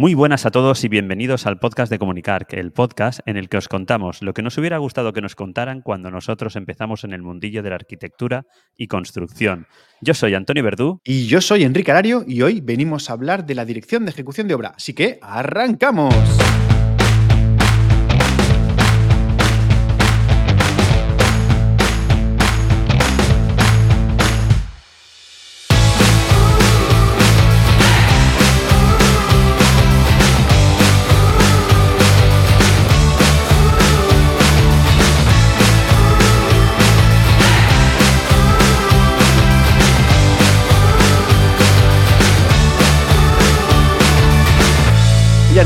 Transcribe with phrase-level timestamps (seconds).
[0.00, 3.58] Muy buenas a todos y bienvenidos al podcast de Comunicar, el podcast en el que
[3.58, 7.20] os contamos lo que nos hubiera gustado que nos contaran cuando nosotros empezamos en el
[7.20, 8.46] mundillo de la arquitectura
[8.78, 9.66] y construcción.
[10.00, 11.02] Yo soy Antonio Verdú.
[11.04, 14.48] Y yo soy Enrique Arario y hoy venimos a hablar de la dirección de ejecución
[14.48, 14.72] de obra.
[14.74, 16.14] Así que arrancamos.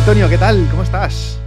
[0.05, 0.69] Antonio, ¿qué tal?
[0.71, 1.41] ¿Cómo estás?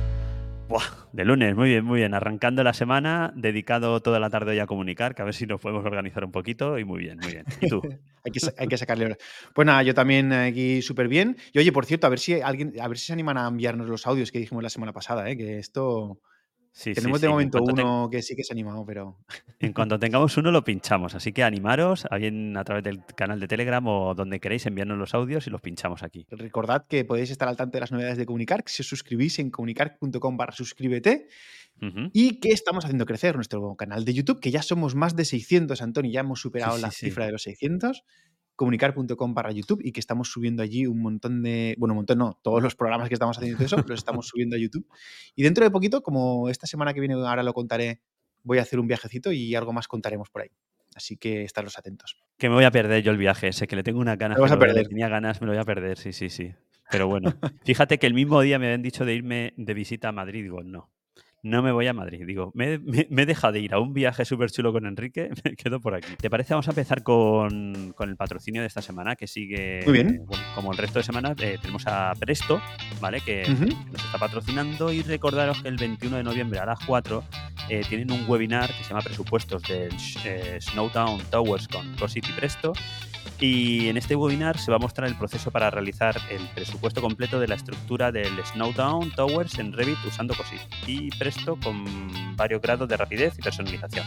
[0.68, 0.82] Buah,
[1.14, 2.16] de lunes, muy bien, muy bien.
[2.16, 5.62] Arrancando la semana, dedicado toda la tarde hoy a comunicar, que a ver si nos
[5.62, 7.46] podemos organizar un poquito y muy bien, muy bien.
[7.62, 7.84] ¿Y tú?
[8.26, 9.16] hay, que, hay, que, sacarle.
[9.54, 11.38] Pues nada, yo también aquí súper bien.
[11.54, 13.88] Y oye, por cierto, a ver si alguien, a ver si se animan a enviarnos
[13.88, 15.38] los audios que dijimos la semana pasada, ¿eh?
[15.38, 16.20] que esto
[16.84, 19.18] tenemos de momento uno que sí que ha animado, pero.
[19.60, 21.16] En cuanto tengamos uno, lo pinchamos.
[21.16, 25.00] Así que animaros a bien a través del canal de Telegram o donde queréis enviarnos
[25.00, 26.28] los audios y los pinchamos aquí.
[26.30, 29.50] Recordad que podéis estar al tanto de las novedades de Comunicar, si os suscribís en
[29.50, 31.28] comunicar.com barra suscríbete.
[32.12, 35.80] Y que estamos haciendo crecer nuestro canal de YouTube, que ya somos más de 600,
[35.84, 38.04] Antonio, ya hemos superado la cifra de los 600
[38.58, 42.40] comunicar.com para YouTube y que estamos subiendo allí un montón de, bueno, un montón no,
[42.42, 44.86] todos los programas que estamos haciendo eso, los estamos subiendo a YouTube.
[45.36, 48.02] Y dentro de poquito, como esta semana que viene, ahora lo contaré,
[48.44, 50.50] voy a hacer un viajecito y algo más contaremos por ahí.
[50.96, 52.18] Así que estaros atentos.
[52.38, 54.40] Que me voy a perder yo el viaje, sé que le tengo una ganas.
[54.40, 54.88] vas a perder.
[54.88, 56.52] Tenía ganas, me lo voy a perder, sí, sí, sí.
[56.90, 60.12] Pero bueno, fíjate que el mismo día me habían dicho de irme de visita a
[60.12, 60.42] Madrid.
[60.42, 60.90] Digo, no,
[61.44, 62.26] no me voy a Madrid.
[62.26, 65.80] Digo, me, he dejado de ir a un viaje súper chulo con Enrique, me quedo
[65.80, 66.16] por aquí.
[66.18, 66.54] ¿Te parece?
[66.54, 69.82] Vamos a empezar con, el patrocinio de esta semana, que sigue.
[69.86, 70.26] Muy bien.
[70.56, 72.62] como el resto de semanas, eh, tenemos a Presto,
[73.00, 73.22] ¿vale?
[73.22, 73.44] Que,
[73.92, 74.92] nos está patrocinando.
[74.92, 77.24] Y recordaros que el 21 de noviembre a las 4
[77.70, 79.92] eh, tienen un webinar que se llama Presupuestos del
[80.26, 82.74] eh, Snowtown Towers con Cosit y Presto.
[83.40, 87.40] Y en este webinar se va a mostrar el proceso para realizar el presupuesto completo
[87.40, 91.86] de la estructura del Snowdown Towers en Revit usando COSIT y Presto con
[92.36, 94.06] varios grados de rapidez y personalización.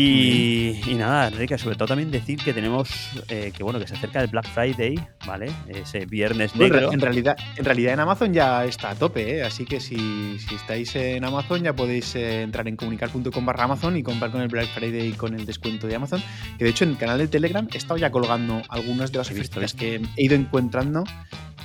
[0.00, 2.88] Y, nada, Enrique, sobre todo también decir que tenemos,
[3.28, 4.94] eh, que bueno, que se acerca el Black Friday,
[5.26, 5.50] ¿vale?
[5.66, 6.92] Ese viernes negro.
[6.92, 9.42] en, realidad, en realidad en Amazon ya está a tope, ¿eh?
[9.42, 14.04] Así que si, estáis en Amazon ya podéis eh, entrar en comunicar.com barra Amazon y
[14.04, 16.22] comprar con el Black Friday con el descuento de Amazon.
[16.58, 19.28] Que de hecho en el canal de Telegram he estado ya colgando algunas de las
[19.32, 21.02] ofertas que he ido encontrando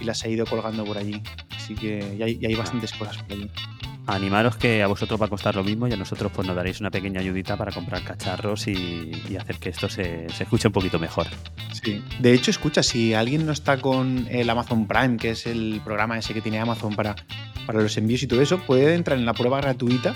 [0.02, 1.22] y las he ido colgando por allí.
[1.56, 3.48] Así que ya hay, ya hay bastantes cosas por allí
[4.08, 6.80] animaros que a vosotros va a costar lo mismo y a nosotros pues nos daréis
[6.80, 11.28] una pequeña ayudita para comprar cacharros y, hacer que esto se, escuche un poquito mejor.
[11.72, 15.82] Sí, de hecho, escucha, si alguien no está con el Amazon Prime, que es el
[15.84, 17.16] programa ese que tiene Amazon para,
[17.66, 20.16] para los envíos y todo eso, puede entrar en la prueba gratuita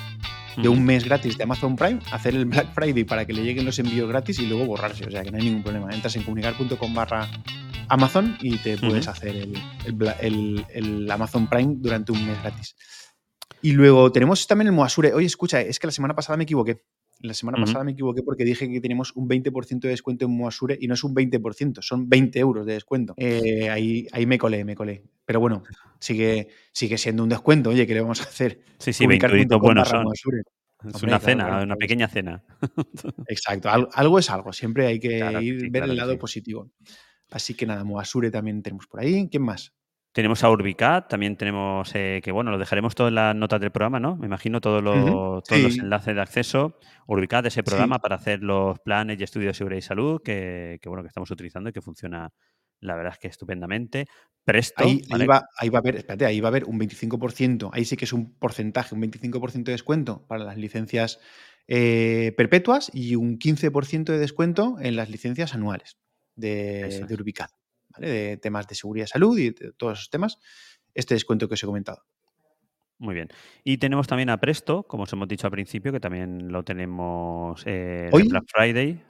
[0.58, 3.64] de un mes gratis de Amazon Prime, hacer el Black Friday para que le lleguen
[3.66, 5.06] los envíos gratis y luego borrarse.
[5.06, 5.94] O sea que no hay ningún problema.
[5.94, 7.28] Entras en comunicar.com barra
[7.90, 12.76] Amazon y te puedes hacer el, el Amazon Prime durante un mes gratis.
[13.62, 15.14] Y luego tenemos también el Moasure.
[15.14, 16.84] Oye, escucha, es que la semana pasada me equivoqué.
[17.22, 20.78] La semana pasada me equivoqué porque dije que tenemos un 20% de descuento en Moasure
[20.80, 23.16] y no es un 20%, son 20 euros de descuento.
[23.18, 25.04] Eh, ahí, ahí me colé, me colé.
[25.26, 25.64] Pero bueno,
[26.00, 27.72] sigue, sigue siendo un descuento.
[27.72, 28.62] Oye, ¿qué le vamos a hacer?
[28.78, 30.06] Sí, sí, 20 euros buenos son.
[30.94, 32.44] Es una cena, una pequeña cena.
[33.28, 34.54] Exacto, algo, es algo.
[34.54, 36.72] Siempre hay que ir, ver el lado positivo.
[37.32, 39.28] Así que nada, Moasure también tenemos por ahí.
[39.30, 39.74] ¿Quién más?
[40.18, 43.70] Tenemos a Urbicat, también tenemos, eh, que bueno, lo dejaremos todo en las notas del
[43.70, 44.16] programa, ¿no?
[44.16, 45.48] Me imagino todos los
[45.78, 46.80] enlaces de acceso.
[47.06, 51.04] Urbicat, ese programa para hacer los planes y estudios de seguridad y salud que, bueno,
[51.04, 52.34] que estamos utilizando y que funciona,
[52.80, 54.08] la verdad es que estupendamente.
[54.44, 54.86] Presto.
[54.86, 57.96] Ahí, va, ahí va a haber, espérate, ahí va a haber un 25%, ahí sí
[57.96, 61.20] que es un porcentaje, un 25% de descuento para las licencias
[61.68, 66.00] eh, perpetuas y un 15% de descuento en las licencias anuales
[66.36, 67.52] de, de Urbicat
[68.00, 70.40] de temas de seguridad y salud y todos esos temas,
[70.94, 72.04] este descuento que os he comentado.
[73.00, 73.30] Muy bien.
[73.64, 77.62] Y tenemos también a Presto, como os hemos dicho al principio, que también lo tenemos
[77.66, 79.04] eh, hoy, Black Friday.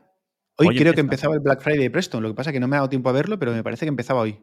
[0.57, 2.67] Hoy, creo que empezaba el Black Friday de Presto, lo que pasa es que no
[2.67, 4.39] me ha dado tiempo a verlo, pero me parece que empezaba hoy.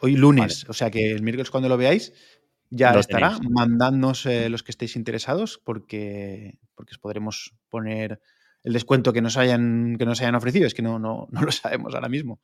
[0.00, 2.12] Hoy lunes, o sea que el miércoles cuando lo veáis
[2.70, 3.38] ya estará.
[3.50, 8.20] Mandadnos eh, los que estéis interesados porque, porque os podremos poner
[8.62, 10.66] el descuento que nos hayan, que nos hayan ofrecido.
[10.66, 12.40] Es que no, no, no lo sabemos ahora mismo.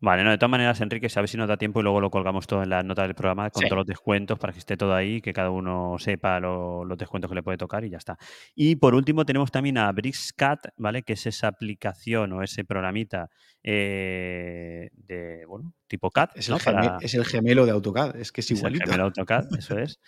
[0.00, 2.10] Vale, no, de todas maneras, Enrique, a ver si nos da tiempo y luego lo
[2.10, 4.94] colgamos todo en las notas del programa con todos los descuentos para que esté todo
[4.94, 8.18] ahí, que cada uno sepa los descuentos que le puede tocar y ya está.
[8.54, 11.02] Y por último tenemos también a BricsCat, ¿vale?
[11.02, 13.30] Que es esa aplicación o ese programita
[13.62, 16.30] eh, de, bueno, tipo CAD.
[16.34, 16.56] Es, el
[17.00, 18.84] es, el gemelo de AutoCAD, es que es, igualito.
[18.84, 20.00] el gemelo de AutoCAD, eso es.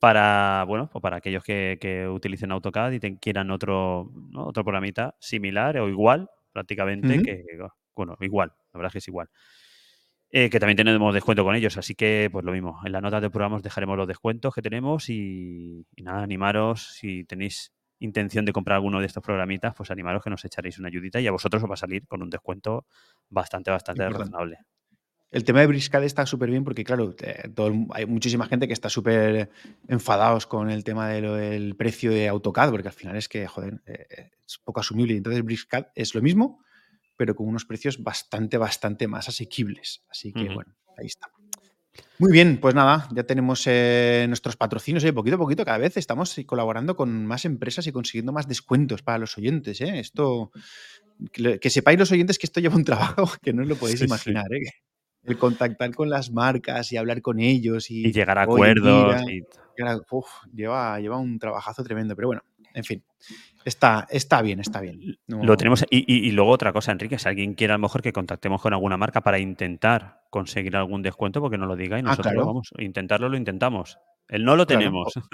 [0.00, 5.88] Para, bueno, pues para aquellos que, utilicen AutoCAD y quieran otro, otro programita similar o
[5.88, 7.44] igual, prácticamente, que,
[7.94, 9.28] bueno, igual, la verdad es que es igual.
[10.36, 12.80] Eh, que también tenemos descuento con ellos, así que pues lo mismo.
[12.84, 17.72] En la nota de programas dejaremos los descuentos que tenemos y, nada, animaros si tenéis
[18.00, 21.28] intención de comprar alguno de estos programitas, pues animaros que nos echaréis una ayudita y
[21.28, 22.84] a vosotros os va a salir con un descuento
[23.30, 24.58] bastante, bastante razonable.
[25.30, 27.14] El tema de Briscad está súper bien porque, claro,
[27.90, 29.50] hay muchísima gente que está súper
[29.88, 34.30] enfadados con el tema del precio de AutoCAD, porque al final es que, joder, eh,
[34.46, 35.16] es poco asumible.
[35.16, 36.64] Entonces, Briscad es lo mismo,
[37.16, 40.04] pero con unos precios bastante, bastante más asequibles.
[40.08, 41.28] Así que, bueno, ahí está.
[42.18, 45.04] Muy bien, pues nada, ya tenemos eh, nuestros patrocinios.
[45.04, 49.02] y poquito a poquito, cada vez estamos colaborando con más empresas y consiguiendo más descuentos
[49.02, 49.80] para los oyentes.
[49.80, 49.98] ¿eh?
[49.98, 50.50] Esto,
[51.32, 54.46] que, sepáis los oyentes que esto lleva un trabajo que no os lo podéis imaginar.
[54.52, 54.70] ¿eh?
[55.24, 59.22] El contactar con las marcas y hablar con ellos y, llegar a acuerdos.
[60.52, 62.42] lleva, lleva un trabajazo tremendo, pero bueno,
[62.74, 63.04] en fin.
[63.64, 65.18] Está, está bien, está bien.
[65.26, 65.84] Lo tenemos.
[65.90, 68.96] Y, luego otra cosa, Enrique, si alguien quiere a lo mejor que contactemos con alguna
[68.96, 72.82] marca para intentar conseguir algún descuento, porque no lo diga y ah, nosotros vamos a
[72.82, 73.98] intentarlo, lo intentamos.
[74.28, 75.14] El no lo tenemos.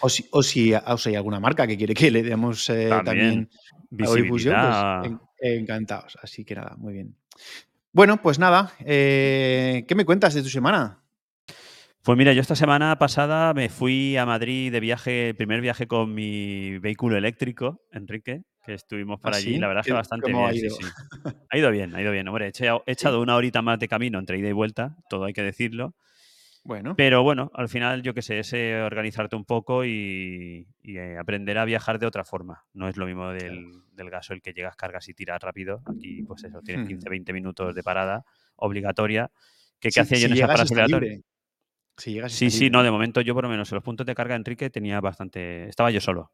[0.00, 3.48] O, si, o, si, hay alguna marca que quiere que le demos eh, también,
[3.90, 5.02] visibilidad.
[5.02, 6.18] Pues, encantados.
[6.22, 7.16] Así que nada, muy bien.
[7.92, 11.00] Bueno, pues nada, eh, ¿qué me cuentas de tu semana?
[12.10, 15.86] Pues mira, yo esta semana pasada me fui a Madrid de viaje, el primer viaje
[15.86, 19.58] con mi vehículo eléctrico, Enrique, que estuvimos para ¿Ah, allí.
[19.58, 20.44] La verdad es que bastante bien.
[20.44, 20.76] Ha ido?
[21.48, 22.26] ha ido bien, ha ido bien.
[22.26, 25.44] Hombre, he, echado una horita más de camino entre ida y vuelta, todo hay que
[25.44, 25.94] decirlo.
[26.64, 26.96] Bueno.
[26.96, 31.58] Pero bueno, al final, yo qué sé, es eh, organizarte un poco y, eh, aprender
[31.58, 32.64] a viajar de otra forma.
[32.74, 33.70] No es lo mismo del,
[34.10, 35.80] gaso el que llegas, cargas y tiras rápido.
[35.86, 38.24] Aquí, pues eso, tienes 15, 20 minutos de parada
[38.56, 39.30] obligatoria.
[39.78, 41.20] ¿Qué, hacía yo en esa parada obligatoria?
[42.00, 44.70] Sí, sí, no, de momento yo por lo menos en los puntos de carga, Enrique,
[44.70, 45.68] tenía bastante.
[45.68, 46.32] Estaba yo solo.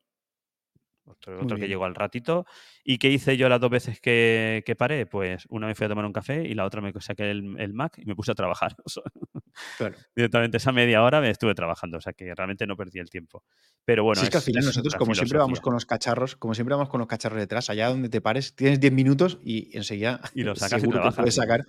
[1.07, 2.47] Otro, que llegó al ratito.
[2.85, 5.07] ¿Y qué hice yo las dos veces que, paré?
[5.07, 7.73] Pues una me fui a tomar un café y la otra me saqué el, el
[7.73, 8.75] Mac y me puse a trabajar.
[10.17, 13.45] Directamente esa media hora me estuve trabajando, o sea que realmente no perdí el tiempo.
[13.85, 14.23] Pero bueno.
[14.23, 16.99] es, que al final nosotros, como siempre vamos con los cacharros, como siempre vamos con
[16.99, 20.81] los cacharros detrás, allá donde te pares, tienes 10 minutos y enseguida y lo sacas
[20.81, 21.65] seguro que puedes sacar.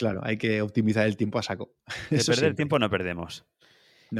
[0.00, 1.74] Claro, hay que optimizar el tiempo a saco.
[2.10, 3.44] De perder tiempo no perdemos.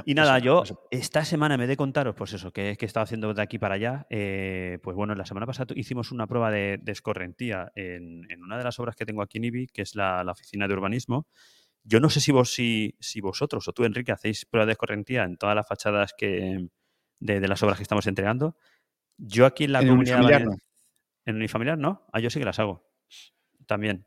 [0.04, 3.32] y nada, yo esta semana me de contaros, pues eso, que, que he estado haciendo
[3.32, 4.06] de aquí para allá.
[4.10, 8.78] Eh, pues bueno, la semana pasada hicimos una prueba de, escorrentía en, una de las
[8.78, 11.26] obras que tengo aquí en IBI, que es la, oficina de urbanismo.
[11.82, 15.24] Yo no sé si, vos, si, si, vosotros o tú, Enrique, hacéis prueba de escorrentía
[15.24, 16.68] en todas las fachadas que,
[17.20, 18.54] de, las obras que estamos entregando.
[19.16, 20.18] Yo aquí en la comunidad.
[20.18, 20.56] Unifamiliar, no.
[21.24, 22.06] En unifamiliar no.
[22.12, 22.89] Ah, yo sí que las hago
[23.70, 24.04] también.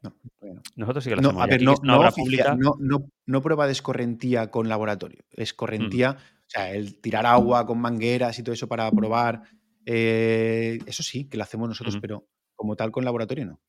[0.76, 1.42] Nosotros sí que lo hacemos.
[1.42, 2.58] A ver, no, no, pública.
[2.58, 5.24] no, prueba de escorrentía con laboratorio.
[5.32, 9.44] Escorrentía, o sea, el tirar agua con mangueras y todo eso para probar.
[9.86, 13.62] Eh, eso sí, que lo hacemos nosotros, pero como tal con laboratorio no.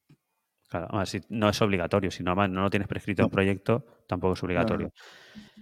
[0.68, 0.88] Claro,
[1.28, 4.92] no es obligatorio, si no, no lo tienes prescrito en proyecto, tampoco es obligatorio.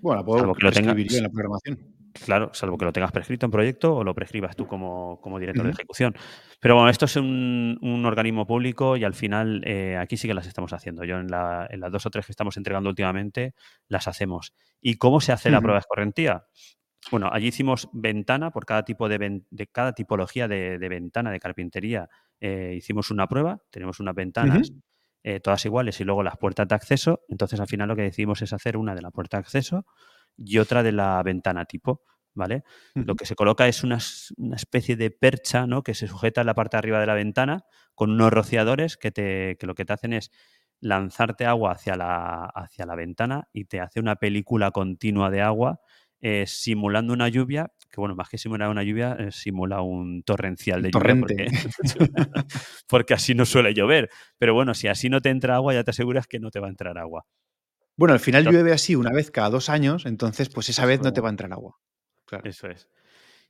[0.00, 1.78] Bueno, puedo que lo tenga, en la programación.
[2.12, 5.70] Claro, salvo que lo tengas prescrito en proyecto o lo prescribas tú como, director de
[5.70, 6.14] ejecución.
[6.60, 10.46] Pero bueno, esto es un, organismo público y al final eh, aquí sí que las
[10.46, 11.04] estamos haciendo.
[11.04, 13.54] Yo en, las dos o tres que estamos entregando últimamente
[13.88, 14.54] las hacemos.
[14.80, 16.44] ¿Y cómo se hace la prueba de escorrentía?
[17.10, 19.42] Bueno, allí hicimos ventana por cada tipo de,
[19.72, 22.08] cada tipología de, ventana de carpintería.
[22.40, 24.72] Eh, hicimos una prueba, tenemos unas ventanas
[25.24, 27.20] eh, todas iguales y luego las puertas de acceso.
[27.28, 29.86] Entonces al final lo que decidimos es hacer una de la puerta de acceso
[30.36, 32.02] y otra de la ventana tipo.
[32.34, 32.64] ¿Vale?
[32.94, 33.98] Lo que se coloca es una,
[34.56, 35.82] especie de percha ¿no?
[35.82, 39.10] que se sujeta en la parte de arriba de la ventana con unos rociadores que,
[39.10, 40.30] te, que lo que te hacen es
[40.80, 45.82] lanzarte agua hacia la, hacia la ventana y te hace una película continua de agua
[46.24, 50.80] eh, simulando una lluvia, que bueno, más que simular una lluvia, eh, simula un torrencial
[50.80, 51.16] de lluvia.
[51.18, 51.46] Porque,
[52.88, 54.08] porque, así no suele llover.
[54.38, 56.68] Pero bueno, si así no te entra agua, ya te aseguras que no te va
[56.68, 57.26] a entrar agua.
[57.96, 61.12] Bueno, al final llueve así una vez cada dos años, entonces pues esa vez no
[61.12, 61.78] te va a entrar agua.
[62.44, 62.88] Eso es.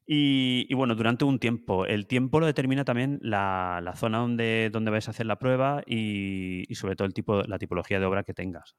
[0.04, 1.86] Y, bueno, durante un tiempo.
[1.86, 6.66] El tiempo lo determina también la, zona donde, donde vais a hacer la prueba y,
[6.74, 8.76] sobre todo el tipo, la tipología de obra que tengas.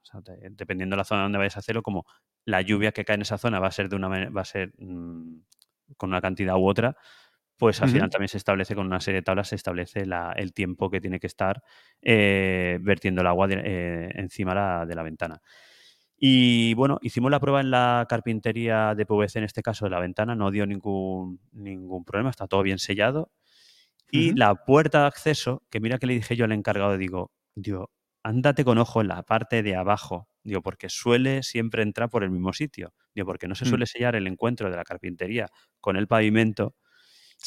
[0.50, 2.04] dependiendo de la zona donde vais a hacerlo, como
[2.44, 4.74] la lluvia que cae en esa zona va a ser de una va a ser
[4.78, 5.40] mm,
[5.96, 6.96] con una cantidad u otra,
[7.64, 10.04] pues al final también se establece con una serie de tablas, se establece
[10.36, 11.62] el tiempo que tiene que estar
[12.02, 15.40] eh, vertiendo el agua eh, encima de la ventana.
[16.14, 19.98] Y bueno, hicimos la prueba en la carpintería de PVC, en este caso de la
[19.98, 23.32] ventana, no dio ningún, ningún problema, está todo bien sellado.
[24.10, 27.92] Y la puerta de acceso, que mira que le dije yo al encargado, digo, digo,
[28.22, 32.30] ándate con ojo en la parte de abajo, digo, porque suele siempre entrar por el
[32.30, 33.68] mismo sitio, digo, porque no se mm.
[33.68, 35.48] suele sellar el encuentro de la carpintería
[35.80, 36.74] con el pavimento.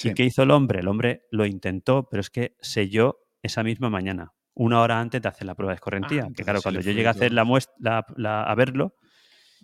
[0.04, 0.80] ¿Y qué hizo el hombre?
[0.80, 5.30] El hombre lo intentó, pero es que selló esa misma mañana, una hora antes de
[5.30, 6.26] hacer la prueba de escorrentía.
[6.28, 8.96] Ah, que claro, cuando yo llegué a hacer la muestra, a verlo,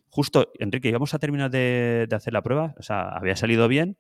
[0.10, 3.98] justo, Enrique, íbamos a terminar de, de, hacer la prueba, o sea, había salido bien,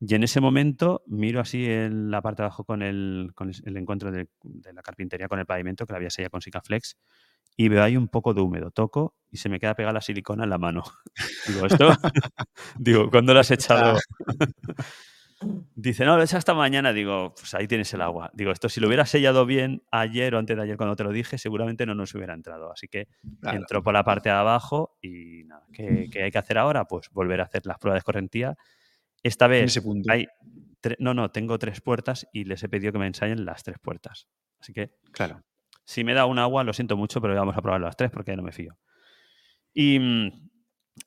[0.00, 3.76] y en ese momento miro así en la parte de abajo con el, con el
[3.76, 4.28] encuentro de,
[4.72, 6.96] la carpintería con el pavimento, que la había sellado con Sikaflex,
[7.56, 8.70] y veo ahí un poco de húmedo.
[8.70, 10.84] Toco y se me queda pegada la silicona en la mano.
[11.48, 11.88] digo, ¿esto?
[12.78, 13.98] digo, ¿cuándo lo has echado?
[15.74, 16.92] Dice, no, hecho hasta mañana.
[16.92, 18.30] Digo, pues ahí tienes el agua.
[18.34, 21.12] Digo, esto si lo hubiera sellado bien ayer o antes de ayer cuando te lo
[21.12, 22.72] dije, seguramente no nos hubiera entrado.
[22.72, 23.08] Así que
[23.42, 26.86] entró por la parte de abajo y nada, ¿qué, ¿qué, hay que hacer ahora?
[26.86, 28.56] Pues volver a hacer las pruebas de correntía
[29.22, 30.26] esta vez hay
[31.00, 34.28] no, no, tengo tres puertas y les he pedido que me ensayen las tres puertas.
[34.60, 35.42] Así que, claro.
[35.84, 38.36] Si me da un agua, lo siento mucho, pero vamos a probar las tres porque
[38.36, 38.78] no me fío.
[39.74, 39.98] Y,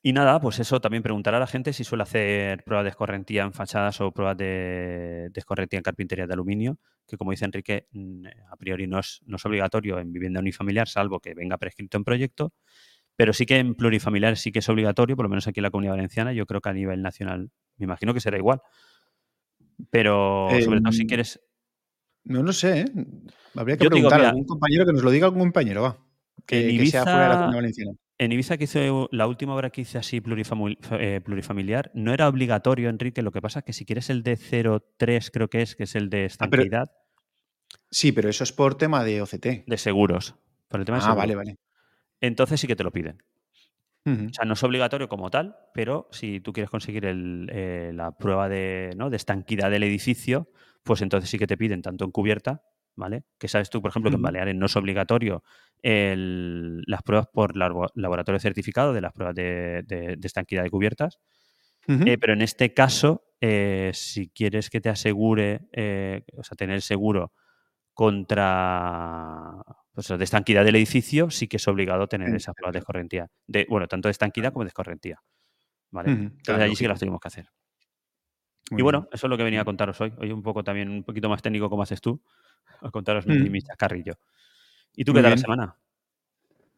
[0.04, 3.52] nada, pues eso también preguntará a la gente si suele hacer pruebas de escorrentía en
[3.52, 8.26] fachadas o pruebas de, de escorrentía en carpintería de aluminio, que como dice Enrique, mm,
[8.50, 12.04] a priori no es, no es obligatorio en vivienda unifamiliar, salvo que venga prescrito en
[12.04, 12.52] proyecto.
[13.16, 15.70] Pero sí que en plurifamiliar sí que es obligatorio, por lo menos aquí en la
[15.70, 16.32] Comunidad Valenciana.
[16.32, 18.60] Yo creo que a nivel nacional me imagino que será igual.
[19.90, 21.40] Pero sobre todo si em, quieres.
[22.24, 22.84] No lo sé, ¿eh?
[23.54, 25.98] Habría que preguntar a algún compañero que nos lo diga algún compañero, va.
[26.46, 27.92] Que, Ibiza, sea fuera de la Comunidad Valenciana.
[28.22, 32.88] En Ibiza que hice la última obra que hice así eh, plurifamiliar, no era obligatorio,
[32.88, 33.22] Enrique.
[33.22, 35.94] Lo que pasa es que si quieres el de 03, creo que es, que es
[35.94, 36.90] el de ah, estanqueidad.
[37.90, 39.66] sí, pero eso es por tema de OCT.
[39.66, 40.36] De seguros.
[40.68, 41.58] Por el tema ah, vale, vale
[42.22, 43.22] entonces sí que te lo piden.
[44.04, 48.48] O sea, no es obligatorio como tal, pero si tú quieres conseguir eh, la prueba
[48.48, 50.48] de, estanquidad del edificio,
[50.82, 52.64] pues entonces sí que te piden tanto en cubierta,
[52.96, 53.24] ¿vale?
[53.38, 55.42] Que sabes tú, por ejemplo, que en Baleares no es obligatorio
[55.82, 61.18] las pruebas por laboratorio certificado de las pruebas de, estanquidad de cubiertas.
[61.88, 65.62] Eh, pero en este caso, eh, si quieres que te asegure,
[66.36, 67.32] o sea, tener seguro
[67.92, 73.28] contra pues, de estanquidad del edificio, sí que es obligado tener esa prueba de escorrentía.
[73.46, 75.20] De, bueno, tanto de estanquidad como de escorrentía.
[75.92, 76.10] ¿vale?
[76.10, 77.46] Entonces allí sí que las tenemos que hacer.
[78.70, 80.12] y bueno, eso es lo que venía a contaros hoy.
[80.18, 82.20] Hoy un poco también, un poquito más técnico como haces tú,
[82.80, 84.14] a contaros mi, mi chacarrillo.
[84.94, 85.76] ¿Y tú qué tal la semana?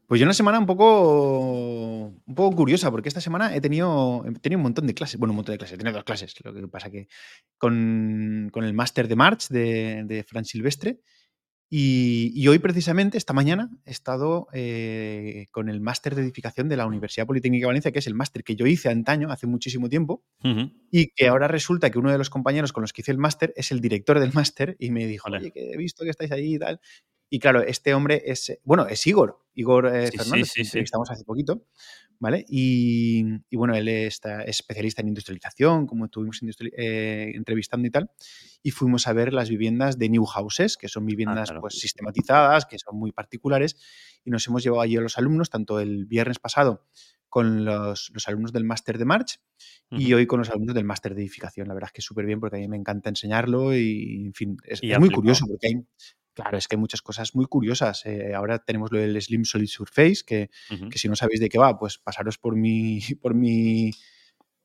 [0.07, 4.33] Pues yo una semana un poco, un poco curiosa, porque esta semana he tenido, he
[4.39, 5.19] tenido un montón de clases.
[5.19, 6.35] Bueno, un montón de clases, he tenido dos clases.
[6.45, 7.09] Lo que pasa que
[7.57, 11.01] con, con el máster de March de, de Fran Silvestre
[11.77, 16.87] y, hoy, precisamente, esta mañana, he estado eh, con el máster de edificación de la
[16.87, 20.23] Universidad Politécnica de Valencia, que es el máster que yo hice antaño, hace muchísimo tiempo,
[20.93, 23.53] y que ahora resulta que uno de los compañeros con los que hice el máster
[23.57, 26.55] es el director del máster y me dijo, oye, que he visto que estáis ahí
[26.55, 26.81] y tal.
[27.31, 31.67] Y claro, este hombre es, bueno, es Igor, Igor eh, Fernández, que estamos hace poquito,
[32.19, 32.45] ¿vale?
[32.49, 36.41] Y, bueno, él es especialista en industrialización, como estuvimos
[36.77, 38.11] eh, entrevistando y tal,
[38.63, 42.67] y fuimos a ver las viviendas de New Houses, que son ah, viviendas pues sistematizadas,
[42.67, 43.77] que son muy particulares,
[44.25, 46.87] y nos hemos llevado allí a los alumnos, tanto el viernes pasado
[47.29, 49.41] con los, alumnos del máster de March
[49.91, 51.67] y hoy con los alumnos del máster de edificación.
[51.67, 54.35] La verdad es que es súper bien porque a mí me encanta enseñarlo y, en
[54.35, 55.85] fin, es, es muy curioso porque hay,
[56.35, 58.05] Claro, es que hay muchas cosas muy curiosas.
[58.07, 60.51] Eh, ahora tenemos lo del Slim Solid Surface, que,
[60.91, 63.93] que, si no sabéis de qué va, pues pasaros por mi, por mi,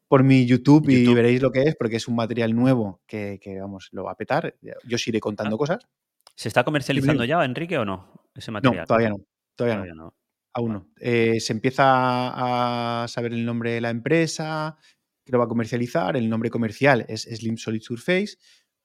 [0.08, 3.90] por mi YouTube, y veréis lo que es, porque es un material nuevo que, vamos,
[3.92, 4.56] lo va a petar.
[4.62, 5.60] Yo os iré contando ah.
[5.60, 5.88] cosas.
[6.36, 8.14] ¿Se está comercializando ya, Enrique, o no?
[8.34, 8.82] Ese material.
[8.82, 9.18] No, todavía no.
[9.56, 10.16] Todavía, no.
[10.54, 10.90] Aún no.
[11.00, 14.78] Eh, se empieza a saber el nombre de la empresa
[15.24, 16.18] que lo va a comercializar.
[16.18, 18.38] El nombre comercial es Slim Solid Surface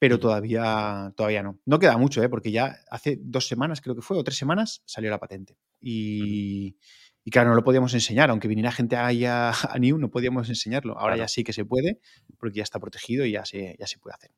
[0.05, 1.59] pero todavía, todavía no.
[1.65, 2.29] No queda mucho, ¿eh?
[2.29, 5.57] porque ya hace dos semanas, creo que fue, o tres semanas, salió la patente.
[5.81, 6.77] Y,
[7.25, 10.49] y claro, no lo podíamos enseñar, aunque viniera gente ahí a, a New, no podíamos
[10.49, 10.99] enseñarlo.
[10.99, 11.99] Ahora ya sí que se puede,
[12.39, 14.31] porque ya está protegido y ya se, ya se puede hacer.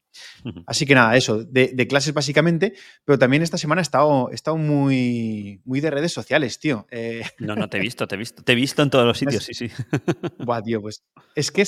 [0.67, 2.75] Así que nada, eso, de, clases básicamente,
[3.05, 6.87] pero también esta semana he estado, he estado muy, muy de redes sociales, tío.
[6.91, 8.43] Eh, no, no, te he visto, te he visto.
[8.43, 9.69] Te he visto en todos los sitios, sí, sí.
[10.39, 11.65] Buah, tío, pues es que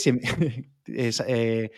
[0.86, 1.70] eh,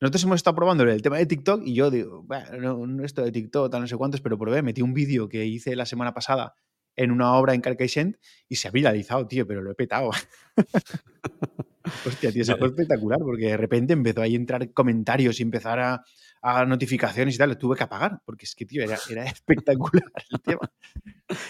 [0.00, 3.32] nosotros hemos estado probando el tema de TikTok y yo digo, bueno, no, esto de
[3.32, 6.54] TikTok, tal, no sé cuántos, pero probé, metí un vídeo que hice la semana pasada
[6.96, 8.16] en una obra en Carcaixent
[8.48, 10.10] y se ha viralizado, tío, pero lo he petado.
[12.06, 15.78] Hostia, tío, eso fue espectacular, porque de repente empezó ahí a entrar comentarios y empezar
[15.78, 16.04] a,
[16.42, 20.10] a notificaciones y tal, lo tuve que apagar, porque es que, tío, era, era espectacular
[20.30, 20.72] el tema.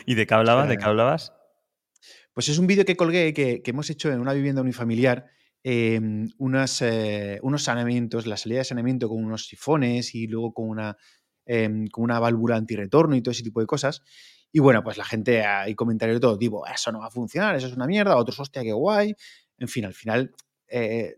[0.04, 0.68] ¿Y de qué hablabas?
[0.68, 1.32] ¿De qué hablabas?
[2.32, 5.26] Pues es un vídeo que colgué que, que, hemos hecho en una vivienda unifamiliar,
[5.64, 6.00] eh,
[6.38, 10.96] unas, eh, unos saneamientos, la salida de saneamiento con unos sifones y luego con una,
[11.46, 14.02] eh, con una válvula antirretorno y todo ese tipo de cosas.
[14.56, 17.54] Y bueno, pues la gente, hay comentarios de todo tipo, eso no va a funcionar,
[17.56, 19.14] eso es una mierda, otros, hostia, qué guay.
[19.58, 20.34] En fin, al final
[20.66, 21.16] eh,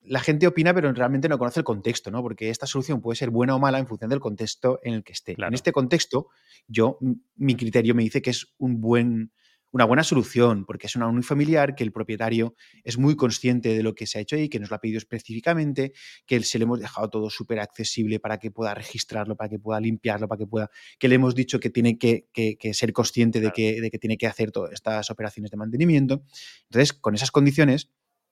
[0.00, 2.22] la gente opina, pero realmente no conoce el contexto, ¿no?
[2.22, 5.12] Porque esta solución puede ser buena o mala en función del contexto en el que
[5.12, 5.36] esté.
[5.36, 6.28] En este contexto,
[6.68, 6.96] yo,
[7.36, 9.30] mi criterio me dice que es un buen,
[9.72, 13.94] una buena solución, porque es una unifamiliar que el propietario es muy consciente de lo
[13.94, 15.92] que se ha hecho ahí, que nos lo ha pedido específicamente,
[16.26, 19.80] que se le hemos dejado todo súper accesible para que pueda registrarlo, para que pueda
[19.80, 22.26] limpiarlo, para que pueda, que le hemos dicho que tiene que,
[22.72, 26.24] ser consciente de, que, de que tiene que hacer todas estas operaciones de mantenimiento.
[26.64, 27.90] Entonces, con esas condiciones,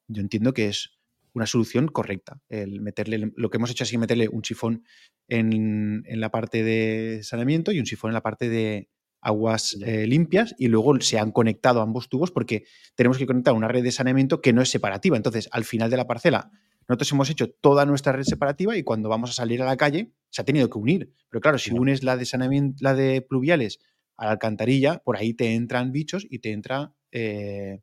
[0.08, 0.98] yo entiendo que es
[1.34, 2.40] una solución correcta.
[2.48, 4.84] El meterle, lo que hemos hecho es meterle un sifón
[5.28, 8.88] en, la parte de saneamiento y un sifón en la parte de
[9.20, 13.68] aguas eh, limpias y luego se han conectado ambos tubos porque tenemos que conectar una
[13.68, 15.16] red de saneamiento que no es separativa.
[15.16, 16.50] Entonces, al final de la parcela,
[16.88, 20.12] nosotros hemos hecho toda nuestra red separativa y cuando vamos a salir a la calle
[20.30, 21.12] se ha tenido que unir.
[21.28, 23.78] Pero claro, si unes la de saneamiento, la de pluviales
[24.16, 27.80] a la alcantarilla, por ahí te entran bichos y te entra eh,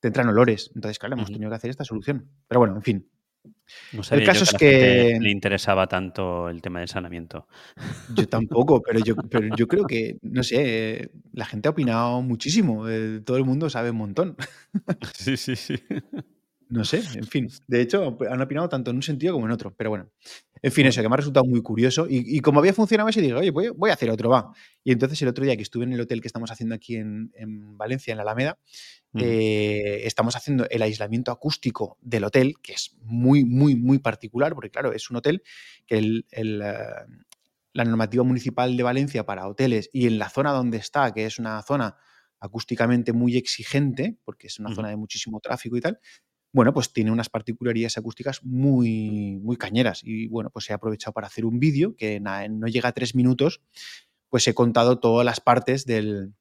[0.00, 0.70] te entran olores.
[0.74, 2.30] Entonces, claro, hemos tenido que hacer esta solución.
[2.46, 3.10] Pero bueno, en fin.
[3.92, 7.46] No el caso es que le interesaba tanto el tema del saneamiento.
[8.14, 12.88] Yo tampoco, pero yo, pero yo creo que, no sé, la gente ha opinado muchísimo.
[12.88, 14.36] Eh, todo el mundo sabe un montón.
[15.14, 15.76] Sí, sí, sí.
[16.68, 17.48] No sé, en fin.
[17.68, 19.74] De hecho, han opinado tanto en un sentido como en otro.
[19.76, 20.10] Pero bueno,
[20.62, 22.06] en fin, eso que me ha resultado muy curioso.
[22.08, 24.52] Y, como había funcionado ese, digo, oye, voy, a hacer otro, va.
[24.82, 27.30] Y entonces el otro día que estuve en el hotel que estamos haciendo aquí en,
[27.76, 28.58] Valencia, en la Alameda,
[29.14, 34.70] eh, estamos haciendo el aislamiento acústico del hotel, que es muy, muy, muy particular, porque
[34.70, 35.42] claro, es un hotel
[35.86, 36.52] que el, eh,
[37.74, 41.38] la normativa municipal de Valencia para hoteles y en la zona donde está, que es
[41.38, 41.96] una zona
[42.40, 45.98] acústicamente muy exigente, porque es una zona de muchísimo tráfico y tal,
[46.54, 50.02] bueno, pues tiene unas particularidades acústicas muy, muy cañeras.
[50.04, 53.60] Y bueno, pues he aprovechado para hacer un vídeo que no llega a tres minutos,
[54.30, 56.32] pues he contado todas las partes del,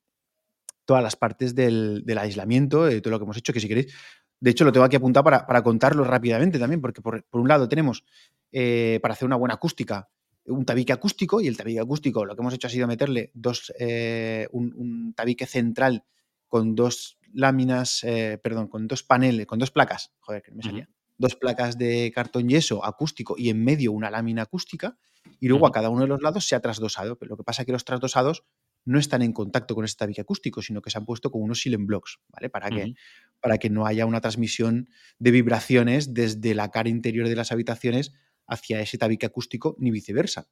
[0.86, 3.92] todas las partes del, aislamiento, de todo lo que hemos hecho, que si queréis,
[4.40, 8.04] de hecho lo tengo aquí apuntado para, contarlo rápidamente también, porque por, un lado tenemos,
[8.52, 10.10] eh, para hacer una buena acústica,
[10.46, 13.74] un tabique acústico, y el tabique acústico lo que hemos hecho ha sido meterle dos,
[13.80, 16.04] eh, un tabique central
[16.48, 20.90] con dos láminas, eh, perdón, con dos paneles, con dos placas, joder, que me salía,
[21.18, 24.98] dos placas de cartón yeso acústico y en medio una lámina acústica,
[25.40, 27.18] y luego a cada uno de los lados se ha trasdosado.
[27.18, 28.44] Pero lo que pasa es que los trasdosados
[28.86, 31.62] no están en contacto con este tabique acústico, sino que se han puesto con unos
[31.62, 32.50] silent blocks, ¿vale?
[32.50, 32.94] Para, que,
[33.40, 38.14] para que no haya una transmisión de vibraciones desde la cara interior de las habitaciones
[38.46, 40.50] hacia ese tabique acústico, ni viceversa.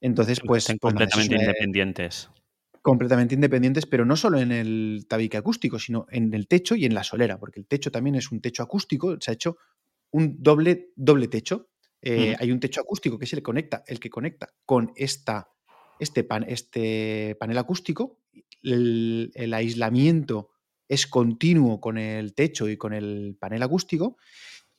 [0.00, 0.64] Entonces, pues.
[0.64, 2.30] Están pues completamente independientes
[2.82, 6.94] completamente independientes, pero no solo en el tabique acústico, sino en el techo y en
[6.94, 9.58] la solera, porque el techo también es un techo acústico, se ha hecho
[10.10, 11.68] un doble, doble techo.
[12.02, 15.50] Eh, hay un techo acústico que se le conecta, el que conecta con esta,
[15.98, 18.20] este, pan, este panel acústico.
[18.62, 20.50] El, el, aislamiento
[20.88, 24.16] es continuo con el techo y con el panel acústico.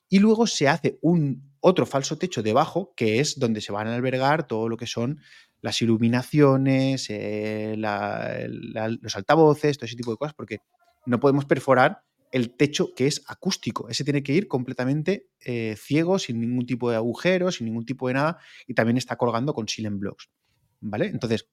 [0.09, 3.95] Y luego se hace un otro falso techo debajo, que es donde se van a
[3.95, 5.21] albergar todo lo que son
[5.61, 10.57] las iluminaciones, eh, los altavoces, todo ese tipo de cosas, porque
[11.05, 13.89] no podemos perforar el techo que es acústico.
[13.89, 18.07] Ese tiene que ir completamente eh, ciego, sin ningún tipo de agujero, sin ningún tipo
[18.07, 20.29] de nada, y también está colgando con silent blocks.
[20.79, 21.07] ¿Vale?
[21.07, 21.47] Entonces,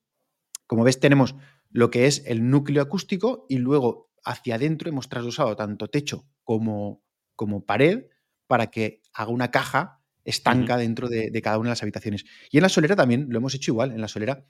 [0.66, 1.34] como ves, tenemos
[1.70, 7.02] lo que es el núcleo acústico y luego hacia adentro hemos trasladado tanto techo como,
[7.36, 8.06] como pared
[8.46, 9.97] para que haga una caja
[10.28, 12.24] estanca dentro de, cada una de las habitaciones.
[12.50, 13.92] Y en la solera también lo hemos hecho igual.
[13.92, 14.44] En la solera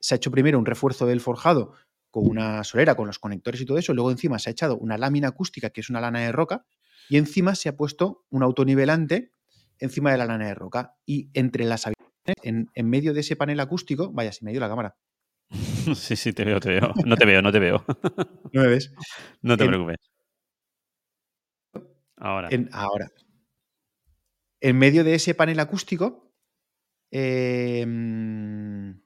[0.00, 1.74] se ha hecho primero un refuerzo del forjado
[2.10, 3.94] con una solera, con los conectores y todo eso.
[3.94, 6.66] Luego encima se ha echado una lámina acústica, que es una lana de roca.
[7.08, 9.32] Y encima se ha puesto un autonivelante
[9.78, 10.96] encima de la lana de roca.
[11.06, 14.68] Y entre las habitaciones, en, medio de ese panel acústico, vaya, si me dio la
[14.68, 14.96] cámara.
[15.96, 16.92] Sí, sí, te veo, te veo.
[17.04, 17.84] No te veo, no te veo.
[18.52, 18.92] ¿No me ves?
[19.40, 19.96] No te preocupes.
[22.16, 22.48] Ahora.
[22.70, 23.10] ahora
[24.62, 26.32] en medio de ese panel acústico.
[27.10, 28.98] Em,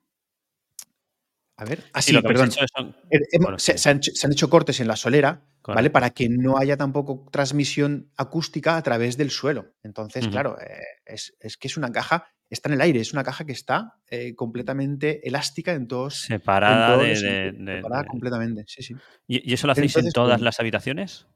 [1.57, 2.51] a ver, así, ah, perdón.
[2.51, 4.01] se, han,
[4.33, 5.89] hecho cortes en la solera, ¿vale?
[5.89, 9.75] Para que no haya tampoco transmisión acústica a través del suelo.
[9.83, 13.47] Entonces, claro, eh, es, que es una caja, está en el aire, es una caja
[13.47, 16.21] que está eh, completamente elástica en todos.
[16.21, 18.95] Separada de, Separada completamente, sí, sí.
[19.27, 21.27] ¿Y, eso lo hacéis en todas pues las habitaciones?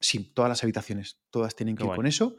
[0.00, 1.96] Sí, todas las habitaciones, todas tienen Qué que ir guay.
[1.96, 2.36] con eso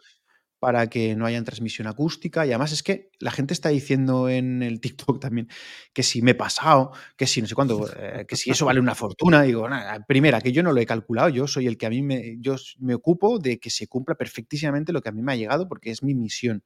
[0.62, 2.45] para que no haya transmisión acústica.
[2.45, 5.47] Y además es que la gente está diciendo en el TikTok también
[5.91, 8.80] que si me he pasado, que si no sé cuánto, eh, que si eso vale
[8.80, 9.41] una fortuna.
[9.41, 9.67] Digo,
[10.08, 12.58] primera, que yo no lo he calculado, yo soy el que a mí me, yo
[12.78, 15.89] me ocupo de que se cumpla perfectísimamente lo que a mí me ha llegado porque
[15.89, 16.63] es mi misión.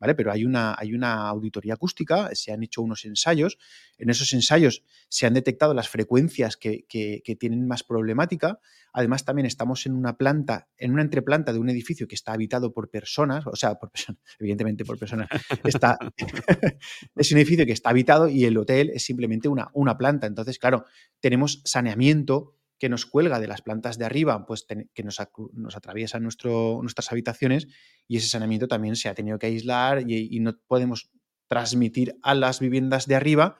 [0.00, 0.14] ¿Vale?
[0.14, 3.58] Pero hay una, hay una auditoría acústica, se han hecho unos ensayos,
[3.98, 8.60] en esos ensayos se han detectado las frecuencias que, que, tienen más problemática.
[8.92, 12.72] Además, también estamos en una planta, en una entreplanta de un edificio que está habitado
[12.72, 15.28] por personas, o sea, por personas, evidentemente por personas.
[15.64, 15.98] Está,
[17.16, 20.26] es un edificio que está habitado y el hotel es simplemente una, una planta.
[20.26, 20.84] Entonces, claro,
[21.20, 25.18] tenemos saneamiento que nos cuelga de las plantas de arriba, pues que nos,
[25.52, 27.66] nos atraviesa nuestro, nuestras habitaciones
[28.06, 31.10] y ese saneamiento también se ha tenido que aislar y, no podemos
[31.48, 33.58] transmitir a las viviendas de arriba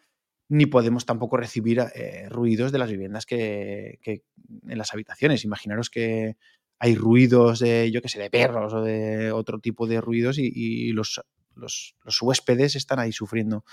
[0.48, 5.44] ni podemos tampoco recibir eh, ruidos de las viviendas que, en las habitaciones.
[5.44, 6.37] Imaginaros que
[6.78, 10.92] hay ruidos de, yo qué sé, de perros o de otro tipo de ruidos y,
[10.92, 11.20] los,
[11.54, 13.64] los, huéspedes están ahí sufriendo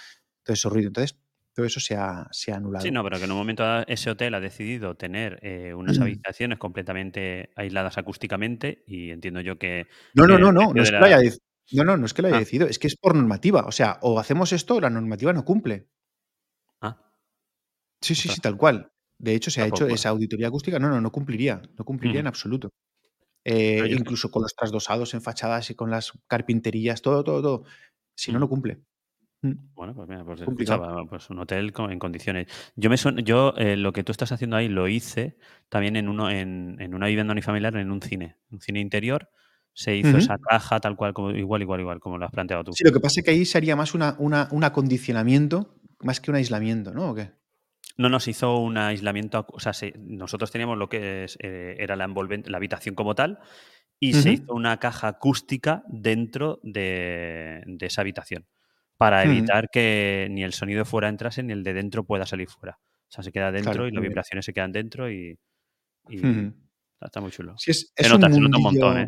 [0.44, 0.88] todo ese ruido.
[0.88, 1.18] Entonces,
[1.56, 2.84] todo eso se ha, se ha, anulado.
[2.84, 6.60] Sí, no, pero que en un momento ese hotel ha decidido tener eh, unas habitaciones
[6.60, 9.88] completamente aisladas acústicamente y entiendo yo que...
[10.14, 11.18] No, no, no, no, no es que, la...
[11.18, 11.32] haya,
[11.72, 12.40] no, no, no es que lo haya ah.
[12.40, 13.66] decidido, es que es por normativa.
[13.66, 15.88] O sea, o hacemos esto o la normativa no cumple.
[16.82, 17.02] Ah.
[18.02, 18.92] Sí, sí, sí, tal cual.
[19.18, 20.78] De hecho, se ha hecho esa auditoría acústica.
[20.78, 21.62] No, no, no cumpliría.
[21.78, 22.20] No cumpliría uh -huh.
[22.20, 22.70] en absoluto.
[23.46, 27.64] Eh, incluso con los trasdosados en fachadas y con las carpinterías, todo, todo, todo.
[28.14, 28.82] Si no, no cumple.
[29.46, 29.74] Mm.
[29.76, 32.48] Bueno, pues mira, pues, escuchaba, pues un hotel con, en condiciones.
[32.76, 35.38] Yo, me son, yo eh, lo que tú estás haciendo ahí lo hice
[35.70, 39.30] también en, uno, en, en una vivienda unifamiliar en un cine, un cine interior.
[39.74, 40.18] Se hizo uh -huh.
[40.20, 42.74] esa caja tal cual, como, igual, igual, igual, como lo has planteado tú.
[42.74, 46.32] Sí, lo que pasa es que ahí sería más una, una, un acondicionamiento más que
[46.32, 47.12] un aislamiento, ¿no?
[47.12, 47.32] ¿O qué?
[47.98, 51.96] No nos hizo un aislamiento, o sea, se, nosotros teníamos lo que es, eh, era
[51.96, 53.40] la, envolvente, la habitación como tal
[54.00, 54.22] y uh -huh.
[54.22, 58.46] se hizo una caja acústica dentro de, de esa habitación
[58.98, 59.72] para evitar uh -huh.
[59.72, 62.80] que ni el sonido fuera entrase ni el de dentro pueda salir fuera.
[63.08, 65.38] O sea, se queda dentro claro, y las vibraciones se quedan dentro y,
[66.10, 66.22] y
[67.02, 67.56] está muy chulo.
[67.58, 69.08] Sí, es, es, se nota, un se nota un montón, ¿eh?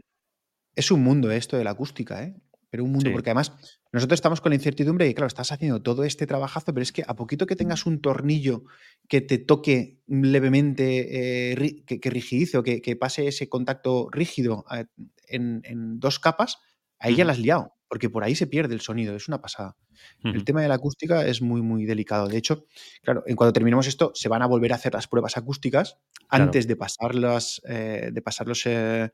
[0.75, 2.35] Es un mundo esto de la acústica, ¿eh?
[2.69, 3.13] Pero un mundo, sí.
[3.13, 3.53] porque además
[3.93, 7.03] nosotros estamos con la incertidumbre que, claro, estás haciendo todo este trabajazo, pero es que
[7.07, 8.65] a poquito que tengas un tornillo
[9.07, 14.65] que te toque levemente, eh, que, que, rigidice o que, que, pase ese contacto rígido
[14.71, 14.85] eh,
[15.29, 16.57] en, en, dos capas,
[16.99, 19.75] ahí ya la has liado, porque por ahí se pierde el sonido, es una pasada.
[20.23, 20.35] Uh -huh.
[20.35, 22.27] El tema de la acústica es muy, muy delicado.
[22.27, 22.65] De hecho,
[23.01, 25.97] claro, en cuando terminemos esto, se van a volver a hacer las pruebas acústicas
[26.27, 26.45] claro.
[26.45, 29.11] antes de pasar, las, eh, de pasar los, eh,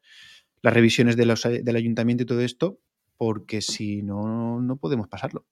[0.61, 2.79] las revisiones de los, del ayuntamiento y todo esto,
[3.17, 5.45] porque si no, no podemos pasarlo.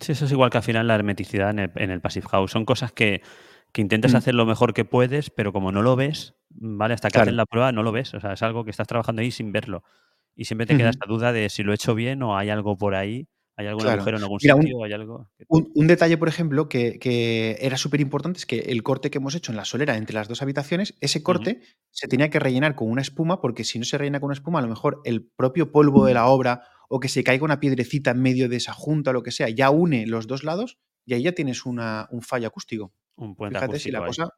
[0.00, 2.50] Sí, eso es igual que al final la hermeticidad en el, en el Passive House.
[2.50, 3.22] Son cosas que,
[3.72, 4.16] que intentas mm.
[4.16, 6.94] hacer lo mejor que puedes, pero como no lo ves, ¿vale?
[6.94, 7.28] Hasta que claro.
[7.28, 8.14] haces la prueba no lo ves.
[8.14, 9.82] O sea, es algo que estás trabajando ahí sin verlo.
[10.36, 12.76] Y siempre te queda esta duda de si lo he hecho bien o hay algo
[12.76, 13.98] por ahí, hay algún claro.
[13.98, 15.30] agujero en algún Mira, sitio, un, hay algo.
[15.48, 19.18] Un, un, detalle, por ejemplo, que, que era súper importante es que el corte que
[19.18, 21.76] hemos hecho en la solera entre las dos habitaciones, ese corte uh -huh.
[21.90, 24.58] se tenía que rellenar con una espuma, porque si no se rellena con una espuma,
[24.58, 28.10] a lo mejor el propio polvo de la obra o que se caiga una piedrecita
[28.10, 31.14] en medio de esa junta o lo que sea, ya une los dos lados y
[31.14, 32.92] ahí ya tienes una, un fallo acústico.
[33.16, 34.06] Un puente Fíjate acústico si la ahí.
[34.06, 34.28] cosa.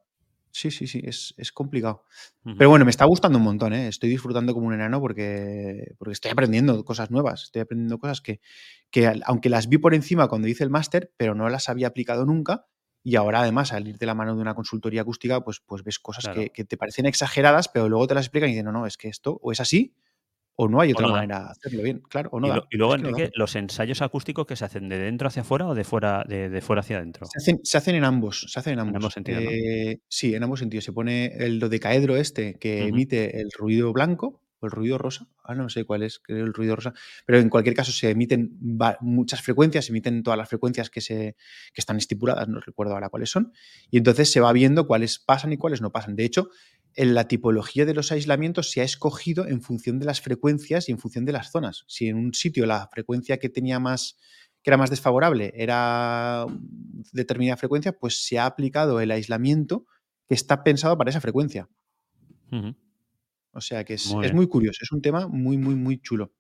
[0.59, 2.05] Sí, sí, sí, es, es complicado.
[2.45, 2.55] Uh -huh.
[2.57, 3.89] Pero bueno, me está gustando un montón, ¿eh?
[3.89, 8.41] Estoy disfrutando como un enano porque, porque estoy aprendiendo cosas nuevas, estoy aprendiendo cosas que,
[8.91, 12.25] que aunque las vi por encima cuando hice el máster, pero no las había aplicado
[12.25, 12.67] nunca.
[13.03, 15.99] Y ahora, además, al ir de la mano de una consultoría acústica, pues, pues ves
[15.99, 16.41] cosas Claro.
[16.41, 18.97] que, que te parecen exageradas, pero luego te las explican y dicen, no, no, es
[18.97, 19.95] que esto o es así
[20.57, 22.03] o no hay otra no manera de hacerlo bien.
[22.09, 22.57] Claro, o no Y, da.
[22.57, 23.19] lo- y luego, Es que no da.
[23.23, 26.49] Enrique, los ensayos acústicos que se hacen de dentro hacia afuera o de fuera, de,
[26.49, 27.27] de fuera hacia adentro.
[27.27, 28.97] Se hacen, se hacen en ambos, se hacen en En ambos.
[28.97, 29.51] ambos sentidos, ¿no?
[29.51, 30.85] Eh, sí, en ambos sentidos.
[30.85, 35.29] Se pone el dodecaedro este que emite el ruido blanco o el ruido rosa.
[35.45, 36.95] Ah, no sé cuál es, creo el ruido rosa.
[37.27, 38.57] Pero en cualquier caso se emiten
[39.03, 41.37] muchas frecuencias, se emiten todas las frecuencias que, se,
[41.75, 43.53] que están estipuladas, no recuerdo ahora cuáles son.
[43.91, 46.17] Y entonces se va viendo cuáles pasan y cuáles no pasan.
[46.17, 46.49] De hecho,
[46.97, 50.93] en la tipología de los aislamientos se ha escogido en función de las frecuencias y
[50.93, 51.85] en función de las zonas.
[51.87, 54.17] Si en un sitio la frecuencia que tenía más
[54.63, 56.47] que era más desfavorable era
[57.13, 59.87] determinada frecuencia, pues se ha aplicado el aislamiento
[60.27, 61.69] que está pensado para esa frecuencia.
[63.53, 66.33] O sea que es, Muy es muy curioso, es un tema muy, muy, muy chulo.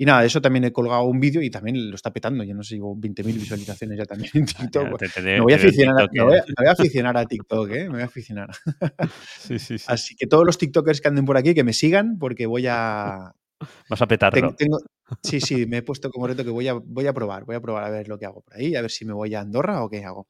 [0.00, 2.44] Y nada, de eso también he colgado un vídeo y también lo está petando.
[2.44, 4.90] Yo no sé, llevo 20.000 visualizaciones ya también en TikTok.
[4.92, 6.44] ya, te, te Me voy a aficionar a, me voy a- eh.
[6.46, 7.82] me voy a aficionar a TikTok, ¿eh?
[7.84, 8.48] Me voy a aficionar.
[9.40, 9.84] Sí, sí, sí.
[9.88, 13.32] Así que todos los TikTokers que anden por aquí, que me sigan, porque voy a.
[13.90, 14.54] Vas a petarlo.
[14.54, 14.78] tengo,
[15.22, 17.60] sí, sí, me he puesto como reto que voy a, voy a probar, voy a
[17.60, 19.82] probar a ver lo que hago por ahí, a ver si me voy a Andorra
[19.82, 20.28] o qué hago.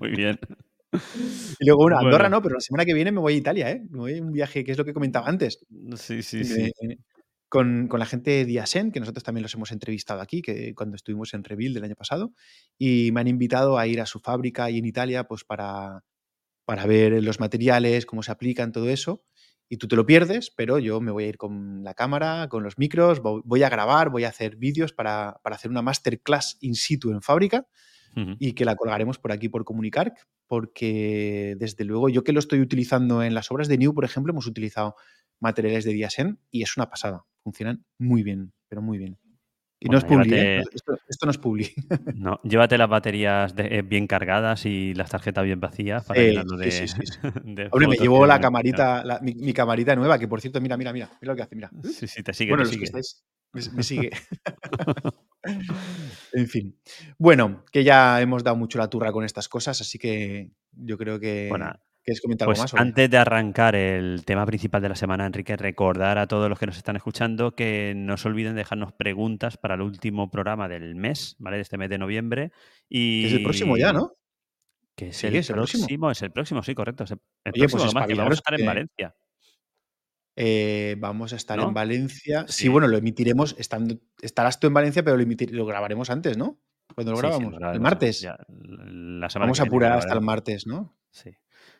[0.00, 0.38] Muy bien.
[1.58, 3.82] Y luego, bueno, Andorra no, pero la semana que viene me voy a Italia, ¿eh?
[3.90, 5.64] Me voy a un viaje, que es lo que comentaba antes.
[5.96, 6.72] Sí, sí, sí.
[7.48, 11.32] Con, la gente de Diasen, que nosotros también los hemos entrevistado aquí, que cuando estuvimos
[11.32, 12.32] en Reveal del año pasado,
[12.76, 16.04] y me han invitado a ir a su fábrica ahí en Italia, pues para,
[16.64, 19.24] para ver los materiales, cómo se aplican, todo eso.
[19.68, 22.62] Y tú te lo pierdes, pero yo me voy a ir con la cámara, con
[22.62, 26.74] los micros, voy a grabar, voy a hacer vídeos para, para hacer una masterclass in
[26.74, 27.66] situ en fábrica
[28.38, 30.14] y que la colgaremos por aquí por Comunicar,
[30.46, 34.32] porque desde luego yo que lo estoy utilizando en las obras de New, por ejemplo,
[34.32, 34.94] hemos utilizado
[35.38, 37.26] materiales de Diasen y es una pasada.
[37.46, 39.16] Funcionan muy bien, pero muy bien.
[39.78, 40.64] Y no es publi, ¿eh?
[41.08, 41.72] esto, no es publi.
[42.16, 46.70] No, llévate las baterías eh, bien cargadas y las tarjetas bien vacías para sí, de,
[46.72, 46.96] sí, sí,
[47.70, 51.32] Hombre, me llevo la camarita, mi, camarita nueva, que por cierto, mira, mira, mira, mira
[51.34, 51.70] lo que hace, mira.
[51.84, 52.50] Sí, sí, te sigue.
[52.50, 52.90] Bueno, te sigue.
[53.52, 54.10] me, sigue.
[56.32, 56.76] en fin.
[57.16, 61.20] Bueno, que ya hemos dado mucho la turra con estas cosas, así que yo creo
[61.20, 61.48] que.
[62.06, 62.80] ¿Quieres comentar algo pues más?
[62.80, 66.66] Antes de arrancar el tema principal de la semana, Enrique, recordar a todos los que
[66.66, 71.34] nos están escuchando que no se olviden dejarnos preguntas para el último programa del mes,
[71.40, 71.56] ¿vale?
[71.56, 72.52] De este mes de noviembre.
[72.88, 73.26] Y...
[73.26, 74.12] Es el próximo ya, ¿no?
[74.94, 76.10] Que es, el, es el próximo.
[76.12, 77.04] Es el próximo, sí, correcto.
[77.44, 79.16] el Oye, pues vamos a estar en Valencia.
[80.36, 82.44] Eh, vamos a estar en Valencia.
[82.46, 82.68] Sí.
[82.68, 83.56] bueno, lo emitiremos.
[83.58, 86.60] Estando, estarás tú en Valencia, pero lo, lo grabaremos antes, ¿no?
[86.94, 87.52] Cuando lo grabamos.
[87.74, 88.28] el martes.
[89.34, 90.96] vamos a apurar hasta el martes, ¿no?
[91.10, 91.34] Sí.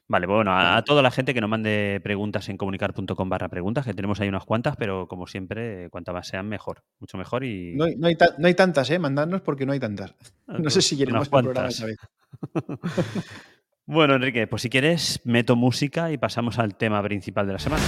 [0.08, 3.92] Vale, bueno, a, toda la gente que nos mande preguntas en comunicar.com barra preguntas, que
[3.92, 6.84] tenemos ahí unas cuantas, pero como siempre, cuantas más sean, mejor.
[7.00, 7.74] Mucho mejor y...
[7.74, 9.00] No hay, no hay, tantas, ¿eh?
[9.00, 10.14] Mandadnos porque no hay tantas.
[10.46, 11.98] No sé si queremos el programa esa vez.
[13.86, 17.82] bueno, Enrique, pues si quieres, meto música y pasamos al tema principal de la semana.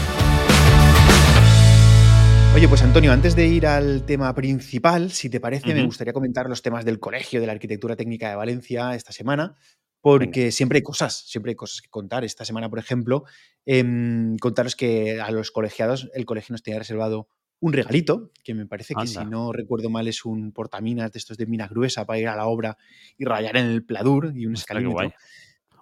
[2.54, 6.48] Oye, pues Antonio, antes de ir al tema principal, si te parece, me gustaría comentar
[6.48, 9.54] los temas del Colegio de la Arquitectura Técnica de Valencia esta semana,
[10.00, 12.24] porque siempre hay cosas, siempre hay cosas que contar.
[12.24, 13.24] Esta semana, por ejemplo,
[13.66, 17.28] em, contaros que a los colegiados el colegio nos tenía reservado
[17.61, 21.37] un regalito, que me parece que si no recuerdo mal es un portaminas de estos
[21.37, 22.76] de mina gruesa para ir a la obra
[23.16, 25.12] y rayar en el pladur y un escalímetro.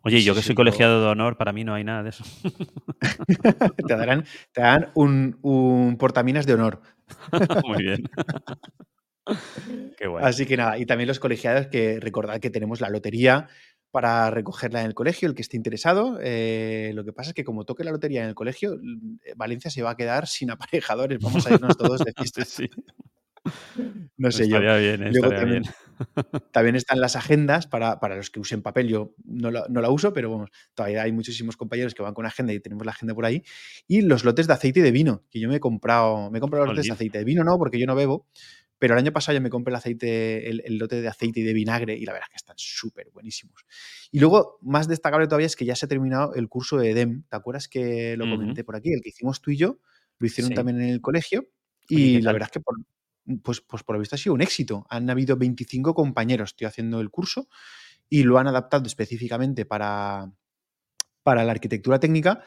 [0.03, 2.25] Oye, yo que soy colegiado de honor, para mí no hay nada de eso.
[3.89, 6.81] te darán, te dan un, un portaminas de honor.
[7.67, 8.09] Muy bien.
[9.99, 10.25] Qué bueno.
[10.25, 13.49] Así que nada, y también los colegiados que recordad que tenemos la lotería
[13.91, 16.19] para recogerla en el colegio, el que esté interesado.
[16.23, 19.71] Eh, lo que pasa es que como toque la lotería en el colegio, eh, Valencia
[19.71, 21.19] se va a quedar sin aparejadores.
[21.21, 22.45] Vamos a irnos todos de fiesta.
[22.45, 22.69] sí.
[24.17, 24.61] No sé yo.
[24.61, 25.63] Bien, también, bien.
[26.53, 28.89] también, están las agendas para, los que usen papel.
[28.89, 32.61] Yo no la, uso, pero bueno, todavía hay muchísimos compañeros que van con agenda y
[32.61, 33.43] tenemos la agenda por ahí.
[33.87, 36.31] Y los lotes de aceite y de vino, que yo me he comprado.
[36.31, 38.27] Me he comprado los lotes de aceite de vino, no, porque yo no bebo.
[38.79, 41.53] Pero el año pasado ya me compré el aceite, el, lote de aceite y de
[41.53, 43.65] vinagre y la verdad es que están súper buenísimos.
[44.11, 47.25] Y luego, más destacable todavía es que ya se ha terminado el curso de EDEM.
[47.29, 48.93] ¿Te acuerdas que lo comenté por aquí?
[48.93, 49.79] El que hicimos tú y yo,
[50.19, 51.49] lo hicieron también en el colegio.
[51.89, 52.77] Y la verdad es que por,
[53.43, 54.87] pues, pues por lo visto ha sido un éxito.
[54.91, 57.49] Han habido 25 compañeros, estoy haciendo el curso,
[58.09, 60.33] y lo han adaptado específicamente para,
[61.23, 62.45] para la arquitectura técnica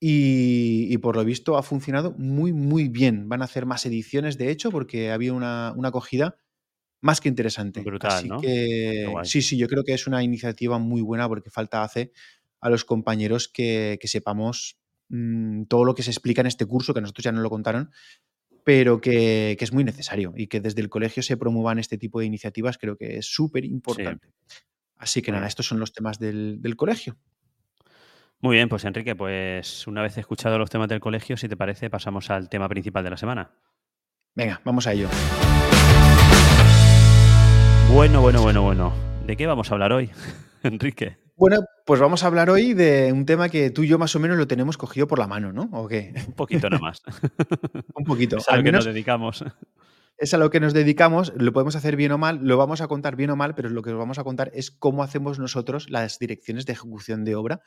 [0.00, 3.28] y, por lo visto ha funcionado muy, muy bien.
[3.28, 6.36] Van a hacer más ediciones, de hecho, porque había una, una acogida
[7.00, 7.80] más que interesante.
[7.80, 11.82] Brutal, Así que sí, sí, yo creo que es una iniciativa muy buena porque falta
[11.82, 12.12] hace
[12.60, 17.00] a los compañeros que, sepamos mm, todo lo que se explica en este curso, que
[17.00, 17.90] nosotros ya no lo contaron,
[18.64, 22.26] pero que, es muy necesario y que desde el colegio se promuevan este tipo de
[22.26, 24.32] iniciativas creo que es súper importante.
[24.96, 27.16] Así que nada, estos son los temas del, del colegio.
[28.40, 31.90] Muy bien, pues Enrique, pues una vez escuchado los temas del colegio, si te parece,
[31.90, 33.50] pasamos al tema principal de la semana.
[34.36, 35.08] Venga, vamos a ello.
[37.92, 38.92] Bueno, bueno, bueno, bueno.
[39.26, 40.10] ¿De qué vamos a hablar hoy,
[40.62, 41.18] Enrique?
[41.36, 44.20] Bueno, pues vamos a hablar hoy de un tema que tú y yo más o
[44.20, 45.68] menos lo tenemos cogido por la mano, ¿no?
[45.72, 46.12] ¿O qué?
[46.26, 47.02] Un poquito nada más.
[47.94, 48.36] un poquito.
[48.36, 49.44] Es a lo que nos dedicamos.
[50.18, 52.88] Es a lo que nos dedicamos, lo podemos hacer bien o mal, lo vamos a
[52.88, 55.90] contar bien o mal, pero lo que os vamos a contar es cómo hacemos nosotros
[55.90, 57.62] las direcciones de ejecución de obra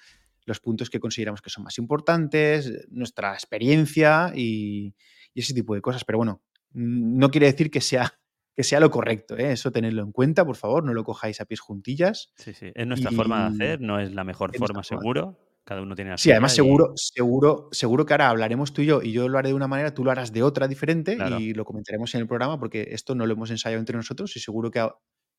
[0.45, 4.95] los puntos que consideramos que son más importantes, nuestra experiencia y,
[5.33, 6.03] ese tipo de cosas.
[6.03, 6.41] Pero bueno,
[6.73, 8.19] no quiere decir que sea,
[8.55, 9.53] que sea lo correcto, ¿eh?
[9.53, 12.31] eso tenedlo en cuenta, por favor, no lo cojáis a pies juntillas.
[12.35, 15.37] Sí, sí, es nuestra forma de hacer, no es la mejor forma, seguro.
[15.63, 19.01] Cada uno tiene la Sí, además seguro, seguro, seguro que ahora hablaremos tú y yo,
[19.01, 21.65] y yo lo haré de una manera, tú lo harás de otra diferente y lo
[21.65, 24.87] comentaremos en el programa, porque esto no lo hemos ensayado entre nosotros y seguro que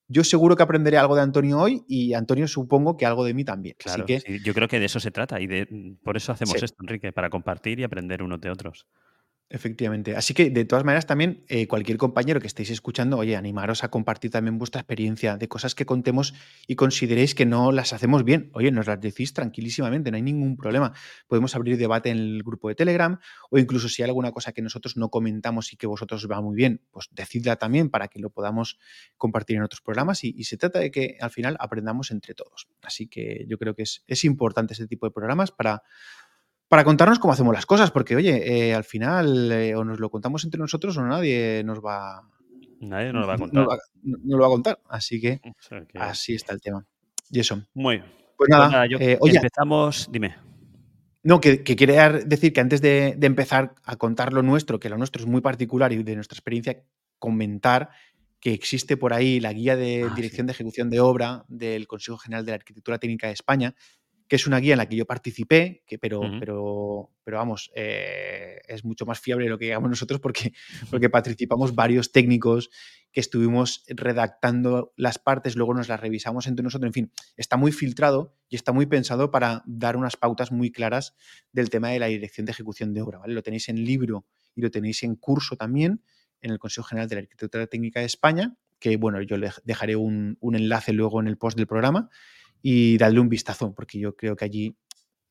[0.09, 3.45] yo seguro que aprenderé algo de Antonio hoy y Antonio supongo que algo de mí
[3.45, 3.77] también.
[3.79, 6.77] Claro, que, yo creo que de eso se trata y de, por eso hacemos esto,
[6.83, 8.87] Enrique, para compartir y aprender unos de otros.
[9.55, 10.17] Efectivamente.
[10.17, 13.91] Así que, de todas maneras, también eh, cualquier compañero que estéis escuchando, oye, animaros a
[13.91, 16.33] compartir también vuestra experiencia de cosas que contemos
[16.67, 18.49] y consideréis que no las hacemos bien.
[18.55, 20.95] Oye, nos las decís tranquilísimamente, no hay ningún problema.
[21.27, 23.19] Podemos abrir debate en el grupo de Telegram
[23.51, 26.57] o incluso si hay alguna cosa que nosotros no comentamos y que vosotros va muy
[26.57, 28.79] bien, pues decidla también para que lo podamos
[29.19, 32.69] compartir en otros programas y, se trata de que al final aprendamos entre todos.
[32.81, 35.83] Así que yo creo que es, es importante este tipo de programas para
[36.73, 40.09] para contarnos cómo hacemos las cosas, porque oye, eh, al final eh, o nos lo
[40.09, 42.27] contamos entre nosotros o nadie nos va.
[42.81, 43.67] Nadie nos lo va a contar.
[44.03, 45.43] No, lo va a contar, así que,
[45.97, 46.87] así está el tema.
[47.29, 47.63] Y eso.
[47.75, 48.11] Muy bien.
[48.39, 50.35] Pues nada, pues eh, oye, empezamos, dime.
[51.23, 55.21] No, que, quería decir que antes de, empezar a contar lo nuestro, que lo nuestro
[55.21, 56.83] es muy particular y de nuestra experiencia,
[57.19, 57.91] comentar
[58.41, 62.17] que existe por ahí la guía de ah, dirección de ejecución de obra del Consejo
[62.17, 63.75] General de la Arquitectura Técnica de España,
[64.33, 68.63] que es una guía en la que yo participé, que, pero, pero, pero vamos, eh,
[68.67, 70.55] es mucho más fiable de lo que digamos nosotros porque,
[70.91, 72.71] porque participamos varios técnicos
[73.13, 77.73] que estuvimos redactando las partes, luego nos las revisamos entre nosotros, en fin, está muy
[77.73, 81.15] filtrado y está muy pensado para dar unas pautas muy claras
[81.53, 83.35] del tema de la dirección de ejecución de obra, ¿vale?
[83.35, 86.03] Lo tenéis en libro y lo tenéis en curso también
[86.41, 89.95] en el Consejo General de la Arquitectura Técnica de España, que bueno, yo le dejaré
[89.95, 92.09] un, un enlace luego en el post del programa
[92.63, 94.77] y darle un vistazo, porque yo creo que allí,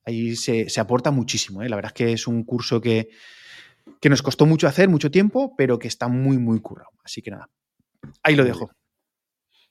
[0.04, 1.62] allí se, aporta muchísimo.
[1.62, 1.68] ¿eh?
[1.68, 3.08] La verdad es que es un curso que,
[4.00, 6.90] que nos costó mucho hacer, mucho tiempo, pero que está muy, muy currado.
[7.02, 7.48] Así que nada,
[8.22, 8.70] ahí lo dejo.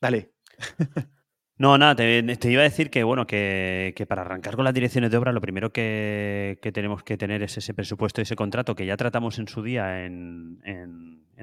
[0.01, 0.33] Dale.
[1.61, 5.17] No, nada, te, iba a decir que, bueno, que, para arrancar con las direcciones de
[5.17, 8.97] obra, lo primero que, tenemos que tener es ese presupuesto y ese contrato que ya
[8.97, 10.59] tratamos en su día en,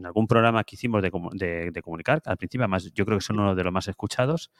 [0.04, 2.20] algún programa que hicimos de, de, comunicar.
[2.24, 4.50] Al principio, además, yo creo que son uno de los más escuchados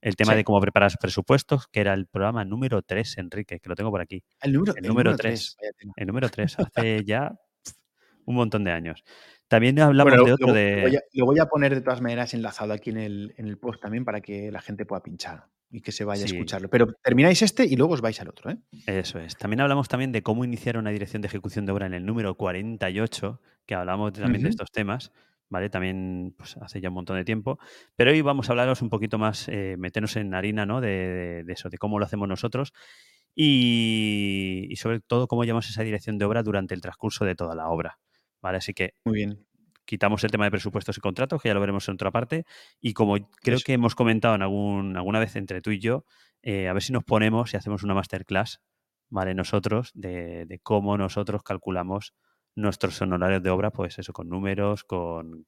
[0.00, 3.74] el tema de cómo preparar presupuestos, que era el programa número 3, Enrique, que lo
[3.74, 4.22] tengo por aquí.
[4.40, 5.56] El número, el número 3.
[5.96, 7.32] El número 3, hace ya
[8.24, 9.04] un montón de años.
[9.48, 11.00] También hablamos de otro de.
[11.14, 14.04] Lo voy, a, poner de todas maneras enlazado aquí en el, en el post también
[14.04, 16.68] para que la gente pueda pinchar y que se vaya a escucharlo.
[16.68, 18.50] Pero termináis este y luego os vais al otro.
[18.50, 18.58] ¿eh?
[18.86, 19.36] Eso es.
[19.36, 22.36] También hablamos también de cómo iniciar una dirección de ejecución de obra en el número
[22.36, 25.12] 48, que hablamos también de estos temas.
[25.48, 25.70] ¿Vale?
[25.70, 27.58] También pues, hace ya un montón de tiempo.
[27.96, 30.80] Pero hoy vamos a hablaros un poquito más, eh, meternos en harina, ¿no?
[30.80, 32.72] De, eso, de cómo lo hacemos nosotros
[33.34, 37.68] y, sobre todo cómo llevamos esa dirección de obra durante el transcurso de toda la
[37.68, 37.98] obra,
[38.40, 38.58] ¿vale?
[38.58, 38.94] Así que...
[39.04, 39.44] Muy bien.
[39.84, 42.44] Quitamos el tema de presupuestos y contratos, que ya lo veremos en otra parte.
[42.78, 46.04] Y como creo que hemos comentado en algún, alguna vez entre tú y yo,
[46.42, 48.60] eh, a ver si nos ponemos y hacemos una masterclass,
[49.08, 49.34] ¿vale?
[49.34, 52.12] Nosotros, de, de cómo nosotros calculamos
[52.58, 55.46] nuestros honorarios de obra, pues eso, con números, con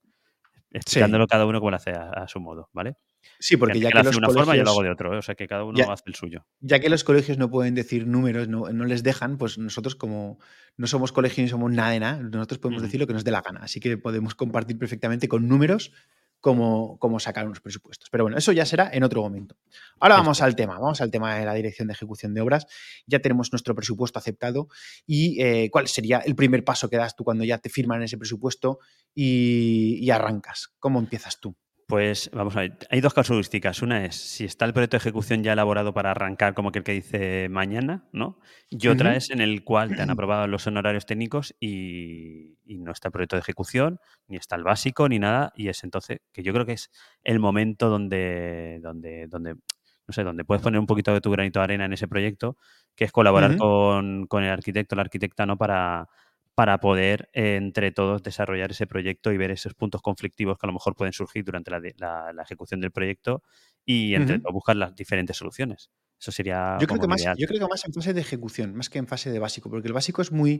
[0.70, 2.96] explicándolo cada uno como lo hace a, su modo, ¿vale?
[3.40, 5.18] Sí, porque ya que, de una forma yo lo hago de otro, ¿eh?
[5.18, 6.46] o sea que cada uno hace el suyo.
[6.60, 10.38] Ya que los colegios no pueden decir números, no, les dejan, pues nosotros como
[10.76, 13.32] no somos colegios ni somos nada de nada, nosotros podemos decir lo que nos dé
[13.32, 15.92] la gana, así que podemos compartir perfectamente con números
[16.40, 18.08] cómo, sacar unos presupuestos.
[18.10, 19.56] Pero bueno, eso ya será en otro momento.
[19.98, 22.66] Ahora vamos al tema, vamos al tema de la dirección de ejecución de obras.
[23.06, 24.68] Ya tenemos nuestro presupuesto aceptado
[25.06, 28.18] y eh, cuál sería el primer paso que das tú cuando ya te firman ese
[28.18, 28.78] presupuesto
[29.14, 30.72] y arrancas.
[30.78, 31.56] ¿Cómo empiezas tú?
[31.90, 33.82] Pues vamos a ver, hay dos casuísticas.
[33.82, 36.84] Una es si está el proyecto de ejecución ya elaborado para arrancar como que el
[36.84, 38.38] que dice mañana, ¿no?
[38.70, 43.08] Y otra es en el cual te han aprobado los honorarios técnicos y, no está
[43.08, 43.98] el proyecto de ejecución,
[44.28, 45.52] ni está el básico, ni nada.
[45.56, 46.92] Y es entonces que yo creo que es
[47.24, 51.58] el momento donde, donde, donde, no sé, donde puedes poner un poquito de tu granito
[51.58, 52.56] de arena en ese proyecto,
[52.94, 55.58] que es colaborar con, con el arquitecto, la arquitecta, ¿no?
[55.58, 56.08] Para,
[56.54, 60.68] para poder eh, entre todos desarrollar ese proyecto y ver esos puntos conflictivos que a
[60.68, 63.42] lo mejor pueden surgir durante la, ejecución del proyecto
[63.84, 65.90] y entre buscar las diferentes soluciones.
[66.20, 66.76] Eso sería.
[66.78, 69.06] Yo creo, que más, yo creo que más en fase de ejecución, más que en
[69.06, 70.58] fase de básico, porque el básico es muy.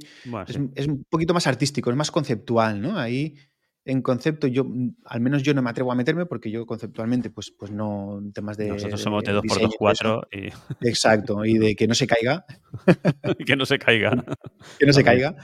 [0.75, 2.99] es, un poquito más artístico, es más conceptual, ¿no?
[2.99, 3.35] Ahí
[3.85, 4.67] en concepto, yo,
[5.07, 8.57] al menos yo no me atrevo a meterme porque yo conceptualmente, pues, pues no, temas
[8.57, 8.69] de.
[8.69, 10.87] Nosotros somos de 2x2, Y...
[10.89, 12.45] Exacto, y de que no se caiga.
[13.47, 14.13] que no se caiga.
[14.79, 15.35] que no se caiga.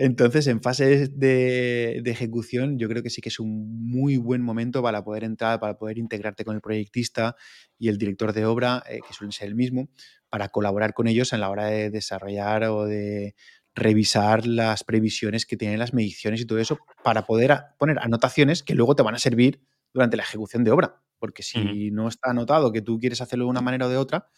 [0.00, 4.80] Entonces, en fase de, ejecución, yo creo que sí que es un muy buen momento
[4.80, 7.34] para poder entrar, para poder integrarte con el proyectista
[7.78, 9.88] y el director de obra, eh, que suelen ser el mismo,
[10.30, 13.34] para colaborar con ellos en la hora de desarrollar o de
[13.74, 18.76] revisar las previsiones que tienen las mediciones y todo eso, para poder poner anotaciones que
[18.76, 19.60] luego te van a servir
[19.92, 21.02] durante la ejecución de obra.
[21.18, 24.28] Porque si no está anotado que tú quieres hacerlo de una manera o de otra,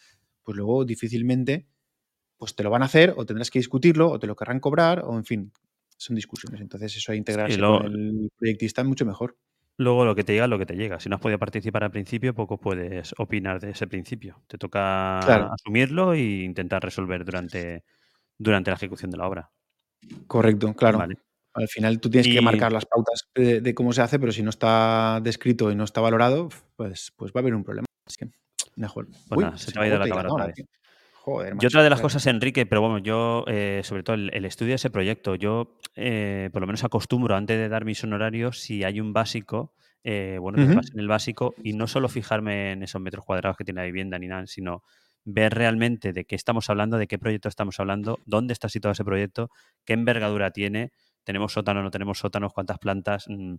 [0.41, 1.67] pues luego difícilmente
[2.41, 5.03] pues te lo van a hacer o tendrás que discutirlo o te lo querrán cobrar
[5.05, 5.51] o en fin,
[5.95, 6.59] son discusiones.
[6.59, 9.37] Entonces eso de integrarse con el proyectista es mucho mejor.
[9.77, 10.99] Luego lo que te llega lo que te llega.
[10.99, 14.41] Si no has podido participar al principio, poco puedes opinar de ese principio.
[14.47, 15.19] Te toca
[15.53, 17.83] asumirlo e intentar resolver durante,
[18.39, 19.51] durante la ejecución de la obra.
[20.25, 20.99] Correcto, claro.
[21.53, 24.49] Al final tú tienes que marcar las pautas de, cómo se hace, pero si no
[24.49, 27.85] está descrito y no está valorado, pues, pues va a haber un problema.
[28.07, 28.31] Así que
[28.77, 29.09] mejor.
[29.29, 30.55] Pues se, te ha ido la cámara otra vez.
[31.23, 34.71] Joder, y otra de las cosas, Enrique, pero bueno, yo, eh, sobre todo el, estudio
[34.71, 38.83] de ese proyecto, yo eh, por lo menos acostumbro antes de dar mis honorarios, si
[38.83, 39.71] hay un básico,
[40.03, 43.63] eh, bueno, que en el básico y no solo fijarme en esos metros cuadrados que
[43.63, 44.81] tiene la vivienda ni nada, sino
[45.23, 49.05] ver realmente de qué estamos hablando, de qué proyecto estamos hablando, dónde está situado ese
[49.05, 49.51] proyecto,
[49.85, 50.91] qué envergadura tiene,
[51.23, 53.57] tenemos sótano, no tenemos sótanos, cuántas plantas, mm,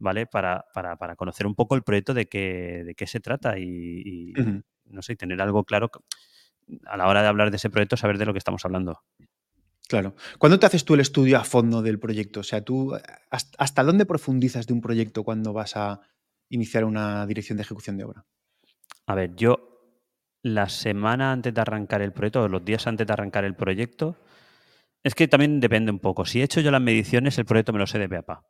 [0.00, 0.26] ¿vale?
[0.26, 4.32] Para, para, para, conocer un poco el proyecto de qué, de qué se trata y,
[4.86, 5.88] no sé, tener algo claro
[6.86, 9.00] a la hora de hablar de ese proyecto, saber de lo que estamos hablando.
[9.88, 10.14] Claro.
[10.38, 12.40] ¿Cuándo te haces tú el estudio a fondo del proyecto?
[12.40, 12.96] O sea, tú,
[13.30, 16.00] ¿hasta dónde profundizas de un proyecto cuando vas a
[16.48, 18.24] iniciar una dirección de ejecución de obra?
[19.06, 19.74] A ver, yo
[20.42, 24.16] la semana antes de arrancar el proyecto, o los días antes de arrancar el proyecto,
[25.02, 26.24] es que también depende un poco.
[26.24, 28.44] Si he hecho yo las mediciones, el proyecto me lo sé de peapa.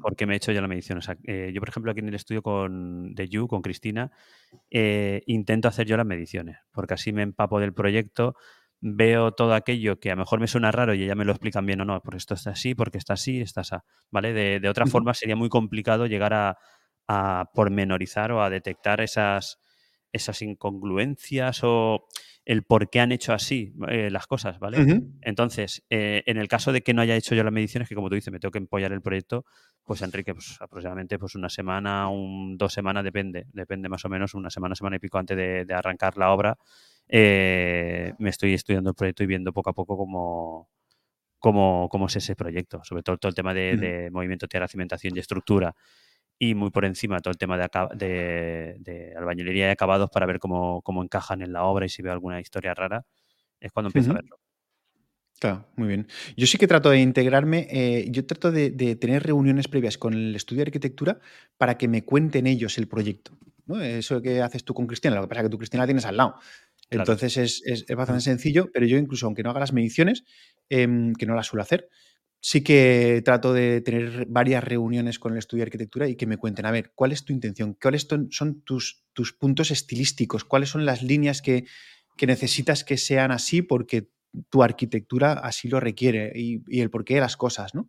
[0.00, 1.08] Porque me he hecho ya las mediciones.
[1.24, 4.10] Eh, yo, por ejemplo, aquí en el estudio con, de You, con Cristina,
[4.70, 8.36] eh, intento hacer yo las mediciones, porque así me empapo del proyecto,
[8.80, 11.64] veo todo aquello que a lo mejor me suena raro y ya me lo explican
[11.64, 13.76] bien o no, porque esto está así, porque está así, está así,
[14.10, 14.32] ¿vale?
[14.32, 16.58] De, otra forma sería muy complicado llegar a,
[17.08, 19.58] a pormenorizar o a detectar esas,
[20.12, 22.06] esas incongruencias o
[22.44, 25.02] el por qué han hecho así eh, las cosas, ¿vale?
[25.22, 28.10] Entonces, eh, en el caso de que no haya hecho yo las mediciones, que como
[28.10, 29.46] tú dices, me tengo que empollar el proyecto,
[29.82, 34.34] pues Enrique, pues aproximadamente pues una semana, un, dos semanas, depende, depende más o menos,
[34.34, 36.58] una semana, semana y pico antes de, arrancar la obra,
[37.08, 40.68] eh, me estoy estudiando el proyecto y viendo poco a poco cómo,
[41.38, 45.16] cómo, cómo es ese proyecto, sobre todo todo el tema de, de movimiento, tierra, cimentación
[45.16, 45.74] y estructura
[46.38, 50.82] y muy por encima todo el tema de, de, albañilería y acabados para ver cómo,
[51.02, 53.04] encajan en la obra y si veo alguna historia rara,
[53.60, 54.38] es cuando empiezo a verlo.
[55.38, 56.06] Claro, muy bien.
[56.36, 60.34] Yo sí que trato de integrarme, eh, yo trato de, tener reuniones previas con el
[60.34, 61.18] estudio de arquitectura
[61.56, 63.36] para que me cuenten ellos el proyecto.
[63.66, 63.80] ¿no?
[63.80, 66.04] Eso que haces tú con Cristina, lo que pasa es que tú Cristina la tienes
[66.04, 66.36] al lado.
[66.90, 70.24] Entonces es, es, bastante sencillo, pero yo incluso aunque no haga las mediciones,
[70.68, 71.88] em, que no las suelo hacer,
[72.46, 76.36] sí que trato de tener varias reuniones con el estudio de arquitectura y que me
[76.36, 77.74] cuenten, a ver, ¿cuál es tu intención?
[77.80, 79.02] ¿Cuáles son tus,
[79.40, 80.44] puntos estilísticos?
[80.44, 81.64] ¿Cuáles son las líneas que,
[82.20, 84.10] necesitas que sean así porque
[84.50, 87.88] tu arquitectura así lo requiere y, el porqué de las cosas, ¿no?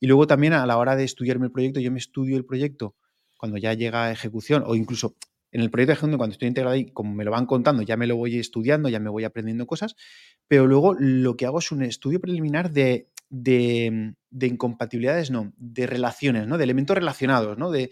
[0.00, 2.96] Y luego también a la hora de estudiarme el proyecto, yo me estudio el proyecto
[3.38, 5.14] cuando ya llega a ejecución o incluso
[5.52, 7.96] en el proyecto de ejecución, cuando estoy integrado ahí, como me lo van contando, ya
[7.96, 9.94] me lo voy estudiando, ya me voy aprendiendo cosas,
[10.48, 16.46] pero luego lo que hago es un estudio preliminar de de, incompatibilidades, no, de relaciones,
[16.46, 16.58] ¿no?
[16.58, 17.70] De elementos relacionados, ¿no?
[17.70, 17.90] De,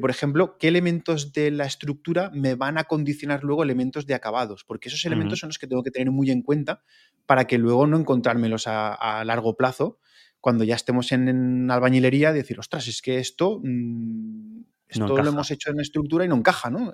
[0.00, 4.64] por ejemplo, qué elementos de la estructura me van a condicionar luego elementos de acabados,
[4.64, 6.82] porque esos elementos son los que tengo que tener muy en cuenta
[7.26, 10.00] para que luego no encontrármelos a, largo plazo,
[10.40, 15.70] cuando ya estemos en, albañilería, decir, ostras, es que esto, mm, esto lo hemos hecho
[15.70, 16.92] en estructura y no encaja, ¿no?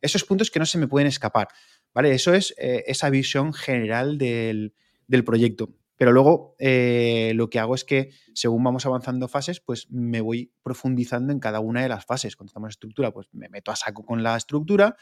[0.00, 1.48] Esos puntos que no se me pueden escapar,
[1.94, 2.12] ¿vale?
[2.12, 4.74] Eso es eh, esa visión general del,
[5.06, 5.70] del proyecto.
[5.96, 10.52] Pero luego eh, lo que hago es que según vamos avanzando fases, pues me voy
[10.62, 12.36] profundizando en cada una de las fases.
[12.36, 14.96] Cuando estamos en estructura, pues me meto a saco con la estructura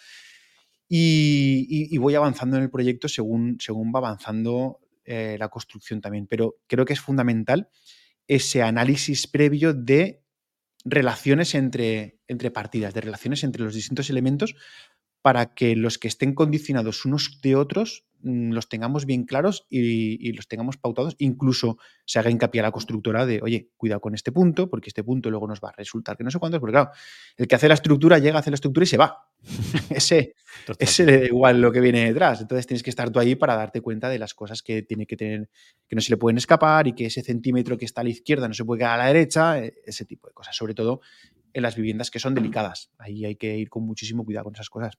[0.88, 6.26] y, voy avanzando en el proyecto según, según va avanzando eh, la construcción también.
[6.28, 7.68] Pero creo que es fundamental
[8.28, 10.22] ese análisis previo de
[10.84, 14.54] relaciones entre, entre partidas, de relaciones entre los distintos elementos
[15.24, 20.32] para que los que estén condicionados unos de otros Mm, los tengamos bien claros y,
[20.32, 24.32] los tengamos pautados, incluso se haga hincapié a la constructora de, oye, cuidado con este
[24.32, 26.90] punto, porque este punto luego nos va a resultar que no sé cuántos, porque claro,
[27.36, 29.28] el que hace la estructura llega a hacer la estructura y se va.
[29.90, 30.36] ese,
[30.78, 32.40] ese le da igual lo que viene detrás.
[32.40, 35.18] Entonces tienes que estar tú ahí para darte cuenta de las cosas que tiene que
[35.18, 35.50] tener,
[35.86, 38.48] que no se le pueden escapar y que ese centímetro que está a la izquierda
[38.48, 41.02] no se puede quedar a la derecha, e, ese tipo de cosas, sobre todo
[41.52, 42.90] en las viviendas que son delicadas.
[42.96, 44.98] Ahí hay que ir con muchísimo cuidado con esas cosas.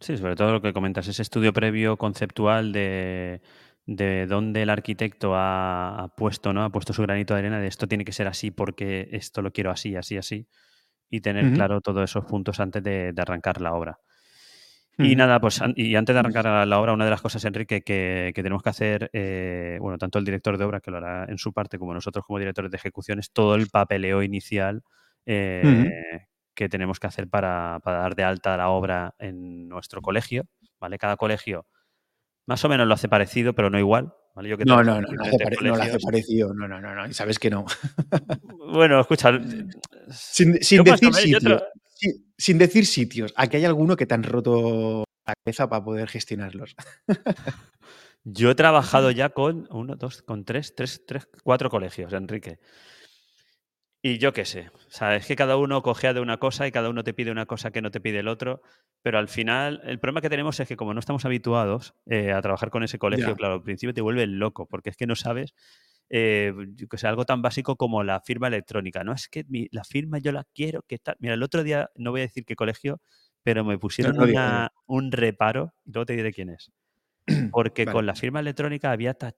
[0.00, 3.40] Sí, sobre todo lo que comentas, ese estudio previo conceptual de,
[3.86, 6.62] de dónde el arquitecto ha, puesto, ¿no?
[6.62, 9.50] Ha puesto su granito de arena de esto tiene que ser así porque esto lo
[9.50, 10.46] quiero así, así, así.
[11.10, 13.98] Y tener claro todos esos puntos antes de, arrancar la obra.
[14.98, 18.32] Y nada, pues y antes de arrancar la obra, una de las cosas, Enrique, que,
[18.34, 21.38] que tenemos que hacer, eh, bueno, tanto el director de obra, que lo hará en
[21.38, 24.82] su parte, como nosotros como directores de ejecución, es todo el papeleo inicial
[25.24, 26.26] eh,
[26.58, 30.48] que tenemos que hacer para, dar de alta la obra en nuestro colegio,
[30.80, 30.98] ¿vale?
[30.98, 31.68] Cada colegio
[32.46, 34.12] más o menos lo hace parecido, pero no igual.
[34.34, 34.48] ¿vale?
[34.48, 37.12] Yo que no, no, no, no, hace no lo hace parecido, no, no, no, no,
[37.12, 37.64] sabes que no.
[38.74, 39.38] bueno, escucha.
[40.10, 40.82] Sin, decir
[41.14, 41.62] sitios,
[42.36, 46.74] sin, decir sitios, aquí hay alguno que te han roto la cabeza para poder gestionarlos.
[48.24, 52.58] Yo he trabajado ya con uno, dos, con tres, tres, tres, cuatro colegios, Enrique.
[54.00, 56.70] Y yo qué sé, o sea, es que cada uno cogea de una cosa y
[56.72, 58.62] cada uno te pide una cosa que no te pide el otro,
[59.02, 62.40] pero al final el problema que tenemos es que como no estamos habituados eh, a
[62.40, 65.52] trabajar con ese colegio, claro, al principio te vuelve loco, porque es que no sabes,
[66.10, 66.52] eh,
[66.88, 69.12] qué sé, algo tan básico como la firma electrónica, ¿no?
[69.12, 71.16] Es que mi- la firma yo la quiero, que tal.
[71.18, 73.00] Mira, el otro día, no voy a decir qué colegio,
[73.42, 76.70] pero me pusieron no no una- un reparo, y luego te diré quién es.
[77.52, 77.96] Porque Vale.
[77.96, 79.34] con la firma electrónica había ta-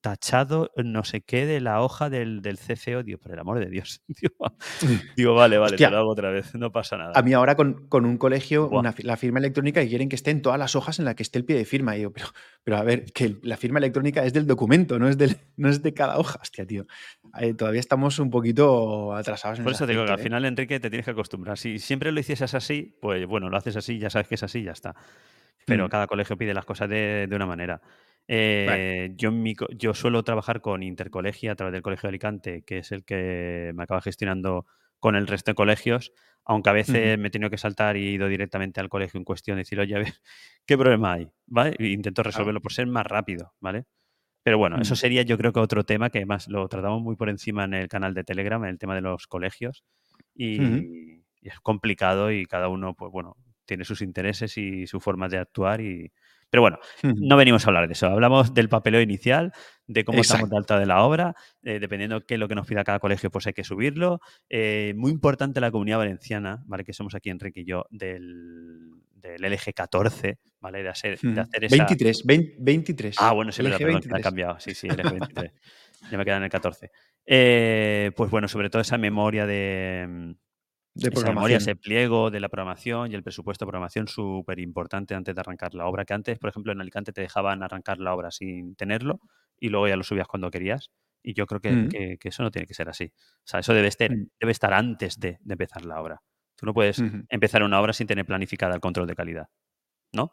[0.00, 3.02] tachado no sé qué de la hoja del, del CCO.
[3.02, 4.02] Digo, por el amor de Dios.
[4.08, 4.34] Digo,
[5.16, 7.22] digo, vale, vale, te lo hago otra vez, no pasa a nada.
[7.22, 10.58] mí ahora con, con un colegio, una la firma electrónica y quieren que estén todas
[10.58, 11.96] las hojas en las que esté el pie de firma.
[11.96, 12.26] Y yo, pero,
[12.62, 15.82] pero a ver, que la firma electrónica es del documento, no es, del, no es
[15.82, 16.38] de cada hoja.
[16.40, 16.86] Hostia, tío.
[17.40, 20.22] Eh, todavía estamos un poquito atrasados en Por eso te digo que al ¿eh?
[20.22, 21.58] final, Enrique, te tienes que acostumbrar.
[21.58, 24.62] Si siempre lo hicieses así, pues bueno, lo haces así, ya sabes que es así,
[24.62, 24.94] ya está.
[25.66, 27.80] Pero Mm, cada colegio pide las cosas de, de una manera.
[28.26, 32.78] Eh, yo, mi yo suelo trabajar con Intercolegia a través del Colegio de Alicante, que
[32.78, 34.66] es el que me acaba gestionando
[34.98, 36.12] con el resto de colegios,
[36.44, 39.24] aunque a veces me he tenido que saltar y he ido directamente al colegio en
[39.24, 40.14] cuestión y decir, oye, a ver,
[40.66, 41.30] ¿qué problema hay?
[41.46, 41.76] ¿Vale?
[41.78, 43.84] E intento resolverlo por ser más rápido, ¿vale?
[44.42, 47.16] Pero bueno, eso Mm, sería yo creo que otro tema que más lo tratamos muy
[47.16, 49.84] por encima en el canal de Telegram, en el tema de los colegios.
[50.34, 55.38] y es complicado y cada uno, pues bueno, tiene sus intereses y su forma de
[55.38, 55.80] actuar.
[55.80, 56.12] Y...
[56.54, 58.06] Pero bueno, no venimos a hablar de eso.
[58.06, 59.52] Hablamos del papeleo inicial,
[59.88, 61.34] de cómo estamos de alta de la obra,
[61.64, 64.20] eh, dependiendo qué es lo que nos pida cada colegio, pues hay que subirlo.
[64.48, 66.84] Eh, muy importante la comunidad valenciana, ¿vale?
[66.84, 70.84] Que somos aquí Enrique y yo, del, del LG 14, ¿vale?
[70.84, 73.16] De hacer, de hacer esa, 23, 20 23.
[73.18, 74.22] Ah, bueno, sí, LG perdón, ha 23.
[74.22, 74.60] cambiado.
[74.60, 75.52] Sí, sí, el F23.
[76.12, 76.92] Ya me queda en el 14.
[77.26, 80.36] Eh, pues bueno, sobre todo esa memoria de.
[80.94, 85.14] De Esa memoria, ese pliego de la programación y el presupuesto de programación súper importante
[85.14, 86.04] antes de arrancar la obra.
[86.04, 89.20] Que antes, por ejemplo, en Alicante te dejaban arrancar la obra sin tenerlo
[89.58, 90.90] y luego ya lo subías cuando querías.
[91.22, 93.06] Y yo creo que, Mm, que- que eso no tiene que ser así.
[93.16, 96.22] O sea, eso debe estar, mm, debe estar antes de, de empezar la obra.
[96.56, 99.48] Tú no puedes empezar una obra sin tener planificada el control de calidad,
[100.12, 100.32] ¿no?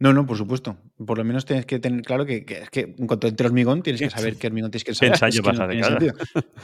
[0.00, 0.76] No, no, por supuesto.
[1.04, 3.82] Por lo menos tienes que tener claro que, que es que en cuanto entre hormigón,
[3.82, 5.28] tienes que saber qué hormigón tienes que ¿Qué ensayar.
[5.28, 5.98] Es ensayo que vas no hacer?
[5.98, 6.14] tiene sentido.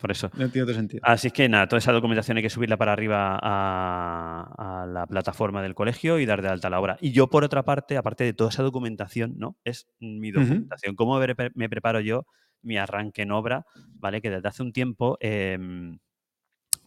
[0.00, 0.30] Por eso.
[0.34, 1.00] No tiene otro sentido.
[1.04, 5.06] Así es que nada, toda esa documentación hay que subirla para arriba a, a la
[5.06, 6.98] plataforma del colegio y dar de alta la obra.
[7.00, 9.56] Y yo, por otra parte, aparte de toda esa documentación, ¿no?
[9.64, 10.94] Es mi documentación.
[10.96, 11.18] ¿Cómo
[11.54, 12.26] me preparo yo
[12.62, 13.64] mi arranque en obra?
[13.94, 14.20] ¿Vale?
[14.20, 15.98] Que desde hace un tiempo em,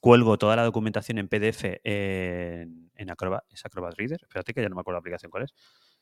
[0.02, 3.44] cuelgo toda la documentación en PDF en, en Acrobat.
[3.50, 4.20] ¿Es Acrobat Reader?
[4.22, 5.54] Espérate que ya no me acuerdo la aplicación cuál es.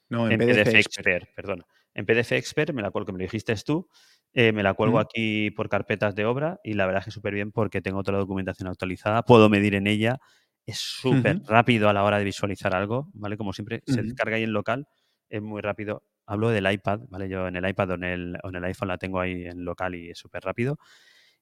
[0.10, 1.08] No, en En PDF PDF Expert.
[1.08, 1.66] Expert, perdona.
[1.94, 3.88] En PDF Expert me la cuelgo, que me lo dijiste tú,
[4.34, 7.12] eh, me la cuelgo Mm, aquí por carpetas de obra y la verdad es que
[7.12, 10.18] súper bien porque tengo toda la documentación actualizada, puedo medir en ella,
[10.66, 13.38] es súper rápido a la hora de visualizar algo, ¿vale?
[13.38, 14.88] Como siempre, se descarga ahí en local,
[15.30, 16.04] es muy rápido.
[16.26, 17.28] Hablo del iPad, ¿vale?
[17.28, 19.66] Yo en el iPad o en el, o en el iPhone la tengo ahí en
[19.66, 20.78] local y es súper rápido.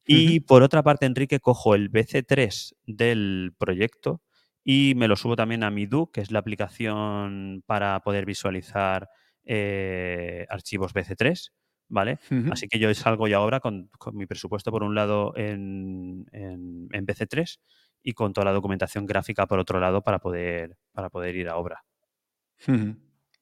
[0.03, 4.21] Y por otra parte, Enrique, cojo el BC3 del proyecto
[4.63, 9.09] y me lo subo también a Midu, que es la aplicación para poder visualizar
[9.43, 11.51] eh, archivos BC3,
[11.87, 12.19] ¿vale?
[12.51, 16.87] Así que yo salgo ya ahora con, con mi presupuesto por un lado en, en,
[16.91, 17.59] en BC3
[18.03, 21.57] y con toda la documentación gráfica por otro lado para poder, para poder ir a
[21.57, 21.83] obra.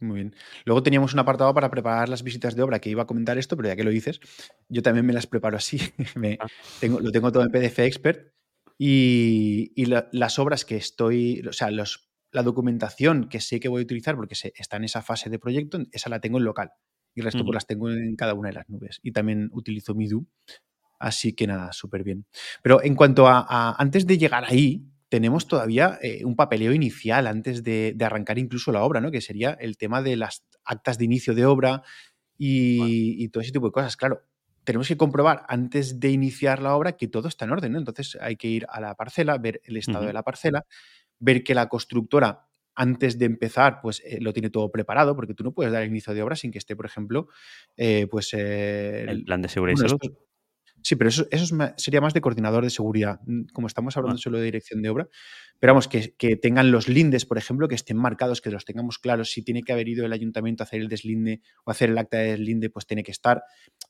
[0.01, 0.35] Muy bien.
[0.63, 3.57] Luego teníamos un apartado para preparar las visitas de obra que iba a comentar esto,
[3.57, 4.21] pero ya que lo dices,
[4.69, 5.77] yo también me las preparo así.
[6.15, 6.47] Me- Ah,
[6.79, 8.31] tengo, lo tengo todo en PDF Expert
[8.79, 13.67] y, y la- las obras que estoy, o sea, los, la documentación que sé que
[13.69, 16.45] voy a utilizar porque se- está en esa fase de proyecto, esa la tengo en
[16.45, 16.71] local.
[17.13, 17.53] Y el resto pues ujú.
[17.55, 18.99] las tengo en cada una de las nubes.
[19.03, 20.25] Y también utilizo Midu.
[20.99, 22.25] Así que nada, súper bien.
[22.63, 27.27] Pero en cuanto a, a- antes de llegar ahí, tenemos todavía eh, un papeleo inicial
[27.27, 29.11] antes de, de arrancar incluso la obra, ¿no?
[29.11, 31.83] Que sería el tema de las actas de inicio de obra
[32.77, 33.97] Bueno, y todo ese tipo de cosas.
[33.97, 34.21] Claro,
[34.69, 37.79] tenemos que comprobar antes de iniciar la obra que todo está en orden, ¿no?
[37.79, 40.63] Entonces hay que ir a la parcela, ver el estado de la parcela,
[41.17, 42.45] ver que la constructora
[42.75, 46.13] antes de empezar, pues eh, lo tiene todo preparado, porque tú no puedes dar inicio
[46.13, 47.29] de obra sin que esté, por ejemplo,
[47.77, 49.99] eh, pues eh, El plan de seguridad y salud.
[50.03, 50.28] esto,
[50.81, 53.19] Sí, pero eso, eso es ma- sería más de coordinador de seguridad.
[53.25, 55.09] Mm, Como estamos hablando Bueno, solo de dirección de obra,
[55.59, 58.97] pero vamos, que, que tengan los lindes, por ejemplo, que estén marcados, que los tengamos
[58.97, 59.31] claros.
[59.31, 62.17] Si tiene que haber ido el ayuntamiento a hacer el deslinde o hacer el acta
[62.17, 63.43] de deslinde, pues tiene que estar.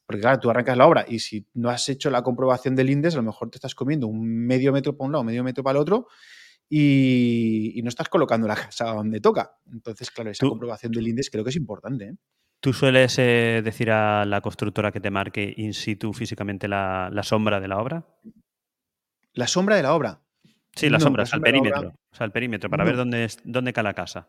[0.06, 3.14] Porque claro, tú arrancas la obra y si no has hecho la comprobación de lindes,
[3.14, 5.78] a lo mejor te estás comiendo un medio metro para un lado, medio metro para
[5.78, 6.08] el otro
[6.70, 9.52] y, y no estás colocando la casa donde toca.
[9.72, 12.06] Entonces, claro, esa tú, comprobación de lindes creo que es importante.
[12.06, 12.16] ¿eh?
[12.62, 17.24] ¿Tú sueles eh, decir a la constructora que te marque in situ físicamente la, la
[17.24, 18.06] sombra de la obra?
[19.34, 20.22] La sombra de la obra.
[20.76, 21.94] Sí, la No, sombra, la obra perímetro.
[22.12, 24.28] O sea, el perímetro, para ver dónde, es, dónde cae la casa.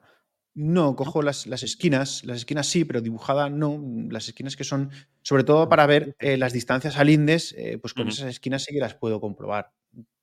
[0.54, 3.80] No, cojo las, las esquinas, las esquinas sí, pero dibujada no.
[4.10, 4.90] Las esquinas que son,
[5.22, 8.74] sobre todo para ver eh, las distancias al indes, eh, pues con esas esquinas sí
[8.74, 9.72] que las puedo comprobar.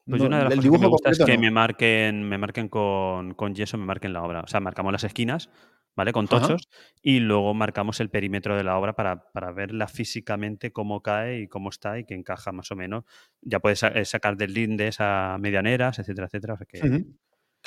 [0.07, 1.41] Pues yo una de las cosas que me gusta es que no.
[1.41, 4.41] me marquen, me marquen con, con yeso, me marquen la obra.
[4.41, 5.49] O sea, marcamos las esquinas,
[5.95, 6.13] ¿vale?
[6.13, 6.39] Con Ajá.
[6.39, 6.69] tochos
[7.01, 11.47] y luego marcamos el perímetro de la obra para, para verla físicamente cómo cae y
[11.47, 13.03] cómo está y que encaja más o menos.
[13.41, 16.53] Ya puedes eh, sacar del lindes a medianeras, etcétera, etcétera.
[16.53, 17.05] O sea que.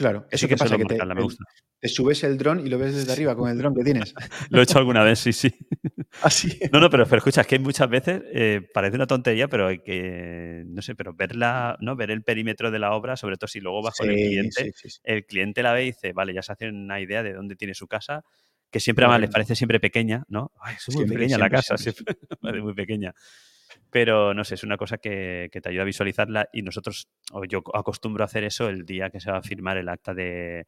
[0.01, 0.79] Claro, sí ¿eso que pasa?
[0.79, 1.45] Que te, me gusta.
[1.79, 4.15] te subes el dron y lo ves desde arriba con el dron que tienes.
[4.51, 5.55] Lo he hecho alguna vez, sí, sí.
[6.23, 6.59] Así.
[6.73, 9.81] No, no, pero, pero escucha, es que muchas veces eh, parece una tontería, pero hay
[9.81, 11.97] que, no sé, pero verla, ¿no?
[11.97, 14.89] Ver el perímetro de la obra, sobre todo si luego vas con el cliente, sí,
[15.05, 17.75] el cliente la ve y dice, vale, ya se hace una idea de dónde tiene
[17.75, 18.25] su casa,
[18.71, 20.51] que siempre además les parece siempre pequeña, ¿no?
[20.63, 23.15] Ay, es muy Siempre, pequeña la casa, siempre, siempre muy pequeña.
[23.91, 27.45] Pero no sé, es una cosa que, que te ayuda a visualizarla y nosotros, o
[27.45, 30.67] yo acostumbro a hacer eso el día que se va a firmar el acta de,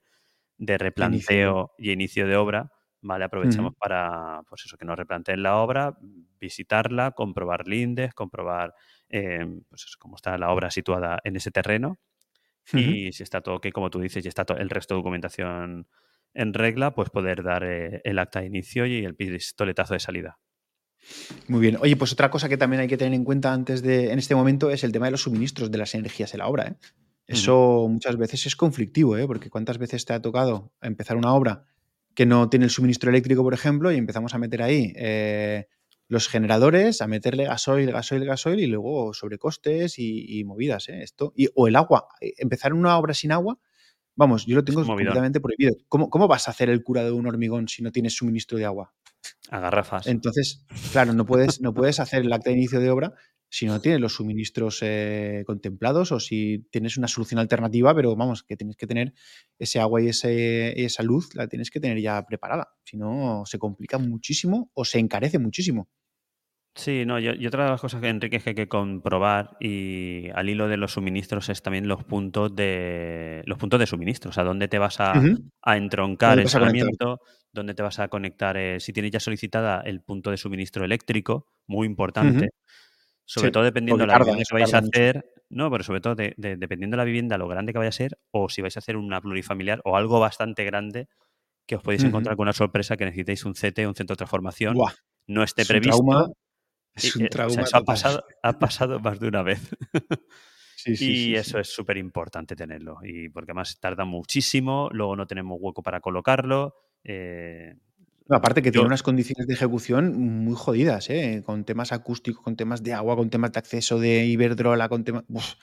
[0.58, 2.70] de inicio replanteo y inicio de obra,
[3.02, 3.24] ¿vale?
[3.24, 5.96] Aprovechamos para, pues eso, que nos replanteen la obra,
[6.40, 8.74] visitarla, comprobar lindes, comprobar,
[9.08, 11.98] eh, pues eso, cómo está la obra situada en ese terreno
[12.72, 15.88] y si está todo ok, como tú dices, y está to- el resto de documentación
[16.34, 20.38] en regla, pues poder dar eh, el acta de inicio y el pistoletazo de salida.
[21.48, 21.76] Muy bien.
[21.80, 24.34] Oye, pues otra cosa que también hay que tener en cuenta antes de, en este
[24.34, 26.68] momento, es el tema de los suministros de las energías en la obra.
[26.68, 26.76] ¿eh?
[27.26, 29.26] Eso muchas veces es conflictivo, ¿eh?
[29.26, 31.64] porque cuántas veces te ha tocado empezar una obra
[32.14, 35.66] que no tiene el suministro eléctrico, por ejemplo, y empezamos a meter ahí eh,
[36.08, 40.88] los generadores, a meterle gasoil, gasoil, gasoil y luego sobrecostes y, y movidas.
[40.88, 41.02] ¿eh?
[41.02, 42.08] Esto, y, o el agua.
[42.20, 43.58] Eh, Empezar una obra sin agua,
[44.14, 45.74] vamos, yo lo tengo completamente prohibido.
[45.88, 48.66] ¿Cómo, ¿Cómo vas a hacer el cura de un hormigón si no tienes suministro de
[48.66, 48.92] agua?
[49.50, 50.06] A garrafas.
[50.06, 53.14] Entonces, claro, no puedes, no puedes hacer el acta de inicio de obra
[53.52, 58.42] si no tienes los suministros eh, contemplados o si tienes una solución alternativa, pero vamos,
[58.42, 59.12] que tienes que tener
[59.58, 62.74] ese agua y, ese, esa luz, la tienes que tener ya preparada.
[62.82, 65.90] Si no, se complica muchísimo o se encarece muchísimo.
[66.74, 69.56] Sí, no, y, y otra de las cosas que Enrique es que hay que comprobar
[69.60, 74.30] y al hilo de los suministros es también los puntos de los puntos de suministro,
[74.30, 75.50] o sea, dónde te vas a, Ujú.
[75.62, 77.20] a entroncar ¿Dónde el saneamiento,
[77.52, 81.46] dónde te vas a conectar, eh, si tienes ya solicitada el punto de suministro eléctrico,
[81.66, 82.48] muy importante,
[83.26, 84.88] sobre Sí, todo dependiendo de la vivienda que vais a mucho.
[84.88, 87.90] hacer, no, pero sobre todo de- de- dependiendo de la vivienda, lo grande que vaya
[87.90, 91.08] a ser, o si vais a hacer una plurifamiliar o algo bastante grande,
[91.66, 94.74] que os podéis encontrar con una sorpresa que necesitéis un CT, un centro de transformación,
[94.76, 94.94] Buah,
[95.28, 96.32] no esté trauma, previsto
[96.94, 99.60] es un eh, o sea, trauma eso ha pasado, ha pasado más de una vez.
[100.74, 102.98] Sí, sí, y sí, eso es súper importante tenerlo.
[103.04, 106.74] Y porque además tarda muchísimo, luego no tenemos hueco para colocarlo.
[107.04, 107.74] eh,
[108.28, 111.42] No, aparte que tiene unas condiciones de ejecución muy jodidas, ¿eh?
[111.44, 115.24] Con temas acústicos, con temas de agua, con temas de acceso de Iberdrola, con temas.
[115.28, 115.54] Uf,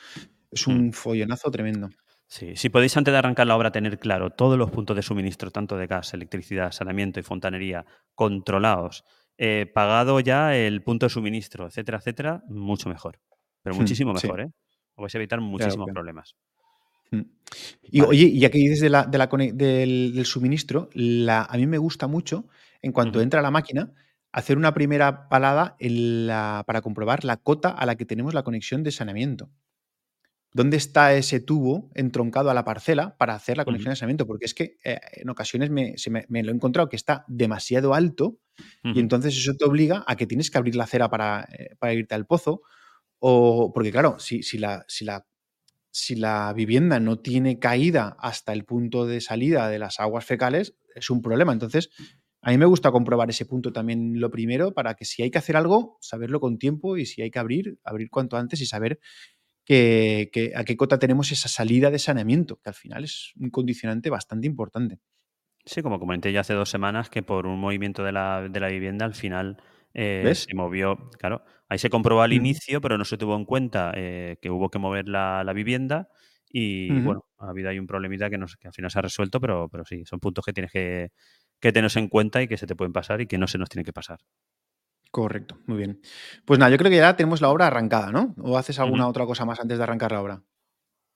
[0.51, 1.89] es mm, un follonazo tremendo.
[2.27, 5.51] sí, si podéis antes de arrancar la obra tener claro todos los puntos de suministro,
[5.51, 9.03] tanto de gas, electricidad, saneamiento y fontanería, controlados,
[9.41, 13.19] eh, pagado ya el punto de suministro, etcétera, etcétera, mucho mejor.
[13.63, 14.51] Pero Hmm, muchísimo Sí, mejor, ¿eh?
[14.95, 16.35] Os vais a evitar muchísimos problemas.
[17.09, 17.21] Hmm.
[17.81, 18.09] Y Vale.
[18.09, 21.65] oye, y ya que dices de la, de la del, del suministro, la, a mí
[21.67, 22.47] me gusta mucho,
[22.81, 23.93] en cuanto entra la máquina,
[24.33, 28.43] hacer una primera palada en la- para comprobar la cota a la que tenemos la
[28.43, 29.49] conexión de saneamiento.
[30.53, 34.25] ¿Dónde está ese tubo entroncado a la parcela para hacer la conexión de saneamiento?
[34.27, 37.23] Porque es que eh, en ocasiones me, se me- me lo he encontrado que está
[37.27, 38.39] demasiado alto
[38.91, 41.93] y entonces eso te obliga a que tienes que abrir la acera para, eh, para
[41.93, 42.61] irte al pozo.
[43.19, 45.27] O porque claro, si, si, la, si, la,
[45.91, 50.75] si la vivienda no tiene caída hasta el punto de salida de las aguas fecales,
[50.95, 51.53] es un problema.
[51.53, 51.89] Entonces,
[52.41, 55.39] a mí me gusta comprobar ese punto también lo primero para que si hay que
[55.39, 58.99] hacer algo, saberlo con tiempo y si hay que abrir, abrir cuanto antes y saber
[59.69, 63.51] que, que a qué cota tenemos esa salida de saneamiento, que al final es un
[63.51, 64.97] condicionante bastante importante.
[65.63, 68.69] Sí, como comenté ya hace dos semanas, que por un movimiento de la, de la
[68.69, 69.61] vivienda al final
[69.93, 70.47] eh, ¿Ves?
[70.49, 74.37] se movió, claro, ahí se comprobó al inicio, pero no se tuvo en cuenta eh,
[74.41, 76.09] que hubo que mover la, la vivienda
[76.51, 79.85] y bueno, ha habido ahí un problemita que, al final se ha resuelto, pero, pero
[79.85, 81.11] sí, son puntos que tienes que,
[81.59, 83.69] que tener en cuenta y que se te pueden pasar y que no se nos
[83.69, 84.17] tienen que pasar.
[85.11, 86.01] Correcto, muy bien.
[86.45, 88.35] Pues nada, yo creo que ya tenemos la obra arrancada, ¿no?
[88.41, 90.43] ¿O haces alguna otra cosa más antes de arrancar la obra?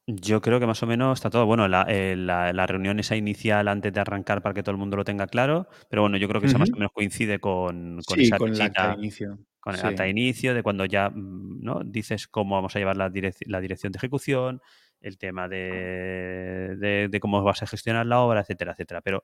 [0.06, 1.46] Yo creo que más o menos está todo.
[1.46, 4.78] Bueno, la, eh, la, la reunión esa inicial antes de arrancar para que todo el
[4.78, 8.02] mundo lo tenga claro, pero bueno, yo creo que esa más o menos coincide con,
[8.06, 9.40] con Sí, esa con el acta de inicio.
[9.62, 10.08] Con el acta Sí.
[10.08, 11.82] de inicio, de cuando ya mm, ¿no?
[11.86, 14.62] dices cómo vamos a llevar la, direc- la dirección de ejecución,
[15.00, 19.02] el tema de, de- de cómo vas a gestionar la obra, etcétera, etcétera.
[19.02, 19.24] Pero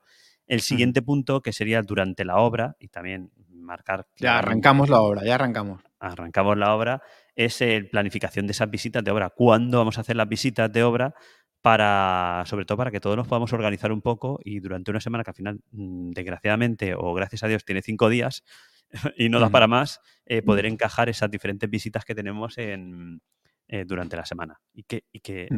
[0.50, 0.64] el Ujú.
[0.66, 5.36] siguiente punto, que sería durante la obra, y también marcar Ya arrancamos la obra, ya
[5.36, 5.82] arrancamos.
[6.00, 7.02] arrancamos la obra,
[7.36, 9.30] es el planificación de esas visitas de obra.
[9.30, 11.14] ¿Cuándo vamos a hacer las visitas de obra
[11.62, 15.22] para, sobre todo para que todos nos podamos organizar un poco y durante una semana
[15.24, 18.42] que al final, mm, desgraciadamente o gracias a Dios, tiene cinco días
[19.16, 23.20] y no da para más, eh, poder encajar esas diferentes visitas que tenemos en,
[23.68, 25.48] eh, durante la semana y que, y que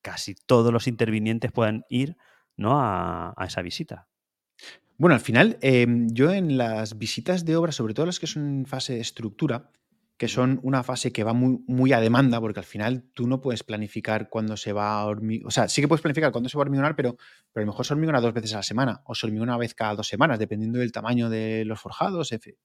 [0.00, 2.16] casi todos los intervinientes puedan ir
[2.56, 2.80] ¿no?
[2.80, 4.08] a, a esa visita.
[4.98, 8.60] Bueno, al final, em, yo en las visitas de obra, sobre todo las que son
[8.60, 9.70] en fase de estructura,
[10.16, 13.40] que son una fase que va muy, muy a demanda, porque al final tú no
[13.40, 15.48] puedes planificar cuándo se va a hormigonar.
[15.48, 17.16] O sea, sí que puedes planificar cuándo se va a hormigonar, pero,
[17.52, 19.58] pero a lo mejor se hormigona dos veces a la semana o se hormigona una
[19.58, 22.56] vez cada dos semanas, dependiendo del tamaño de los forjados, de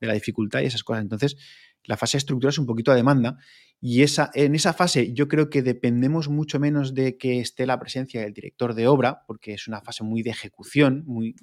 [0.00, 1.04] la dificultad y esas cosas.
[1.04, 1.38] Entonces,
[1.84, 3.38] la fase de estructura es un poquito a demanda
[3.80, 7.78] y esa, en esa fase yo creo que dependemos mucho menos de que esté la
[7.78, 11.34] presencia del director de obra, porque es una fase muy de ejecución, muy,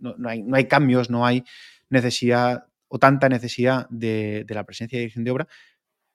[0.00, 1.44] no, hay, no hay cambios, no hay
[1.88, 5.48] necesidad o tanta necesidad de, la presencia de dirección de obra,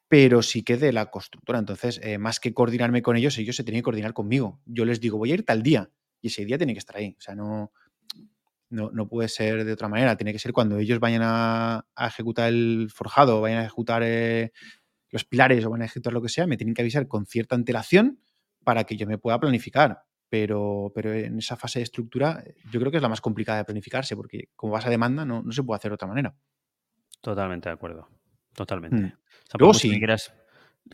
[0.08, 1.60] pero sí que de la constructora.
[1.60, 4.60] Entonces, eh, más que coordinarme con ellos, ellos se tienen que coordinar conmigo.
[4.66, 5.90] Yo les digo, voy a ir tal día,
[6.22, 7.16] y ese día tiene que estar ahí.
[7.18, 7.72] O sea, no,
[8.70, 10.18] no, puede ser de otra manera.
[10.18, 14.52] Tiene que ser cuando ellos vayan a, ejecutar el forjado, vayan a ejecutar eh,
[15.12, 17.56] los pilares o van a ejecutar lo que sea, me tienen que avisar con cierta
[17.56, 18.20] antelación
[18.64, 20.04] para que yo me pueda planificar.
[20.38, 23.64] Pero, pero en esa fase de estructura yo creo que es la más complicada de
[23.64, 26.36] planificarse, porque como vas a demanda no, no se puede hacer de otra manera.
[27.22, 28.10] Totalmente de acuerdo.
[28.54, 28.98] Totalmente.
[28.98, 29.14] Mm.
[29.60, 29.92] luego sí.
[29.92, 30.34] Que, quieras,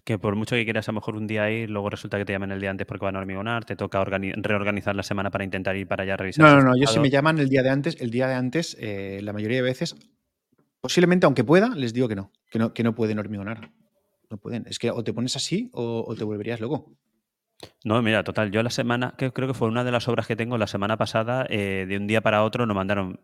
[0.04, 2.34] que por mucho que quieras a lo mejor un día ir, luego resulta que te
[2.34, 5.76] llaman el día antes porque van a hormigonar, te toca reorganizar la semana para intentar
[5.76, 6.46] ir para allá a revisar.
[6.46, 6.78] No, no, no.
[6.80, 9.58] Yo si me llaman el día de antes, el día de antes, eh, la mayoría
[9.58, 9.96] de veces,
[10.82, 13.72] posiblemente aunque pueda, les digo que no, que no, que no pueden hormigonar.
[14.30, 14.68] No pueden.
[14.68, 16.96] Es que o te pones así o, te volverías loco.
[17.84, 20.36] No, mira, total, yo la semana, que creo que fue una de las obras que
[20.36, 23.20] tengo la semana pasada, eh, de un día para otro nos mandaron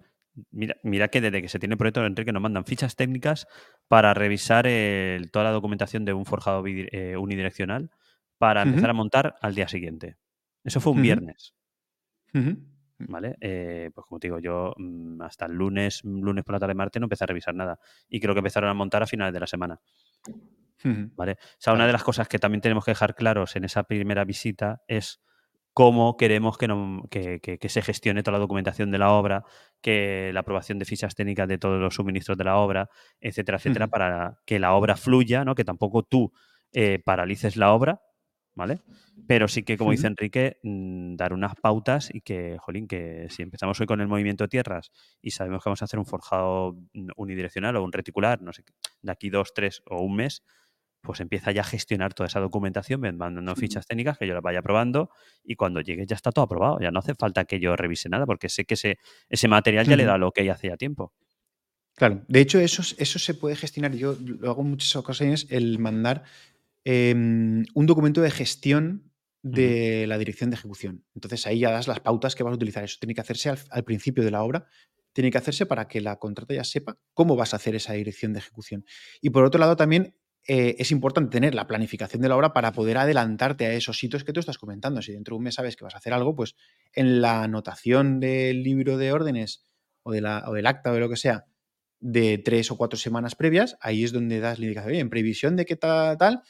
[0.52, 3.48] Mira, que desde que se tiene el proyecto de Enrique nos mandan fichas técnicas
[3.88, 4.68] para revisar
[5.32, 7.90] toda la documentación de un forjado eh, unidireccional
[8.38, 10.18] para empezar a montar al día siguiente.
[10.64, 11.56] Eso fue un viernes.
[13.00, 13.38] ¿Vale?
[13.42, 17.00] Eh, pues como te digo, yo mm, hasta el lunes, lunes por la tarde, martes,
[17.00, 17.80] no empecé a revisar nada.
[18.10, 19.80] Y creo que empezaron a montar a finales de la semana.
[20.84, 21.34] ¿Vale?
[21.34, 24.24] O sea, una de las cosas que también tenemos que dejar claros en esa primera
[24.26, 25.22] visita es
[25.78, 29.44] cómo queremos que, se gestione toda la documentación de la obra,
[29.80, 32.90] que la aprobación de fichas técnicas de todos los suministros de la obra,
[33.22, 35.54] etcétera, etcétera, para que la obra fluya, ¿no?
[35.54, 36.32] que tampoco tú
[36.74, 38.02] eh, paralices la obra,
[38.56, 38.82] ¿vale?
[39.28, 43.44] Pero sí que, como dice Enrique, mm, dar unas pautas y que, jolín, que si
[43.44, 46.76] empezamos hoy con el movimiento de tierras y sabemos que vamos a hacer un forjado
[47.18, 48.64] unidireccional o un reticular, no sé,
[49.04, 50.44] de aquí dos, tres o un mes,
[51.08, 54.62] pues empieza ya a gestionar toda esa documentación, mandando fichas técnicas que yo las vaya
[54.62, 55.10] probando
[55.42, 56.80] y cuando llegue ya está todo aprobado.
[56.82, 59.00] Ya no hace falta que yo revise nada porque sé que ese,
[59.30, 61.14] ese material ya le da lo que hay hace ya tiempo.
[61.96, 63.96] Claro, de hecho eso, eso se puede gestionar.
[63.96, 66.24] Yo lo hago en muchas ocasiones, el mandar
[66.84, 69.10] em, un documento de gestión
[69.42, 71.06] de la dirección de ejecución.
[71.16, 72.84] Entonces ahí ya das las pautas que vas a utilizar.
[72.84, 74.68] Eso tiene que hacerse al, al, principio de la obra,
[75.14, 78.34] tiene que hacerse para que la contrata ya sepa cómo vas a hacer esa dirección
[78.34, 78.84] de ejecución.
[79.22, 80.14] Y por otro lado también
[80.48, 84.24] eh, es importante tener la planificación de la obra para poder adelantarte a esos sitios
[84.24, 85.02] que tú estás comentando.
[85.02, 86.56] Si dentro de un mes sabes que vas a hacer algo, pues
[86.94, 89.66] en la anotación del libro de órdenes
[90.04, 91.46] o, del acta o de lo que sea
[92.00, 95.66] de tres o cuatro semanas previas, ahí es donde das la indicación, en previsión de
[95.66, 96.44] que tal, tal,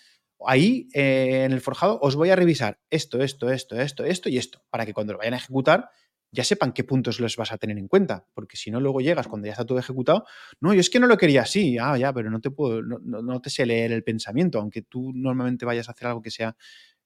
[0.45, 4.37] ahí eh, en el forjado os voy a revisar esto, esto, esto, esto, esto y
[4.37, 5.89] esto, para que cuando lo vayan a ejecutar
[6.31, 9.27] ya sepan qué puntos los vas a tener en cuenta, porque si no luego llegas
[9.27, 10.25] cuando ya está todo ejecutado,
[10.59, 13.41] no, yo es que no lo quería así, ah, ya, pero no te puedo, no,
[13.41, 16.55] te sé leer el pensamiento, aunque tú normalmente vayas a hacer algo que sea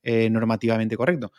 [0.04, 1.32] eh, normativamente correcto.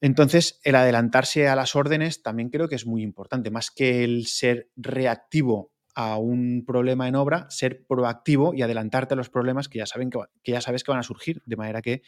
[0.00, 4.26] Entonces, el adelantarse a las órdenes también creo que es muy importante, más que el
[4.26, 9.78] ser reactivo a un problema en obra, ser proactivo y adelantarte a los problemas que
[9.78, 12.02] ya, saben que, que ya sabes que van a surgir, de manera que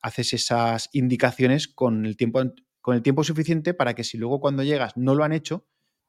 [0.00, 2.40] haces esas indicaciones con el tiempo
[2.84, 5.66] con el tiempo suficiente para que si luego cuando llegas no lo han hecho,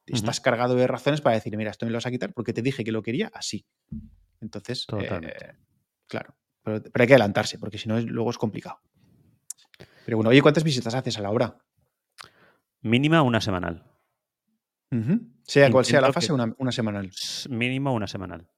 [0.08, 2.62] estás cargado de razones para decir, mira, esto me lo vas a quitar porque te
[2.62, 3.66] dije que lo quería así.
[4.42, 5.54] Entonces, eh,
[6.06, 8.82] claro, pero, hay que adelantarse porque si no luego es complicado.
[10.04, 11.58] Pero bueno, oye, ¿cuántas visitas haces a la hora?
[12.82, 13.90] Mínima una semanal.
[15.44, 17.10] Sea cual sea la fase, una, semanal.
[17.50, 18.50] Mínimo una semanal.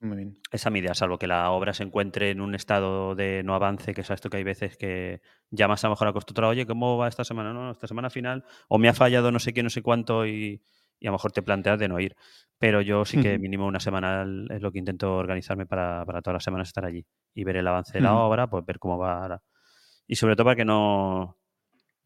[0.00, 0.38] Muy bien.
[0.50, 3.92] Esa mi idea, salvo que la obra se encuentre en un estado de no avance,
[3.92, 5.20] que es esto que hay veces que
[5.50, 7.52] llamas a lo mejor a constructora, oye, ¿cómo va esta semana?
[7.52, 10.62] No, esta semana final, o me ha fallado no sé qué, no sé cuánto, y,
[11.02, 12.16] a lo mejor te planteas de no ir.
[12.58, 16.44] Pero yo sí que mínimo una semanal es lo que intento organizarme para, todas las
[16.44, 19.42] semanas estar allí y ver el avance de la obra, pues ver cómo va.
[20.06, 21.38] Y sobre todo para que no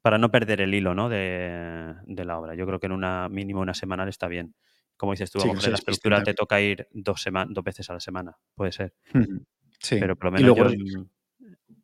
[0.02, 1.08] para no perder el hilo ¿no?
[1.08, 2.54] de, de la obra.
[2.54, 4.54] Yo creo que en una mínimo una semanal está bien
[4.96, 8.00] como dices tú, mejor en la estructura te toca ir dos, dos veces a la
[8.00, 8.94] semana, puede ser.
[9.80, 9.96] Sí.
[10.00, 10.56] Pero por lo menos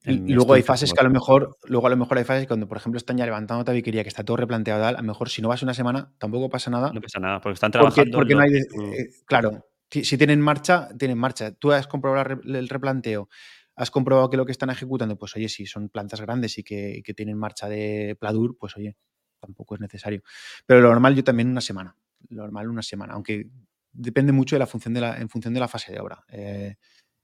[0.05, 2.67] yo luego hay fases que a lo mejor, luego a lo mejor hay fases cuando,
[2.67, 5.49] por ejemplo, están ya levantando tabiquería, que está todo replanteado, a lo mejor si no
[5.49, 6.93] vas una semana, tampoco pasa nada.
[6.93, 8.17] No pasa nada, porque están trabajando.
[8.17, 11.53] Porque, no hay, eh, claro, si, tienen marcha, tienen marcha.
[11.53, 13.29] Tú has comprobado el replanteo,
[13.77, 17.03] has comprobado que lo que están ejecutando, pues oye, si son plantas grandes y que,
[17.15, 18.97] tienen marcha de Pladur, pues oye,
[19.39, 20.23] tampoco es necesario.
[20.65, 21.97] Pero lo normal yo también una semana,
[22.29, 23.49] lo normal una semana, aunque
[23.93, 26.25] depende mucho de la función de la, en función de la fase de obra.
[26.29, 26.77] Eh,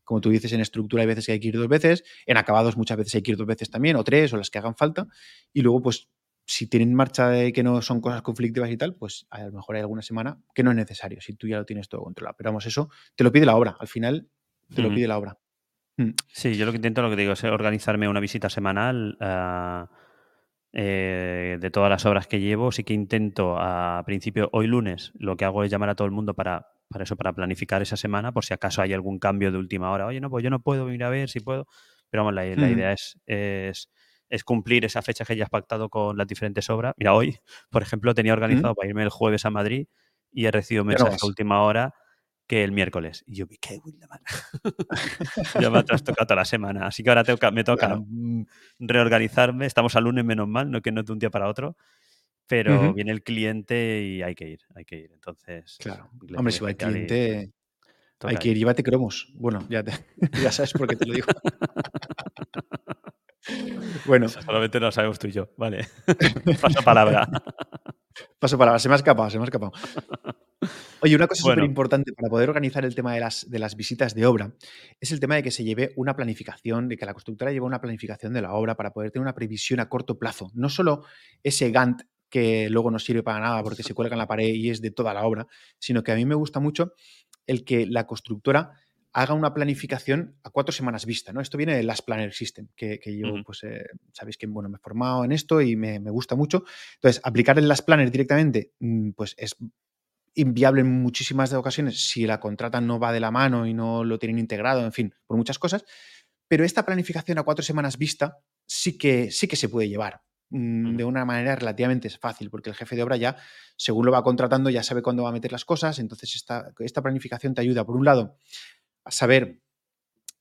[0.04, 2.76] como tú dices, en estructura hay veces que hay que ir dos veces, en acabados
[2.76, 5.08] muchas veces hay que ir dos veces también, o tres, o las que hagan falta.
[5.52, 6.08] Y luego, pues,
[6.46, 9.74] si tienen marcha de que no son cosas conflictivas y tal, pues a lo mejor
[9.74, 12.36] hay alguna semana que no es necesario, si tú ya lo tienes todo controlado.
[12.38, 14.28] Pero vamos, eso te lo pide la obra, al final
[14.72, 15.38] te lo pide la obra.
[15.96, 16.10] Mm.
[16.28, 19.16] Sí, yo lo que intento, lo que digo, es organizarme una visita semanal.
[19.20, 19.90] Ah,
[20.78, 25.38] eh, de todas las obras que llevo, sí que intento a principio, hoy lunes, lo
[25.38, 28.32] que hago es llamar a todo el mundo para para eso, para planificar esa semana,
[28.32, 30.06] por si acaso hay algún cambio de última hora.
[30.06, 31.66] Oye, no, pues yo no puedo ir a ver si puedo.
[32.10, 36.26] Pero vamos, la, idea es, es, cumplir esa fecha que ya has pactado con las
[36.26, 36.94] diferentes obras.
[36.96, 37.38] Mira, hoy,
[37.70, 39.88] por ejemplo, tenía organizado para irme el jueves a Madrid
[40.30, 41.94] y he recibido mensajes a última hora
[42.46, 43.24] que el miércoles.
[43.26, 44.24] Y yo me qué en la mano.
[45.60, 46.86] ya me ha trastocado toda la semana.
[46.86, 48.46] Así que ahora me toca mm,
[48.80, 49.66] reorganizarme.
[49.66, 51.76] Estamos al lunes menos mal, no que no de un día para otro
[52.46, 55.10] pero viene el cliente y hay que ir, hay que ir.
[55.12, 56.10] Entonces, claro.
[56.36, 57.52] Hombre, si va el cliente,
[58.20, 59.32] hay que ir, llévate cromos.
[59.34, 59.84] Bueno, ya,
[60.42, 61.26] ya sabes por qué te lo digo.
[64.06, 64.28] bueno.
[64.28, 65.48] solamente lo sabemos tú y yo.
[65.56, 65.86] Vale.
[66.60, 67.28] Paso palabra.
[68.38, 68.78] Paso palabra.
[68.78, 69.72] Se me ha escapado, se me ha escapado.
[71.00, 74.14] Oye, una cosa súper importante para poder organizar el tema de las, de las visitas
[74.14, 74.54] de obra
[75.00, 77.80] es el tema de que se lleve una planificación, de que la constructora lleve una
[77.80, 80.50] planificación de la obra para poder tener una previsión a corto plazo.
[80.54, 81.04] No solo
[81.42, 84.70] ese Gantt que luego no sirve para nada porque se cuelga en la pared y
[84.70, 85.46] es de toda la obra,
[85.78, 86.94] sino que a mí me gusta mucho
[87.46, 88.72] el que la constructora
[89.12, 91.40] haga una planificación a cuatro semanas vista, ¿no?
[91.40, 94.78] Esto viene del Last Planner System, que, yo, pues, eh, sabéis que, bueno, me he
[94.78, 96.64] formado en esto y me, gusta mucho.
[96.96, 99.56] Entonces, aplicar el Last Planner directamente, mm, pues, es
[100.36, 104.18] inviable en muchísimas ocasiones si la contratan no va de la mano y no lo
[104.18, 105.84] tienen integrado, en fin, por muchas cosas.
[106.46, 110.22] Pero esta planificación a cuatro semanas vista sí que, sí que se puede llevar.
[110.50, 113.36] Mm, de una manera relativamente fácil, porque el jefe de obra ya,
[113.76, 115.98] según lo va contratando, ya sabe cuándo va a meter las cosas.
[115.98, 118.38] Entonces, esta, esta planificación te ayuda, por un lado,
[119.04, 119.60] a saber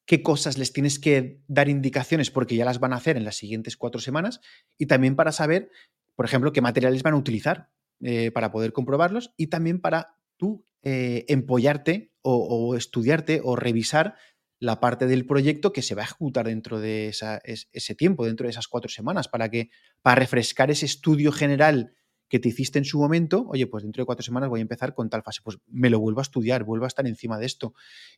[0.05, 3.37] qué cosas les tienes que dar indicaciones porque ya las van a hacer en las
[3.37, 4.41] siguientes cuatro semanas
[4.77, 5.71] y también para saber,
[6.15, 7.71] por ejemplo, qué materiales van a utilizar
[8.01, 14.15] eh, para poder comprobarlos y también para tú eh, empollarte o, estudiarte o revisar
[14.59, 18.51] la parte del proyecto que se va a ejecutar dentro de ese tiempo, dentro de
[18.51, 19.69] esas cuatro semanas, para que,
[20.01, 21.95] para refrescar ese estudio general
[22.29, 24.93] que te hiciste en su momento, oye, pues dentro de cuatro semanas voy a empezar
[24.93, 27.73] con tal fase, pues me lo vuelvo a estudiar, vuelvo a estar encima de esto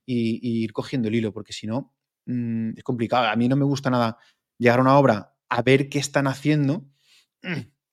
[0.05, 1.93] y, ir cogiendo el hilo, porque si no,
[2.25, 3.27] mm, es complicado.
[3.27, 4.17] A mí no me gusta nada
[4.57, 6.89] llegar a una obra a ver qué están haciendo,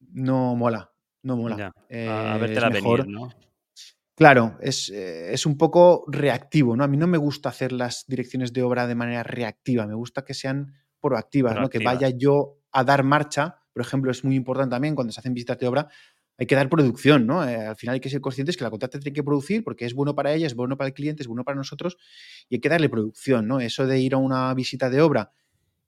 [0.00, 0.93] no mola,
[1.24, 1.72] no mola.
[1.90, 3.30] a verte la mejor, ¿no?
[4.16, 6.84] Claro, eh, es, un poco reactivo, ¿no?
[6.84, 10.24] A mí no me gusta hacer las direcciones de obra de manera reactiva, me gusta
[10.24, 11.68] que sean proactivas, ¿no?
[11.68, 15.34] Que vaya yo a dar marcha, por ejemplo, es muy importante también cuando se hacen
[15.34, 15.88] visitas de obra,
[16.38, 17.46] hay que dar producción, ¿no?
[17.46, 19.94] Eh, al final hay que ser conscientes que la contrata tiene que producir porque es
[19.94, 21.96] bueno para ella, es bueno para el cliente, es bueno para nosotros
[22.48, 23.60] y hay que darle producción, ¿no?
[23.60, 25.32] Eso de ir a una visita de obra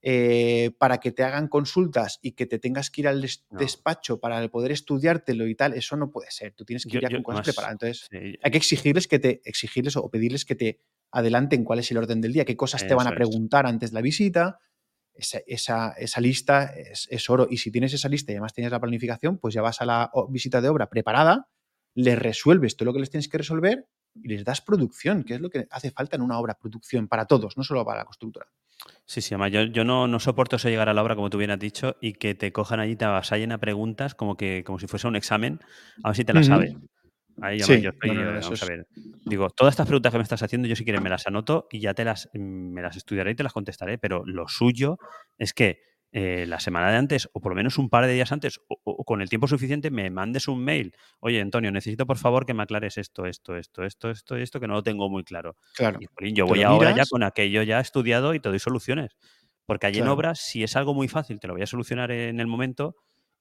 [0.08, 4.46] eh, para que te hagan consultas y que te tengas que ir al despacho para
[4.46, 6.52] poder estudiártelo y tal, eso no puede ser.
[6.52, 7.72] Tú tienes que ir ya con cosas preparadas.
[7.72, 8.08] Entonces,
[8.40, 10.78] hay que exigirles que te, exigirles o pedirles que te
[11.10, 13.94] adelanten cuál es el orden del día, qué cosas te van a preguntar antes de
[13.94, 14.60] la visita.
[15.12, 17.48] Esa, esa, lista es, es, oro.
[17.50, 20.12] Y si tienes esa lista y además tienes la planificación, pues ya vas a la
[20.28, 21.48] visita de obra preparada,
[21.94, 25.40] les resuelves todo lo que les tienes que resolver y les das producción, que es
[25.40, 28.46] lo que hace falta en una obra, producción para todos, no solo para la constructora.
[29.04, 31.38] Sí, sí, además yo, yo no, no, soporto eso llegar a la obra, como tú
[31.38, 34.78] bien has dicho, y que te cojan allí, te avasallen a preguntas como que como
[34.78, 35.60] si fuese un examen,
[36.02, 36.74] a ver si te la sabes.
[37.40, 38.86] Ahí yo estoy, vamos a ver.
[39.24, 41.80] Digo, todas estas preguntas que me estás haciendo, yo si quieres me las anoto y
[41.80, 44.98] ya te las, me las estudiaré y te las contestaré, pero lo suyo
[45.38, 45.80] es que
[46.12, 49.04] eh, la semana de antes, o por lo menos un par de días antes, o,
[49.04, 50.94] con el tiempo suficiente, me mandes un mail.
[51.20, 54.68] Oye, Antonio, necesito por favor que me aclares esto, esto, esto, esto, esto, esto, que
[54.68, 55.56] no lo tengo muy claro.
[55.74, 55.98] Claro.
[56.20, 59.16] Y, yo voy ahora ya con aquello ya estudiado y te doy soluciones.
[59.66, 62.38] Porque allí en obras, si es algo muy fácil, te lo voy a solucionar en
[62.38, 62.94] el momento,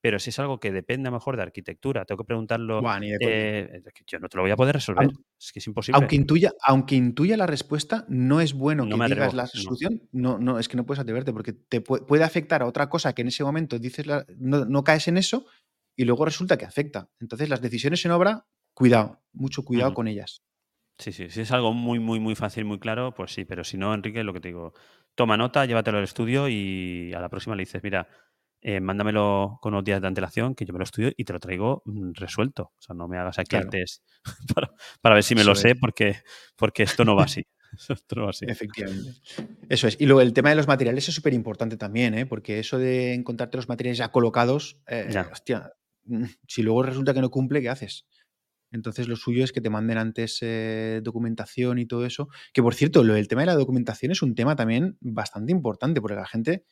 [0.05, 2.79] pero si es algo que depende a lo mejor de arquitectura, tengo que preguntarlo.
[3.19, 5.09] Eh, yo no te lo voy a poder resolver.
[5.39, 5.97] es que es imposible.
[5.97, 10.03] Aunque intuya, aunque intuya la respuesta, no es bueno que digas la solución.
[10.11, 10.37] No.
[10.37, 10.59] no.
[10.59, 13.43] es que no puedes atreverte porque te puede, afectar a otra cosa que en ese
[13.43, 14.05] momento dices
[14.37, 15.47] no, caes en eso
[15.95, 17.09] y luego resulta que afecta.
[17.19, 18.45] Entonces, las decisiones en obra,
[18.75, 20.43] cuidado, mucho cuidado con ellas.
[20.99, 23.75] Sí, sí, si es algo muy, muy, muy fácil, muy claro, pues sí, pero si
[23.75, 24.75] no, Enrique, lo que te digo,
[25.15, 28.07] toma nota, llévatelo al estudio y a la próxima le dices, mira,
[28.67, 31.39] eh, mándamelo con unos días de antelación, que yo me lo estudio y te lo
[31.39, 32.71] traigo mm, resuelto.
[32.75, 34.01] O sea, no me hagas aquí antes
[35.03, 36.15] para, ver si me lo sé, porque,
[36.55, 37.45] porque esto no va así.
[38.27, 38.45] así.
[38.47, 39.11] Efectivamente.
[39.69, 39.97] Eso es.
[40.01, 42.25] Y luego el tema de los materiales es súper importante también, ¿eh?
[42.25, 45.71] porque eso de encontrarte los materiales ya colocados, eh, hostia,
[46.05, 48.07] mm, si luego resulta que no cumple, ¿qué haces?
[48.71, 52.29] Entonces lo suyo es que te manden antes eh, documentación y todo eso.
[52.51, 56.01] Que por cierto, lo del tema de la documentación es un tema también bastante importante,
[56.01, 56.65] porque la gente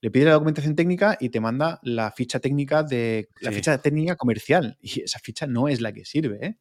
[0.00, 4.16] le pide la documentación técnica y te manda la ficha técnica de la ficha técnica
[4.16, 4.78] comercial.
[4.82, 6.56] Y esa ficha no es la que sirve, ¿eh?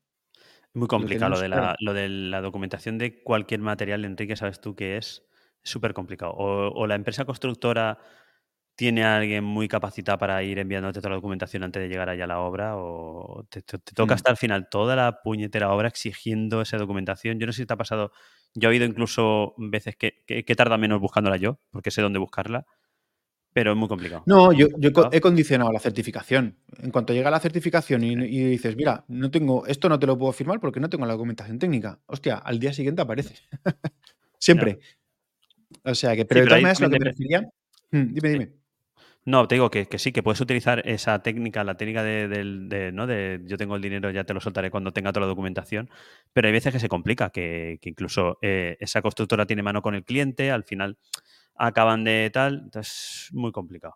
[0.73, 4.75] Muy complicado lo, de la, lo de la documentación de cualquier material, Enrique, sabes tú
[4.75, 5.23] que es
[5.63, 6.33] súper complicado.
[6.35, 7.97] o la empresa constructora
[8.75, 12.25] tiene a alguien muy capacitado para ir enviándote toda la documentación antes de llegar allá
[12.25, 14.15] a la obra o te, toca mm.
[14.15, 17.39] hasta el final toda la puñetera obra exigiendo esa documentación.
[17.39, 18.11] Yo no sé si te ha pasado,
[18.53, 22.65] yo he habido incluso veces que, que, tarda menos buscándola yo, porque sé dónde buscarla,
[23.55, 24.21] pero es muy complicado.
[24.25, 24.67] No, yo,
[25.13, 26.57] he condicionado la certificación.
[26.77, 28.15] En cuanto llega la certificación y,
[28.49, 31.57] dices, mira, no tengo, esto no te lo puedo firmar porque no tengo la documentación
[31.57, 31.97] técnica.
[32.05, 33.35] Hostia, al día siguiente aparece.
[34.39, 34.79] Siempre.
[35.85, 37.41] O sea que, pero, de todas maneras lo que me refería.
[37.91, 38.53] Mm, dime, dime.
[39.23, 43.07] No, te digo que, sí, que puedes utilizar esa técnica, la técnica de, ¿no?
[43.07, 45.89] de yo tengo el dinero, ya te lo soltaré cuando tenga toda la documentación,
[46.33, 50.03] pero hay veces que se complica, que, incluso eh, esa constructora tiene mano con el
[50.03, 50.97] cliente, al final
[51.55, 53.95] acaban de tal, entonces muy complicado.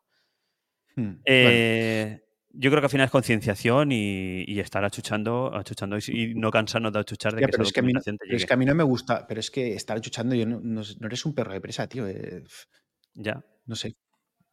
[0.95, 6.51] Hmm, eh, yo creo que al final es concienciación y, estar achuchando, achuchando y, no
[6.51, 8.38] cansarnos de achuchar de que esa documentación te llegue.
[8.38, 10.82] es que a mí no me gusta, pero es que estar achuchando, yo no, no,
[11.05, 12.07] eres un perro de presa, tío.
[12.07, 12.43] Eh,
[13.14, 13.43] ya.
[13.66, 13.95] No sé.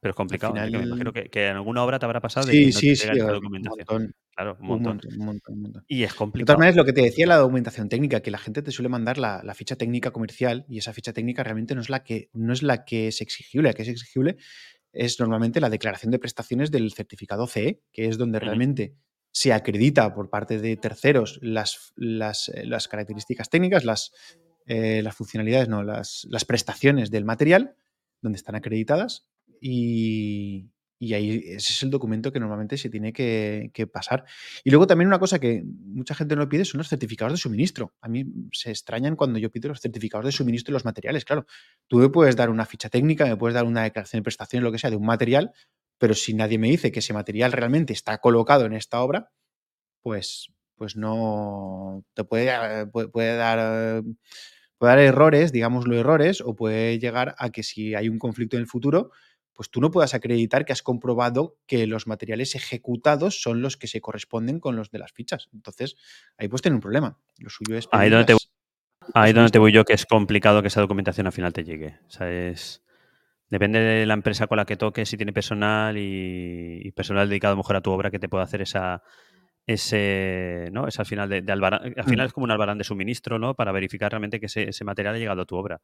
[0.06, 0.54] Pero es complicado.
[0.54, 3.18] me imagino que, en alguna obra te habrá pasado de que no sí, te sí,
[3.18, 4.14] documentación.
[4.32, 5.00] claro, un montón.
[5.18, 5.84] Un montón, un montón.
[5.88, 6.44] Y es complicado.
[6.44, 8.88] De todas maneras, lo que te decía la documentación técnica, que la gente te suele
[8.88, 12.52] mandar la, ficha técnica comercial y esa ficha técnica realmente no es la que, no
[12.52, 13.70] es, la que es exigible.
[13.70, 14.36] La que es exigible
[14.92, 18.94] es normalmente la declaración de prestaciones del certificado CE, que es donde realmente
[19.32, 24.12] se acredita por parte de terceros las, las, eh, las características técnicas, las,
[24.66, 27.74] eh, las funcionalidades, no, las, las prestaciones del material,
[28.22, 29.26] donde están acreditadas
[29.60, 34.24] y, ahí ese es el documento que normalmente se tiene que, pasar.
[34.64, 37.94] Y luego también una cosa que mucha gente no pide son los certificados de suministro.
[38.00, 41.24] A mí se extrañan cuando yo pido los certificados de suministro y los materiales.
[41.24, 41.46] Claro,
[41.88, 44.72] tú me puedes dar una ficha técnica, me puedes dar una declaración de prestación, lo
[44.72, 45.52] que sea, de un material,
[45.98, 49.30] pero si nadie me dice que ese material realmente está colocado en esta obra,
[50.02, 54.02] pues, pues no te puede, puede dar
[54.78, 58.62] puede dar errores, digámoslo errores, o puede llegar a que si hay un conflicto en
[58.62, 59.10] el futuro,
[59.56, 63.86] pues tú no puedas acreditar que has comprobado que los materiales ejecutados son los que
[63.86, 65.48] se corresponden con los de las fichas.
[65.52, 65.96] Entonces,
[66.36, 67.18] ahí pues tener un problema.
[67.38, 67.88] Lo suyo es...
[67.90, 68.36] Ahí donde, te,
[69.14, 71.98] ahí donde te voy yo, que es complicado que esa documentación al final te llegue.
[72.06, 72.82] O sea, es...
[73.48, 77.56] Depende de la empresa con la que toques, si tiene personal y, personal dedicado a
[77.56, 79.04] mejor a tu obra que te pueda hacer esa,
[79.66, 80.88] ese, ¿no?
[80.88, 82.28] Es al final de, al final mm.
[82.28, 83.54] es como un albarán de suministro, ¿no?
[83.54, 85.80] Para verificar realmente que ese, ese, material ha llegado a tu obra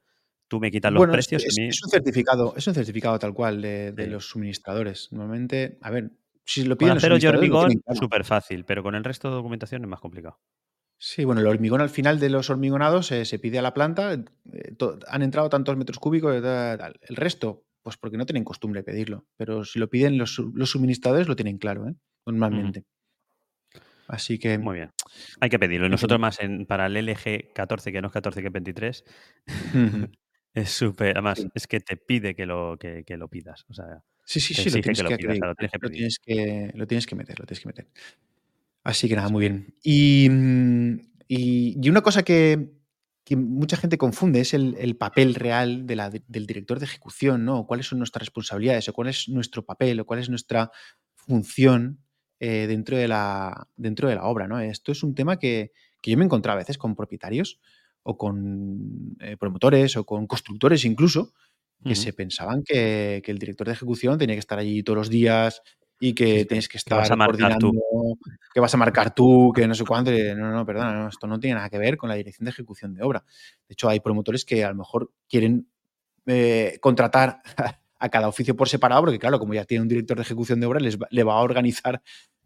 [0.53, 1.43] tú me quitas los precios.
[1.47, 5.09] Es, es, un certificado, es un certificado tal cual de, los suministradores.
[5.11, 6.11] Normalmente, a ver,
[6.45, 6.91] si lo piden.
[6.91, 10.39] Con acero y hormigón, súper fácil, pero con el resto de documentación es más complicado.
[10.99, 14.13] Sí, bueno, el hormigón al final de los hormigonados eh, se pide a la planta,
[14.13, 14.23] eh,
[15.09, 19.65] han entrado tantos metros cúbicos, tal, el resto, pues porque no tienen costumbre pedirlo, pero
[19.65, 20.35] si lo piden los,
[20.65, 21.95] suministradores lo tienen claro, ¿eh?
[22.27, 22.85] normalmente.
[24.07, 24.59] Así que.
[24.59, 24.91] Muy bien.
[25.41, 25.87] Hay que pedirlo.
[25.87, 29.05] Y nosotros más en, para el LG 14, que no es 14, que es 23,
[30.55, 33.65] Es súper, además, es que te pide que lo, que, lo pidas.
[33.69, 37.67] O sea, sí, sí, sí, lo tienes que, lo, tienes que, meter, lo tienes que
[37.69, 37.89] meter.
[38.85, 39.75] Así que nada, muy bien.
[39.83, 42.71] Y, mm, y, una cosa que,
[43.35, 47.67] mucha gente confunde es el, papel real de la, del director de ejecución, ¿no?
[47.67, 50.71] cuáles son nuestras responsabilidades, o cuál es nuestro papel, o cuál es nuestra
[51.15, 52.01] función
[52.41, 54.61] eh, dentro, de la, dentro de la obra, ¿no?
[54.61, 55.73] Esto es un tema que,
[56.03, 57.59] que yo me encontrado a veces con propietarios
[58.03, 61.33] o con eh, promotores o con constructores incluso,
[61.85, 65.63] que se pensaban que, el director de ejecución tenía que estar allí todos los días
[65.99, 67.73] y que tienes que estar coordinando,
[68.55, 70.11] que vas a marcar tú, que no sé cuánto.
[70.11, 73.03] No, no, perdona, esto no tiene nada que ver con la dirección de ejecución de
[73.03, 73.25] obra.
[73.69, 75.69] De hecho, hay promotores que a lo mejor quieren
[76.27, 77.43] eh, contratar
[77.99, 80.67] a cada oficio por separado, porque claro, como ya tiene un director de ejecución de
[80.67, 82.03] obra, les le va a organizar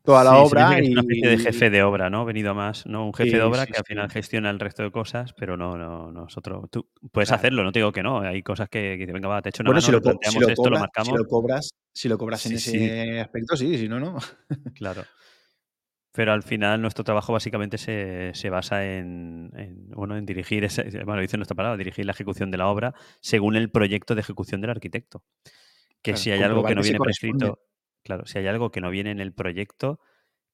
[0.06, 0.82] toda la obra.
[0.82, 2.24] y, una especie de jefe de obra, ¿no?
[2.24, 3.04] Venido más, ¿no?
[3.04, 6.10] Un jefe de obra que al final gestiona el resto de cosas, pero no, no,
[6.12, 6.70] nosotros.
[6.70, 8.20] Tú puedes hacerlo, no te digo que no.
[8.20, 10.70] Hay cosas que, que venga, va, te echo una bueno, mano, si lo, planteamos esto,
[10.70, 11.08] lo marcamos.
[11.08, 14.16] Si lo cobras, si lo cobras en ese aspecto, sí, si no, no.
[14.74, 15.02] claro.
[16.16, 19.50] Pero al final nuestro trabajo básicamente se, basa en,
[19.88, 23.54] bueno, en dirigir, ese, bueno, dice nuestra palabra, dirigir la ejecución de la obra según
[23.54, 25.24] el proyecto de ejecución del arquitecto.
[26.00, 27.58] Que si hay algo que no viene prescrito,
[28.06, 30.00] claro, si hay algo que no viene en el proyecto,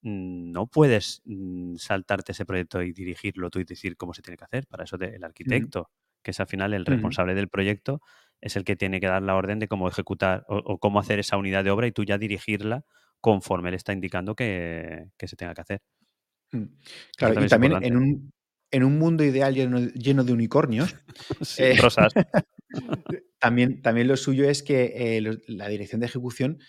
[0.01, 4.37] mm, no puedes mm, saltarte ese proyecto y dirigirlo tú y decir cómo se tiene
[4.37, 4.67] que hacer.
[4.67, 5.89] Para eso el arquitecto,
[6.23, 8.01] que es al final el responsable del proyecto,
[8.41, 11.37] es el que tiene que dar la orden de cómo ejecutar o, cómo hacer esa
[11.37, 12.83] unidad de obra y tú ya dirigirla
[13.21, 15.81] conforme le está indicando que, se tenga que hacer.
[16.51, 16.65] Mm.
[17.15, 18.33] Claro, y también en un,
[18.69, 20.93] en un, mundo ideal lleno, de unicornios,
[21.57, 22.11] eh, rosas.
[23.39, 26.59] también, también lo suyo es que eh, la dirección de ejecución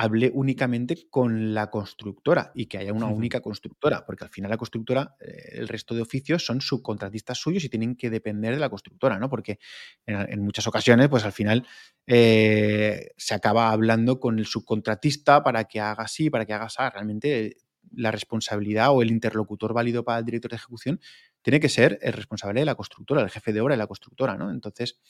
[0.00, 4.56] hable únicamente con la constructora y que haya una única constructora, porque al final la
[4.56, 8.70] constructora, eh, el resto de oficios son subcontratistas suyos y tienen que depender de la
[8.70, 9.28] constructora, ¿no?
[9.28, 9.58] Porque
[10.06, 11.66] en, muchas ocasiones, pues al final
[12.06, 16.78] eh, se acaba hablando con el subcontratista para que haga así, para que haga así.
[16.78, 17.58] Realmente
[17.92, 21.00] la responsabilidad o el interlocutor válido para el director de ejecución
[21.42, 24.36] tiene que ser el responsable de la constructora, el jefe de obra de la constructora,
[24.36, 24.50] ¿no?
[24.50, 25.00] Entonces,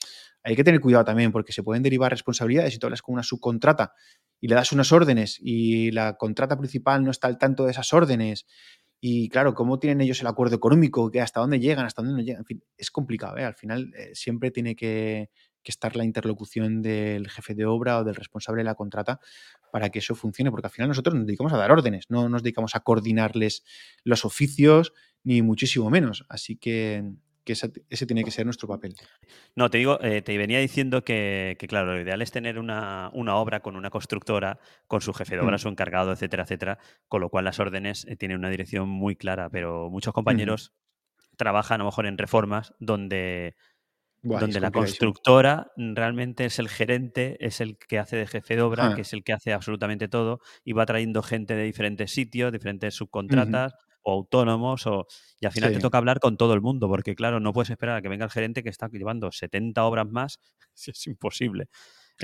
[0.43, 3.23] hay que tener cuidado también porque se pueden derivar responsabilidades si tú hablas con una
[3.23, 3.95] subcontrata
[4.41, 7.93] y le das unas órdenes y la contrata principal no está al tanto de esas
[7.93, 8.47] órdenes
[9.01, 12.23] y claro, cómo tienen ellos el acuerdo económico, que hasta dónde llegan, hasta dónde no
[12.23, 13.45] llegan, en fin, es complicado, ¿eh?
[13.45, 15.31] Al final eh, siempre tiene que,
[15.63, 19.21] que estar la interlocución del jefe de obra o del responsable de la contrata
[19.73, 22.43] para que eso funcione, porque al final nosotros nos dedicamos a dar órdenes, no nos
[22.43, 23.65] dedicamos a coordinarles
[24.05, 24.93] los oficios,
[25.25, 26.25] ni muchísimo menos.
[26.29, 27.05] Así que,
[27.47, 28.95] ese, tiene que ser nuestro papel.
[29.57, 33.61] No, te digo, eh, te venía diciendo que, claro, lo ideal es tener una, obra
[33.61, 35.61] con una constructora, con su jefe de obra, mm.
[35.61, 39.51] su encargado, etcétera, etcétera, con lo cual las órdenes eh, tienen una dirección muy clara,
[39.51, 40.73] pero muchos compañeros
[41.37, 43.57] trabajan a lo mejor en reformas donde
[44.23, 48.95] donde la constructora realmente es el gerente, es el que hace de jefe de obra,
[48.95, 52.95] que es el que hace absolutamente todo y va trayendo gente de diferentes sitios, diferentes
[52.95, 53.73] subcontratas
[54.03, 55.07] o autónomos o,
[55.41, 57.97] y al final te toca hablar con todo el mundo porque claro, no puedes esperar
[57.97, 60.39] a que venga el gerente que está llevando 70 obras más,
[60.87, 61.69] es imposible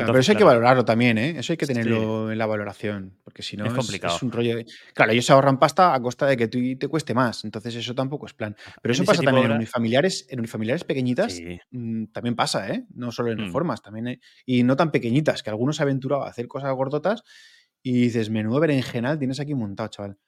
[0.05, 1.39] pero eso hay que valorarlo también, ¿eh?
[1.39, 4.16] Eso hay que tenerlo en la valoración, porque si no es, complicado.
[4.16, 4.57] Es, un rollo
[4.95, 8.27] Claro, ellos ahorran pasta a costa de que tú te cueste más, entonces eso tampoco
[8.27, 8.55] es plan.
[8.66, 12.85] Ah, pero eso pasa también en unifamiliares, en unifamiliares pequeñitas, mm, también pasa, ¿eh?
[12.95, 13.45] No solo en mm.
[13.47, 17.22] reformas, también y no tan pequeñitas, que algunos se han aventurado a hacer cosas gordotas
[17.83, 20.18] y dices, menudo berenjenal tienes aquí montado, chaval.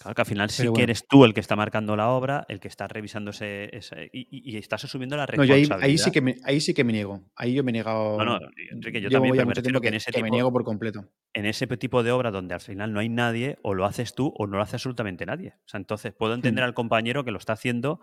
[0.00, 2.60] Claro que al final sí que eres tú el que está marcando la obra, el
[2.60, 3.70] que está revisando ese,
[4.12, 5.78] y, estás asumiendo la responsabilidad.
[5.78, 7.24] No, ahí, sí que me, ahí sí que me niego.
[7.34, 8.18] Ahí yo me he negado.
[8.18, 8.38] No, no,
[8.70, 11.08] Enrique, yo también me que, en ese tipo, me niego por completo.
[11.32, 14.32] En ese tipo de obra donde al final no hay nadie, o lo haces tú
[14.36, 15.54] o no lo hace absolutamente nadie.
[15.64, 16.68] O sea, entonces puedo entender hmm.
[16.68, 18.00] al compañero que lo está haciendo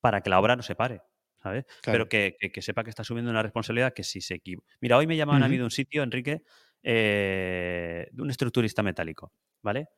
[0.00, 1.02] para que la obra no se pare.
[1.42, 1.64] ¿sabes?
[1.84, 4.74] Pero que, sepa que está asumiendo una responsabilidad que si se equivoca.
[4.80, 6.42] Mira, hoy me llamaban a mí de un sitio, Enrique,
[6.82, 9.32] eh, de un estructurista metálico.
[9.62, 9.88] ¿Vale?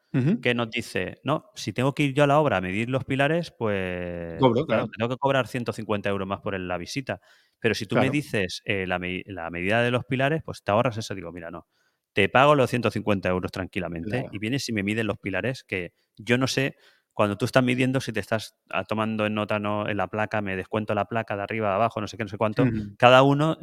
[0.43, 3.05] Que nos dice, no, si tengo que ir yo a la obra a medir los
[3.05, 7.21] pilares, pues claro, tengo que cobrar 150 euros más por la visita.
[7.61, 11.15] Pero si tú me dices eh, la, medida de los pilares, pues te ahorras eso.
[11.15, 11.69] Digo, mira, no,
[12.13, 16.39] te pago los 150 euros tranquilamente y vienes y me miden los pilares que yo
[16.39, 16.75] no sé
[17.15, 20.41] cuando tú estás midiendo, si te estás ah, tomando en nota no, en la placa,
[20.41, 22.65] me descuento la placa de arriba, de abajo, no sé qué, no sé cuánto,
[22.97, 23.59] cada uno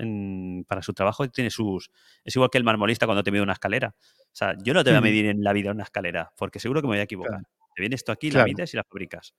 [0.67, 1.91] para su trabajo tiene sus...
[2.23, 3.95] Es igual que el marmolista cuando te mide una escalera.
[3.97, 6.81] O sea, yo no te voy a medir en la vida una escalera, porque seguro
[6.81, 7.41] que me voy a equivocar.
[7.75, 9.33] Te viene esto aquí, la mides y la fabricas.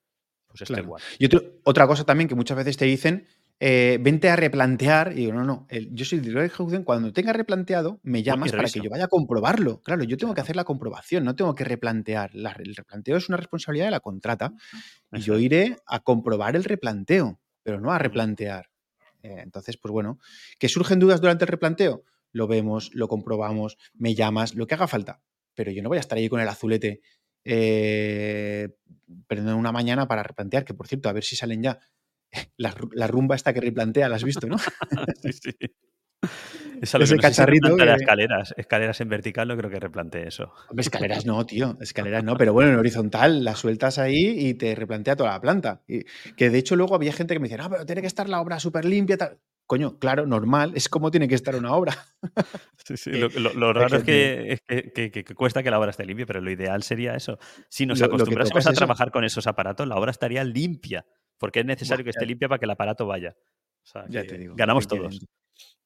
[0.46, 1.02] Pues esto igual.
[1.18, 1.28] Y
[1.64, 3.26] otra cosa también que muchas veces te dicen
[3.60, 5.12] eh, vente a replantear.
[5.12, 6.84] Y digo, no, no, yo soy director de ejecución.
[6.84, 9.80] Cuando tenga replanteado, me llamas para que yo vaya a comprobarlo.
[9.82, 12.30] Claro, yo tengo que hacer la comprobación, no tengo que replantear.
[12.34, 14.52] el replanteo es una responsabilidad de la contrata.
[15.12, 18.70] Y yo iré a comprobar el replanteo, pero no a replantear.
[19.22, 20.18] Eh, entonces, pues bueno,
[20.58, 22.04] ¿que surgen dudas durante el replanteo?
[22.32, 25.20] Lo vemos, lo comprobamos, me llamas, lo que haga falta.
[25.54, 27.00] Pero yo no voy a estar ahí con el azulete
[27.44, 28.68] eh,
[29.26, 31.78] perdiendo una mañana para replantear, que por cierto, a ver si salen ya
[32.56, 34.58] la, rumba esta que replantea, la has visto, ¿no?
[35.22, 35.52] sí, sí.
[36.80, 37.76] Ese cacharrito.
[37.76, 40.52] escaleras, escaleras en vertical, no creo que replantee eso.
[40.76, 41.76] escaleras no, tío.
[41.80, 45.82] Escaleras no, pero bueno, en horizontal la sueltas ahí y te replantea toda la planta.
[45.88, 46.04] Y,
[46.36, 48.40] que de hecho luego había gente que me decía, no, pero tiene que estar la
[48.40, 49.16] obra súper limpia.
[49.16, 49.38] Tal.
[49.66, 51.96] Coño, claro, normal, es como tiene que estar una obra.
[52.88, 54.58] Sí, sí, lo, raro es, que,
[54.94, 57.38] que, cuesta que la obra esté limpia, pero lo ideal sería eso.
[57.68, 61.04] Si nos acostumbrásemos a trabajar con esos aparatos, la obra estaría limpia
[61.38, 63.36] porque es necesario que esté limpia para que el aparato vaya.
[64.08, 64.54] ya te digo.
[64.56, 65.20] Ganamos todos.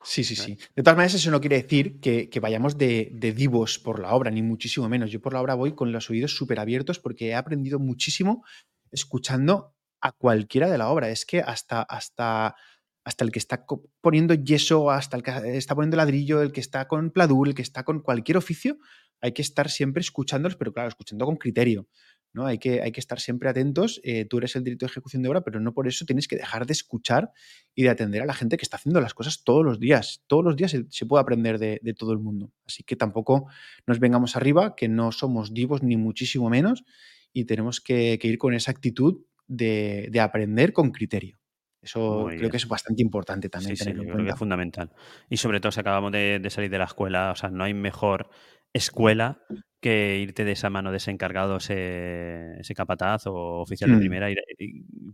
[0.05, 0.59] Sí, sí, sí.
[0.75, 4.43] De todas maneras, eso no quiere decir que, vayamos de, divos por la obra, ni
[4.43, 5.11] muchísimo menos.
[5.11, 8.45] Yo por la obra voy con los oídos súper abiertos porque he aprendido muchísimo
[8.91, 11.11] escuchando a cualquiera de la obra.
[11.11, 12.57] Es que hasta, hasta,
[13.05, 13.65] hasta el que está
[14.01, 17.63] poniendo yeso, hasta el que está poniendo ladrillo, el que está con pladur, el que
[17.63, 18.79] está con cualquier oficio,
[19.21, 21.87] hay que estar siempre escuchándolos, pero claro, escuchando con criterio
[22.33, 22.47] ¿no?
[22.47, 24.01] Hay que, hay que estar siempre atentos.
[24.05, 26.37] Eh, tú eres el director de ejecución de obra, pero no por eso tienes que
[26.37, 27.33] dejar de escuchar
[27.75, 30.25] y de atender a la gente que está haciendo las cosas todos los días.
[30.27, 32.53] Todos los días se, puede aprender de, todo el mundo.
[32.67, 33.47] Así que tampoco
[33.87, 36.85] nos vengamos arriba, que no somos divos ni muchísimo menos,
[37.33, 41.39] y tenemos que, ir con esa actitud de, aprender con criterio.
[41.83, 44.15] Eso creo que es bastante importante también tenerlo en cuenta.
[44.15, 44.91] Creo que es fundamental.
[45.29, 47.75] Y sobre todo si acabamos de, de, salir de la escuela, o sea, no hay
[47.75, 48.31] mejor
[48.73, 49.43] escuela
[49.83, 53.99] que irte de esa mano de ese encargado, ese, ese capataz o oficial de mm.
[53.99, 54.37] primera y,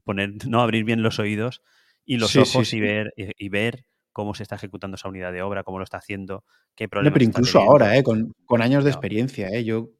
[0.04, 1.62] poner, no abrir bien los oídos
[2.04, 5.64] y los ojos y ver y, ver cómo se está ejecutando esa unidad de obra,
[5.64, 7.14] cómo lo está haciendo, qué problemas.
[7.14, 8.02] pero incluso ahora, ¿eh?
[8.02, 9.64] con, años de experiencia, ¿eh?
[9.64, 9.90] yo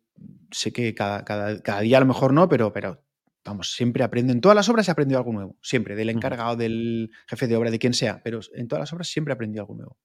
[0.51, 3.03] sé que cada, cada, día a lo mejor no, pero, pero
[3.45, 4.35] vamos, siempre aprendo.
[4.35, 7.71] En todas las obras he aprendido algo nuevo, siempre, del encargado, del jefe de obra,
[7.71, 9.97] de quien sea, pero en todas las obras siempre he aprendido algo nuevo.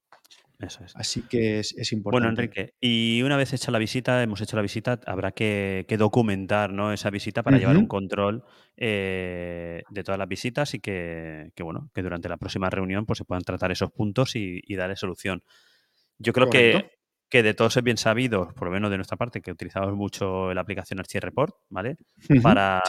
[0.59, 0.95] Eso es.
[0.95, 2.25] Así que es, importante.
[2.25, 6.71] Bueno, Enrique, y una vez hecha la visita, hemos hecho la visita, habrá que, documentar
[6.71, 6.93] ¿no?
[6.93, 8.43] esa visita para llevar un control
[8.77, 13.25] eh, de todas las visitas y que, bueno, que durante la próxima reunión pues, se
[13.25, 15.43] puedan tratar esos puntos y, darle solución.
[16.17, 16.91] Yo creo que,
[17.29, 20.53] que, de todos es bien sabido, por lo menos de nuestra parte, que utilizamos mucho
[20.53, 21.97] la aplicación Report, ¿vale?
[22.41, 22.81] Para.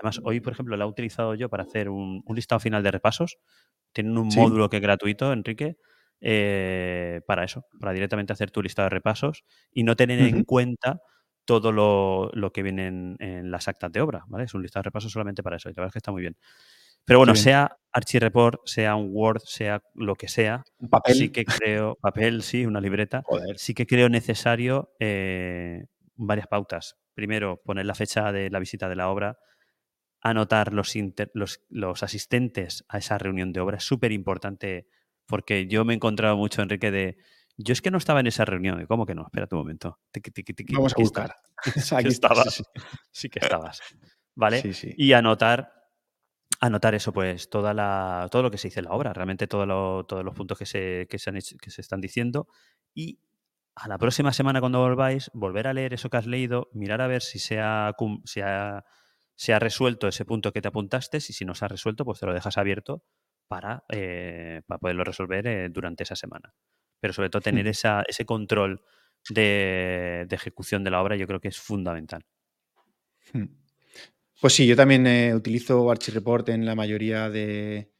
[0.00, 3.36] Además, hoy, por ejemplo, la he utilizado yo para hacer un, listado final de repasos.
[3.92, 5.76] Tienen un módulo que es gratuito, Enrique,
[6.20, 11.00] eh, para eso, para directamente hacer tu lista de repasos y no tener en cuenta
[11.44, 14.44] todo lo, que viene en, las actas de obra, ¿vale?
[14.44, 16.20] Es un listado de repasos solamente para eso y la verdad es que está muy
[16.20, 16.36] bien.
[17.04, 21.14] Pero bueno, sea Archireport, sea un Word, sea lo que sea, papel.
[21.14, 23.24] sí que creo, papel, sí, una libreta,
[23.56, 26.98] sí que creo necesario eh, varias pautas.
[27.14, 29.38] Primero, poner la fecha de la visita de la obra,
[30.20, 30.94] anotar los,
[31.32, 34.86] los, los asistentes a esa reunión de obra, es súper importante
[35.30, 37.16] porque yo me he encontrado mucho, Enrique, de.
[37.56, 38.84] Yo es que no estaba en esa reunión.
[38.86, 39.22] ¿Cómo que no?
[39.22, 40.00] Espera un momento.
[40.72, 41.36] Vamos a buscar.
[41.96, 42.62] Aquí estabas.
[43.12, 43.28] Sí.
[43.28, 43.80] que estabas.
[44.34, 44.60] ¿Vale?
[44.60, 44.94] Sí, sí.
[44.96, 45.72] Y anotar,
[46.60, 49.66] anotar eso, pues, toda la, todo lo que se dice en la obra, realmente todos
[49.66, 52.48] los puntos que se, que, se han que se están diciendo.
[52.94, 53.20] Y
[53.74, 57.06] a la próxima semana, cuando volváis, volver a leer eso que has leído, mirar a
[57.06, 57.94] ver si se ha,
[58.24, 58.84] se ha,
[59.36, 61.18] se ha resuelto ese punto que te apuntaste.
[61.18, 63.04] Y si no se ha resuelto, pues te lo dejas abierto
[63.50, 66.54] para, eh, para poderlo resolver eh, durante esa semana.
[67.00, 68.80] Pero sobre todo tener esa, ese control
[69.28, 72.24] de, ejecución de la obra yo creo que es fundamental.
[73.32, 73.46] Hmm.
[74.40, 77.92] Pues sí, yo también eh, utilizo Archireport en la mayoría de,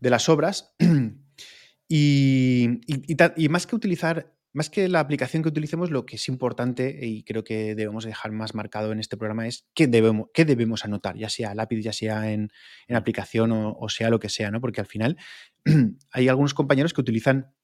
[0.00, 0.76] las obras.
[1.88, 6.98] y, y, más que utilizar más que la aplicación que utilicemos, lo que es importante
[7.02, 10.84] y creo que debemos dejar más marcado en este programa es qué debemos, qué debemos
[10.84, 12.50] anotar, ya sea lápiz, ya sea en,
[12.90, 14.60] aplicación o, sea lo que sea, ¿no?
[14.60, 15.16] Porque al final
[16.10, 17.54] hay algunos compañeros que utilizan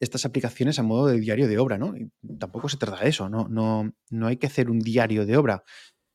[0.00, 1.94] estas aplicaciones a modo de diario de obra, ¿no?
[1.94, 3.48] Y tampoco se trata de eso, ¿no?
[3.48, 5.64] No, no hay que hacer un diario de obra,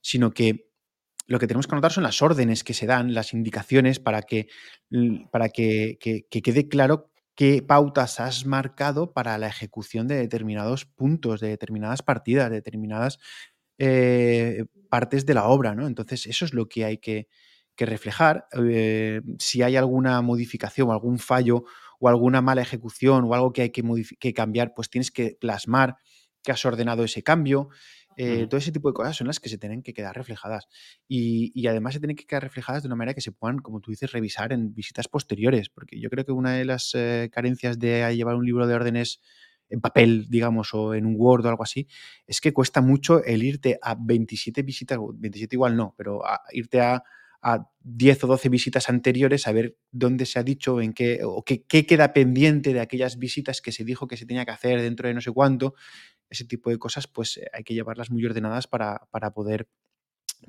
[0.02, 0.72] sino que
[1.28, 4.48] lo que tenemos que anotar son las órdenes que se dan, las indicaciones para que,
[5.32, 11.42] para que, que quede claro qué pautas has marcado para la ejecución de determinados puntos,
[11.42, 13.20] de determinadas partidas, de determinadas
[13.78, 15.88] eh, partes de la obra, ¿no?
[15.88, 17.28] Entonces, eso es lo que hay que,
[17.78, 18.48] reflejar.
[18.58, 21.66] Eh, si hay alguna modificación algún fallo
[22.00, 23.84] o alguna mala ejecución o algo que hay que,
[24.18, 25.98] que cambiar, pues tienes que plasmar
[26.42, 27.70] que has ordenado ese cambio.
[28.18, 30.68] Eh, todo ese tipo de cosas son las que se tienen que quedar reflejadas.
[31.08, 33.92] Y, además se tienen que quedar reflejadas de una manera que se puedan, como tú
[33.92, 35.70] dices, revisar en visitas posteriores.
[35.70, 39.22] Porque yo creo que una de las eh, carencias de llevar un libro de órdenes
[39.70, 41.88] en papel, digamos, o en un Word o algo así,
[42.28, 46.22] es que cuesta mucho el irte a 27 visitas, 27 igual no, pero
[46.52, 47.04] irte a,
[47.82, 51.64] 10 o 12 visitas anteriores a ver dónde se ha dicho, en qué, o qué,
[51.64, 55.08] qué queda pendiente de aquellas visitas que se dijo que se tenía que hacer dentro
[55.08, 55.76] de no sé cuánto
[56.30, 59.68] ese tipo de cosas, pues eh, hay que llevarlas muy ordenadas para, poder,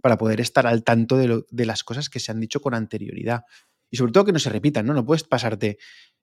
[0.03, 3.44] para poder estar al tanto de, las cosas que se han dicho con anterioridad.
[3.90, 4.94] Y sobre todo que no se repitan, ¿no?
[4.94, 5.78] No puedes pasarte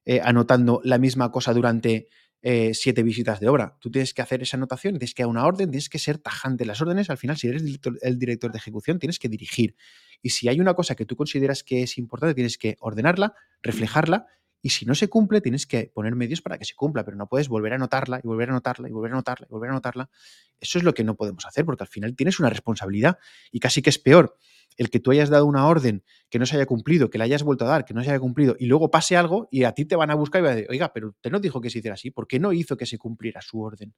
[0.05, 2.07] eh, anotando la misma cosa durante
[2.45, 3.77] eh, siete visitas de obra.
[3.79, 6.65] Tú tienes que hacer esa anotación, tienes que dar una orden, tienes que ser tajante.
[6.65, 7.63] Las órdenes, al final, si eres
[8.01, 9.77] el director de ejecución, tienes que dirigir.
[10.21, 14.27] Y si hay una cosa que tú consideras que es importante, tienes que ordenarla, reflejarla
[14.63, 17.27] y si no se cumple, tienes que poner medios para que se cumpla, pero no
[17.27, 19.73] puedes volver a anotarla y volver a anotarla y volver a anotarla y volver a
[19.73, 20.09] anotarla.
[20.57, 23.19] Eso es lo que no podemos hacer, porque al final tienes una responsabilidad
[23.51, 24.37] y casi que es peor
[24.77, 27.43] el que tú hayas dado una orden que no se haya cumplido, que la hayas
[27.43, 29.83] vuelto a dar, que no se haya cumplido, y luego pase algo y a ti
[29.83, 31.79] te van a buscar y van a decir, oiga, pero usted no dijo que se
[31.79, 33.93] hiciera así, ¿por qué no hizo que se cumpliera su orden?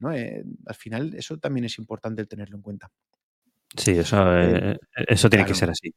[0.00, 0.12] ¿No?
[0.12, 2.90] Eh, al final, eso también es importante el tenerlo en cuenta.
[3.76, 5.94] Sí, eso, eh, eh, eso tiene que ser así.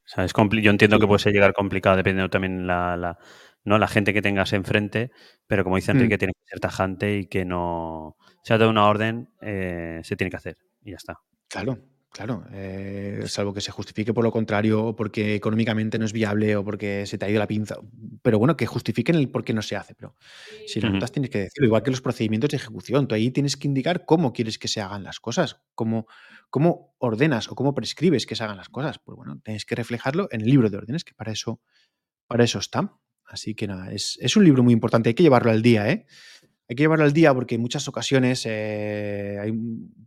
[0.61, 3.17] yo entiendo que puede llegar complicado dependiendo también la,
[3.63, 3.77] ¿no?
[3.77, 5.11] La gente que tengas enfrente,
[5.47, 6.19] pero como dice Enrique, mm.
[6.19, 8.17] tiene que ser tajante y que no.
[8.43, 11.19] Se ha dado una orden, eh, se tiene que hacer y ya está.
[11.47, 11.77] Claro,
[12.13, 16.55] Claro, eh, salvo que se justifique por lo contrario, o porque económicamente no es viable,
[16.55, 17.75] o porque se te ha ido la pinza.
[18.21, 19.95] Pero bueno, que justifiquen el por qué no se hace.
[19.95, 20.15] Pero
[20.67, 21.65] si lo notas, tienes que decirlo.
[21.65, 23.07] Igual que los procedimientos de ejecución.
[23.07, 26.05] Tú ahí tienes que indicar cómo quieres que se hagan las cosas, cómo,
[26.51, 28.99] cómo ordenas o cómo prescribes que se hagan las cosas.
[28.99, 31.61] Pues bueno, tienes que reflejarlo en el libro de órdenes, que para eso,
[32.27, 32.93] para eso está.
[33.27, 35.09] Así que nada, es, es un libro muy importante.
[35.09, 36.05] Hay que llevarlo al día, ¿eh?
[36.69, 39.53] hay que llevarlo al día porque en muchas ocasiones eh, hay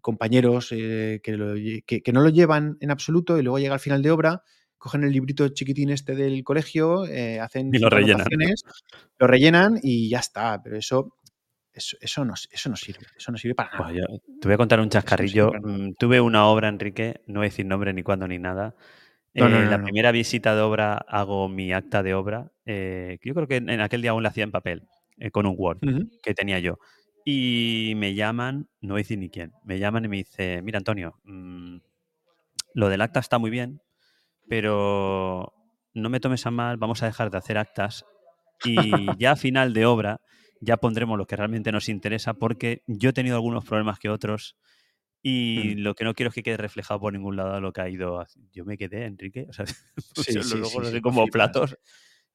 [0.00, 4.42] compañeros eh, que, no lo llevan en absoluto y luego llega al final de obra,
[4.78, 8.26] cogen el librito chiquitín este del colegio, eh, hacen y lo rellenan.
[9.18, 10.62] lo rellenan y ya está.
[10.62, 11.16] Pero eso,
[11.72, 13.06] eso, no, eso no sirve.
[13.16, 14.06] Eso no sirve para nada.
[14.40, 15.52] te voy a contar un chascarrillo.
[15.62, 18.74] Mm, tuve una obra, Enrique, no voy a decir nombre ni cuándo ni nada.
[19.36, 22.50] En la primera visita de obra hago mi acta de obra.
[22.64, 24.88] yo creo que en aquel día aún la hacía en papel.
[25.18, 25.78] Eh, con un Word
[26.22, 26.78] que tenía yo.
[27.24, 30.78] Y me llaman, no voy a decir ni quién, me llaman y me dice, mira
[30.78, 31.78] Antonio, mm,
[32.74, 33.80] lo del acta está muy bien,
[34.48, 35.52] pero
[35.94, 38.04] no me tomes a mal, vamos a dejar de hacer actas
[38.64, 38.76] y
[39.18, 40.20] ya a final de obra
[40.60, 44.56] ya pondremos lo que realmente nos interesa porque yo he tenido algunos problemas que otros
[45.28, 45.80] y mm.
[45.80, 48.24] lo que no quiero es que quede reflejado por ningún lado lo que ha ido.
[48.52, 49.64] Yo me quedé, Enrique, o sea,
[50.54, 51.76] luego lo sé como platos.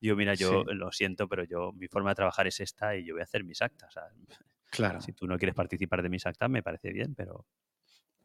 [0.02, 3.14] Yo, mira, yo lo siento, pero yo mi forma de trabajar es esta y yo
[3.14, 3.96] voy a hacer mis actas.
[4.72, 5.00] claro.
[5.00, 7.46] Si tú no quieres participar de mis actas, me parece bien, pero.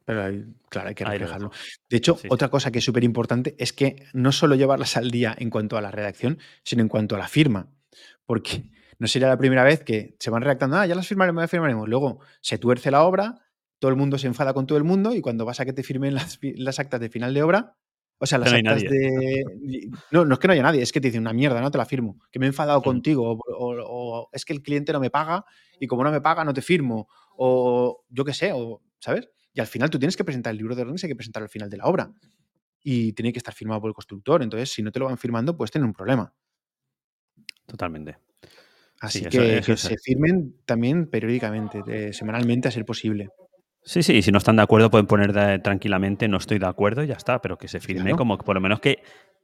[0.04, 1.52] Pero claro, hay que reflejarlo.
[1.88, 5.32] De hecho, otra cosa que es súper importante es que no solo llevarlas al día
[5.38, 7.70] en cuanto a la redacción, sino en cuanto a la firma.
[8.24, 8.64] Porque
[8.98, 11.88] no sería la primera vez que se van redactando, ah, ya las firmaremos, ya firmaremos.
[11.88, 13.45] Luego se tuerce la obra,
[13.78, 15.82] todo el mundo se enfada con todo el mundo y cuando vas a que te
[15.82, 17.76] firmen las, las actas de final de obra,
[18.18, 19.44] o sea, las actas de.
[20.10, 21.76] No, no es que no haya nadie, es que te dicen una mierda, no te
[21.76, 22.18] la firmo.
[22.30, 25.44] Que me he enfadado contigo, o, es que el cliente no me paga
[25.78, 27.08] y como no me paga, no te firmo.
[27.36, 29.28] O yo qué sé, o, ¿sabes?
[29.52, 31.50] Y al final tú tienes que presentar el libro de órdenes, hay que presentarlo al
[31.50, 32.10] final de la obra.
[32.82, 34.42] Y tiene que estar firmado por el constructor.
[34.42, 36.32] Entonces, si no te lo van firmando, puedes tener un problema.
[37.66, 38.16] Totalmente.
[39.00, 43.28] Así que, que se firmen también periódicamente, eh, semanalmente, a ser posible.
[43.86, 47.06] Sí, sí, si no están de acuerdo pueden poner tranquilamente no estoy de acuerdo y
[47.06, 48.98] ya está, pero que se firme como por lo menos que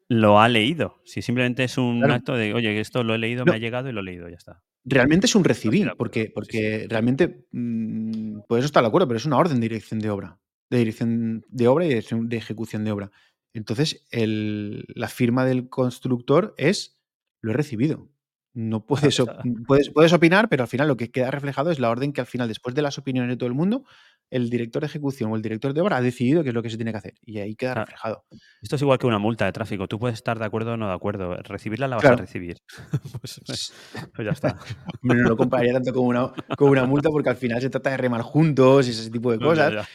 [0.09, 1.01] lo ha leído.
[1.05, 3.93] Si simplemente es un acto de, oye, esto lo he leído, me ha llegado y
[3.93, 4.63] lo he leído, ya está.
[4.85, 9.27] Realmente es un recibir, porque, porque realmente, mm, por eso está de acuerdo, pero es
[9.27, 10.41] una orden de dirección de obra,
[10.71, 13.11] de dirección de obra y de ejecución de obra.
[13.55, 17.01] Entonces, la firma del constructor es,
[17.41, 18.09] lo he recibido.
[18.55, 19.23] No puedes,
[19.67, 22.27] puedes, puedes opinar, pero al final lo que queda reflejado es la orden que al
[22.27, 23.85] final, después de las opiniones de todo el mundo,
[24.33, 26.71] el director de ejecución o el director de obra ha decidido qué es lo que
[26.71, 28.25] se tiene que hacer y ahí queda reflejado.
[28.63, 29.87] Esto es igual que una multa de tráfico.
[29.89, 31.37] Tú puedes estar de acuerdo o no de acuerdo.
[31.37, 32.57] Recibirla la vas a recibir.
[33.21, 33.73] Pues, pues,
[34.15, 34.59] pues, ya está.
[35.03, 37.97] no lo compararía tanto con una, con una multa porque al final se trata de
[37.97, 39.87] remar juntos y ese tipo de cosas.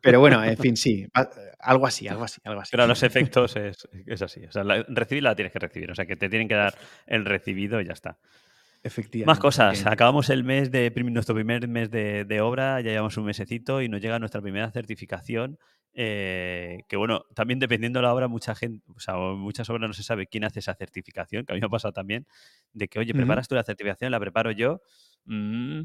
[0.00, 1.06] Pero bueno, en fin, sí,
[1.58, 2.70] algo así, algo así, algo así.
[2.70, 3.86] Pero a los efectos es,
[4.22, 4.44] así.
[4.44, 5.90] O sea, recibirla la tienes que recibir.
[5.90, 6.74] O sea, que te tienen que dar
[7.06, 8.18] el recibido y ya está.
[9.24, 9.84] Más cosas.
[9.86, 14.00] Acabamos el mes de nuestro primer mes de, obra, ya llevamos un mesecito y nos
[14.00, 15.58] llega nuestra primera certificación.
[15.98, 19.94] Eh, que bueno, también dependiendo de la obra, mucha gente, o sea, muchas obras no
[19.94, 22.26] se sabe quién hace esa certificación, que a mí me ha pasado también,
[22.74, 24.82] de que, oye, preparas tú la certificación, la preparo yo.
[25.24, 25.84] Mm,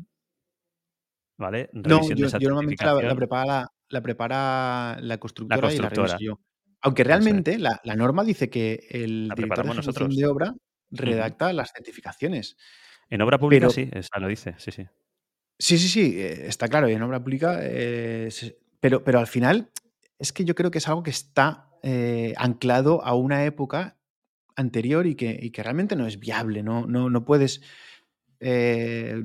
[1.37, 1.69] ¿Vale?
[1.71, 6.39] no, yo, normalmente la, prepara, la, prepara la constructora, y la reviso yo.
[6.81, 10.15] Aunque realmente la, norma dice que el director de nosotros.
[10.15, 10.55] de obra
[10.91, 12.57] redacta las certificaciones.
[13.09, 14.87] En obra pública sí, esa lo dice, sí, sí.
[15.59, 18.29] Sí, sí, sí, eh, está claro, y en obra pública, eh,
[18.79, 19.69] pero, pero al final
[20.17, 23.97] es que yo creo que es algo que está eh, anclado a una época
[24.55, 27.61] anterior y que, que, realmente no es viable, no, no, no puedes,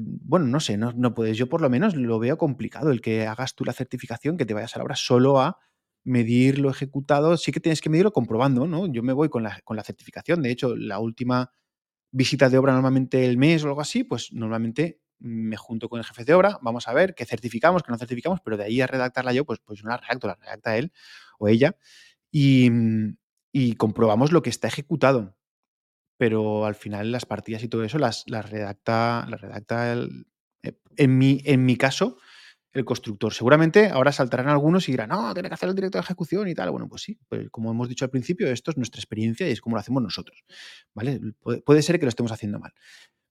[0.01, 3.55] bueno, no sé, no, puedes, yo por lo menos lo veo complicado el que hagas
[3.55, 5.59] tú la certificación, que te vayas a la obra solo a
[6.05, 8.87] medir lo ejecutado, sí que tienes que medirlo comprobando, ¿no?
[8.93, 11.51] Yo me voy con la, con la certificación, de hecho, la última
[12.13, 16.05] visita de obra normalmente el mes o algo así, pues normalmente me junto con el
[16.07, 18.87] jefe de obra, vamos a ver qué certificamos, qué no certificamos, pero de ahí a
[18.87, 20.93] redactarla yo, pues, pues no la redacto, la redacta él
[21.39, 21.77] o ella
[23.53, 25.35] y comprobamos lo que está ejecutado.
[26.17, 30.27] Pero al final las partidas y todo eso las, redacta, las redacta el,
[30.63, 32.17] eh, en, mi, en mi caso,
[32.73, 33.33] el constructor.
[33.33, 36.55] Seguramente ahora saltarán algunos y dirán, no, tiene que hacer el director de ejecución y
[36.55, 36.71] tal.
[36.71, 39.61] Bueno, pues sí, pues como hemos dicho al principio, esto es nuestra experiencia y es
[39.61, 40.45] como lo hacemos nosotros.
[40.95, 41.21] ¿Vale?
[41.65, 42.73] Puede, ser que lo estemos haciendo mal.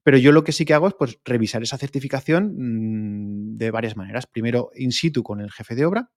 [0.04, 3.98] Pero yo lo que sí que hago es pues, revisar esa certificación mm, de varias
[3.98, 4.28] maneras.
[4.28, 6.12] Primero, in situ con el jefe de obra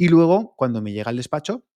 [0.00, 1.66] y luego, cuando me llega al despacho,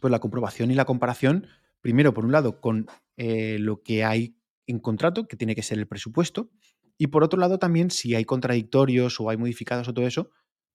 [0.00, 1.48] pues la comprobación y la comparación,
[1.86, 4.36] primero, por un lado, con eh, lo que hay
[4.66, 6.50] en contrato, que tiene que ser el presupuesto,
[6.98, 10.30] y por otro lado, también, si hay contradictorios o hay modificados o todo eso,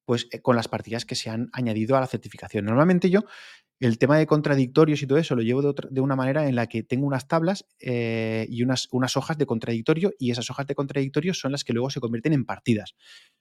[0.05, 2.63] pues eh, con las partidas que se han añadido a la certificación.
[2.63, 3.25] Normalmente yo
[3.81, 6.81] el tema de contradictorios y todo eso lo llevo de, una manera en la que
[6.81, 11.33] tengo unas tablas eh, y unas, unas hojas de contradictorio y esas hojas de contradictorio
[11.33, 12.95] son las que luego se convierten en partidas.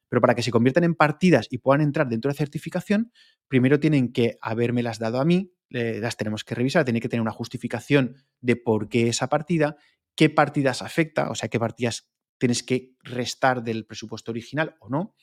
[0.09, 3.13] Pero para que se conviertan en partidas y puedan entrar dentro de certificación,
[3.47, 4.39] primero tienen que
[4.83, 8.89] las dado a mí, las tenemos que revisar, tiene que tener una justificación de por
[8.89, 9.77] qué esa partida,
[10.15, 15.15] qué partidas afecta, o sea, qué partidas tienes que restar del presupuesto original o no,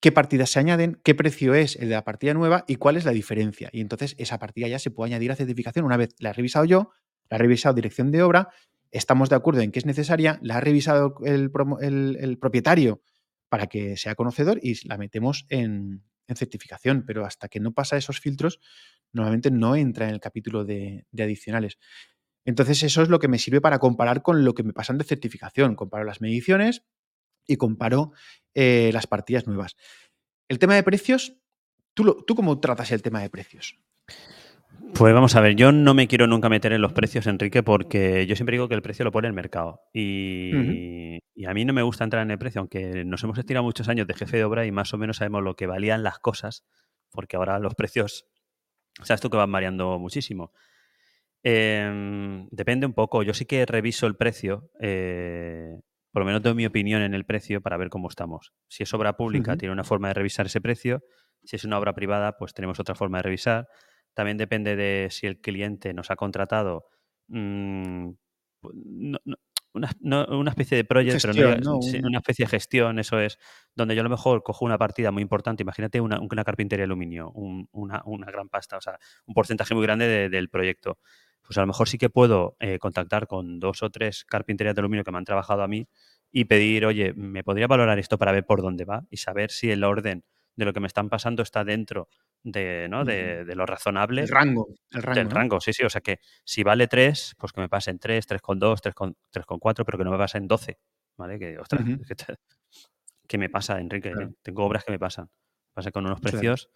[0.00, 3.04] qué partidas se añaden, qué precio es el de la partida nueva y cuál es
[3.04, 3.70] la diferencia.
[3.72, 6.64] Y entonces esa partida ya se puede añadir a certificación una vez la he revisado
[6.64, 6.90] yo,
[7.30, 8.50] la he revisado dirección de obra,
[8.90, 11.50] estamos de acuerdo en que es necesaria, la ha revisado el,
[12.20, 13.02] el propietario
[13.52, 16.02] para que sea conocedor y la metemos en,
[16.34, 18.60] certificación, pero hasta que no pasa esos filtros,
[19.12, 21.78] normalmente no entra en el capítulo de, adicionales.
[22.44, 25.04] Entonces eso es lo que me sirve para comparar con lo que me pasan de
[25.04, 25.76] certificación.
[25.76, 26.84] Comparo las mediciones
[27.46, 28.12] y comparo
[28.54, 29.76] eh, las partidas nuevas.
[30.48, 31.36] El tema de precios,
[31.94, 33.78] ¿tú, ¿tú cómo tratas el tema de precios?
[34.94, 38.26] Pues vamos a ver, yo no me quiero nunca meter en los precios, Enrique, porque
[38.26, 39.80] yo siempre digo que el precio lo pone el mercado.
[39.92, 43.88] Y, a mí no me gusta entrar en el precio, aunque nos hemos estirado muchos
[43.88, 46.64] años de jefe de obra y más o menos sabemos lo que valían las cosas,
[47.10, 48.26] porque ahora los precios,
[49.02, 50.52] sabes tú que van variando muchísimo.
[51.42, 55.80] Em, depende un poco, yo sí que reviso el precio, eh,
[56.12, 58.52] por lo menos doy mi opinión en el precio para ver cómo estamos.
[58.68, 61.02] Si es obra pública, tiene una forma de revisar ese precio,
[61.42, 63.68] si es una obra privada, pues tenemos otra forma de revisar
[64.14, 66.86] también depende de si el cliente nos ha contratado
[67.28, 68.10] mm,
[69.74, 73.38] una, especie de project, pero no, una especie de gestión, eso es,
[73.74, 76.86] donde yo a lo mejor cojo una partida muy importante, imagínate una, una carpintería de
[76.86, 80.98] aluminio, una, gran pasta, o sea, un porcentaje muy grande del proyecto.
[81.44, 84.80] Pues a lo mejor sí que puedo eh, contactar con dos o tres carpinterías de
[84.80, 85.88] aluminio que me han trabajado a mí
[86.30, 89.04] y pedir, oye, ¿me podría valorar esto para ver por dónde va?
[89.10, 90.24] Y saber si el orden
[90.56, 92.08] de lo que me están pasando está dentro
[92.42, 93.04] de, ¿no?
[93.04, 94.22] de, lo razonable.
[94.22, 94.68] El rango.
[94.90, 95.84] El rango, del rango, sí, sí.
[95.84, 100.04] O sea que si vale 3, pues que me pasen 3, 3,2, 3,4, pero que
[100.04, 100.78] no me pasen 12.
[101.16, 101.38] ¿Vale?
[101.38, 101.84] Que, ostras,
[103.28, 104.10] ¿qué me pasa, Enrique?
[104.10, 104.28] Eh?
[104.42, 105.28] Tengo obras que me pasan.
[105.74, 106.70] Pasa con unos precios.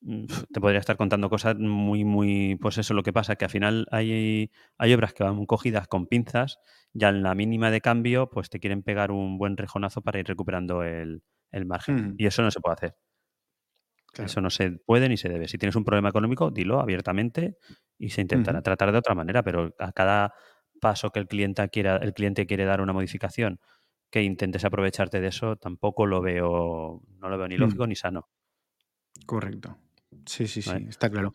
[0.00, 2.56] Mm, te podría estar contando cosas muy, muy.
[2.60, 6.06] Pues eso, lo que pasa, que al final hay, hay obras que van cogidas con
[6.06, 6.58] pinzas,
[6.92, 10.26] ya en la mínima de cambio, pues te quieren pegar un buen rejonazo para ir
[10.26, 11.22] recuperando el,
[11.52, 12.14] el margen.
[12.16, 12.94] Y eso no se puede hacer.
[14.18, 15.48] Eso no se puede ni se debe.
[15.48, 17.56] Si tienes un problema económico, dilo abiertamente
[17.98, 20.34] y se intentará tratar de otra manera, pero a cada
[20.80, 23.58] paso que el cliente quiera, el cliente quiere dar una modificación,
[24.10, 28.28] que intentes aprovecharte de eso, tampoco lo veo, no lo veo ni lógico ni sano.
[29.26, 29.78] Correcto.
[30.26, 31.32] Sí, sí, sí, está claro.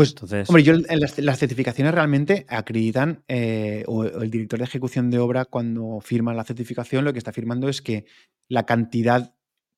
[0.00, 5.10] Pues, Entonces, hombre, yo en las, certificaciones realmente acreditan, eh, o, el director de ejecución
[5.10, 8.06] de obra, cuando firma la certificación, lo que está firmando es que
[8.48, 9.34] la cantidad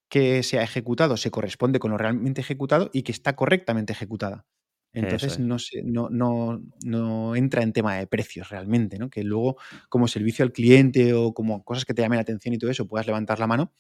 [0.09, 4.47] que se ha ejecutado se corresponde con lo realmente ejecutado y que está correctamente ejecutada.
[4.93, 5.57] Entonces no,
[6.09, 9.11] no, no, entra en tema de precios realmente, ¿no?
[9.11, 9.57] Que luego,
[9.89, 12.87] como servicio al cliente o como cosas que te llamen la atención y todo eso,
[12.87, 13.73] puedas levantar la mano,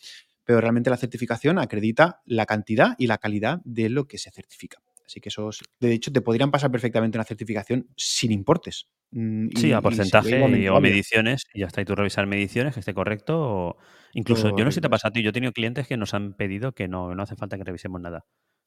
[0.42, 4.82] pero realmente la certificación acredita la cantidad y la calidad de lo que se certifica.
[5.12, 8.88] Así que esos, de hecho, te podrían pasar perfectamente una certificación sin importes.
[9.10, 11.82] Mm, sí, a porcentaje y, o mediciones, y ya está.
[11.82, 13.38] Y tú revisar mediciones, que esté correcto.
[13.38, 13.76] O...
[14.14, 16.14] Incluso, yo no sé si te pasa a ti, yo he tenido clientes que nos
[16.14, 18.24] han pedido que no, no hace falta que revisemos nada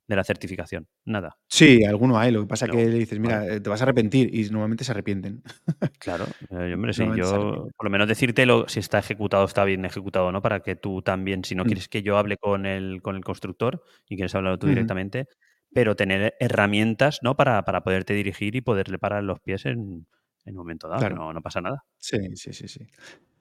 [0.07, 0.87] de la certificación.
[1.03, 1.37] Nada.
[1.47, 2.31] Sí, alguno hay.
[2.31, 4.83] Lo que pasa es que le dices, mira, eh, te vas a arrepentir y normalmente
[4.83, 5.43] se arrepienten.
[5.99, 10.31] Claro, eh, hombre, sí, yo por lo menos decírtelo si está ejecutado, está bien ejecutado,
[10.31, 10.41] ¿no?
[10.41, 11.67] Para que tú también, si no mm.
[11.67, 15.27] quieres que yo hable con el, con el constructor y quieres hablarlo tú directamente,
[15.75, 17.35] pero tener herramientas, ¿no?
[17.35, 20.07] Para, para poderte dirigir y poderle parar los pies en,
[20.45, 21.83] en un momento dado, no, no pasa nada.
[21.97, 22.87] Sí, sí, sí, sí.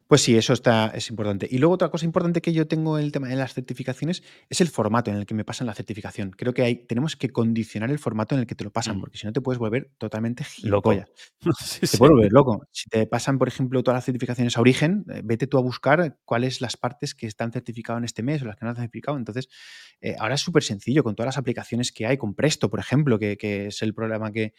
[0.07, 1.49] Pues sí, eso está, es importante.
[1.51, 4.61] Y luego otra cosa importante que yo tengo en el tema de las certificaciones es
[4.61, 6.31] el formato en el que me pasan la certificación.
[6.31, 9.01] Creo que hay, tenemos que condicionar el formato en el que te lo pasan, mm.
[9.01, 10.93] porque si no te puedes volver totalmente loco.
[11.41, 12.67] te puedes volver loco.
[12.71, 16.19] Si te pasan, por ejemplo, todas las certificaciones a origen, eh, vete tú a buscar
[16.27, 19.17] cuáles las partes que están certificadas en este mes o las que no han certificado.
[19.17, 19.49] Entonces,
[20.03, 23.19] eh, ahora es súper sencillo con todas las aplicaciones que hay, con Presto, por ejemplo,
[23.19, 24.53] que, que es el programa que,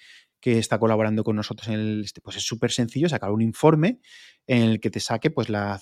[0.46, 4.00] que está colaborando con nosotros en el, este, pues es súper sencillo sacar un informe
[4.46, 5.82] en el que te saque, pues la,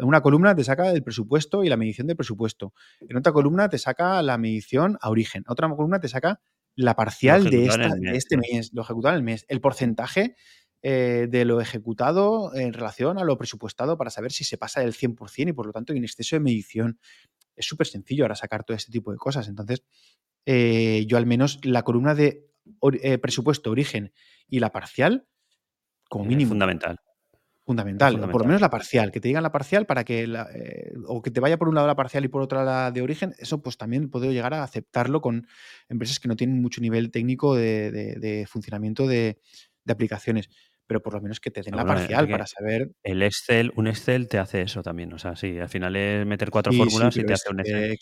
[0.00, 2.72] una columna te saca el presupuesto y la medición del presupuesto.
[3.02, 5.44] En otra columna te saca la medición a origen.
[5.48, 6.40] Otra columna te saca
[6.76, 7.66] la parcial de,
[8.14, 10.34] este mes, lo ejecutado en el mes, el porcentaje
[10.80, 14.94] eh, de lo ejecutado en relación a lo presupuestado para saber si se pasa del
[14.94, 16.98] 100% y por lo tanto hay un exceso de medición.
[17.54, 19.46] Es súper sencillo ahora sacar todo este tipo de cosas.
[19.46, 19.84] Entonces,
[20.46, 22.51] eh, yo al menos la columna de
[23.02, 24.12] eh, presupuesto, origen
[24.48, 25.26] y la parcial,
[26.08, 26.50] como mínimo.
[26.50, 26.98] fundamental.
[27.64, 31.22] Fundamental, por lo menos la parcial, que te digan la parcial para que, eh, o
[31.22, 33.62] que te vaya por un lado la parcial y por otro la de origen, eso
[33.62, 35.46] pues también puedo llegar a aceptarlo con
[35.88, 39.38] empresas que no tienen mucho nivel técnico de, funcionamiento de,
[39.86, 40.50] aplicaciones,
[40.88, 42.90] pero por lo menos que te den la parcial para saber...
[43.04, 46.50] El Excel, un Excel te hace eso también, o sea, sí, al final es meter
[46.50, 47.96] cuatro fórmulas y te hace un Excel.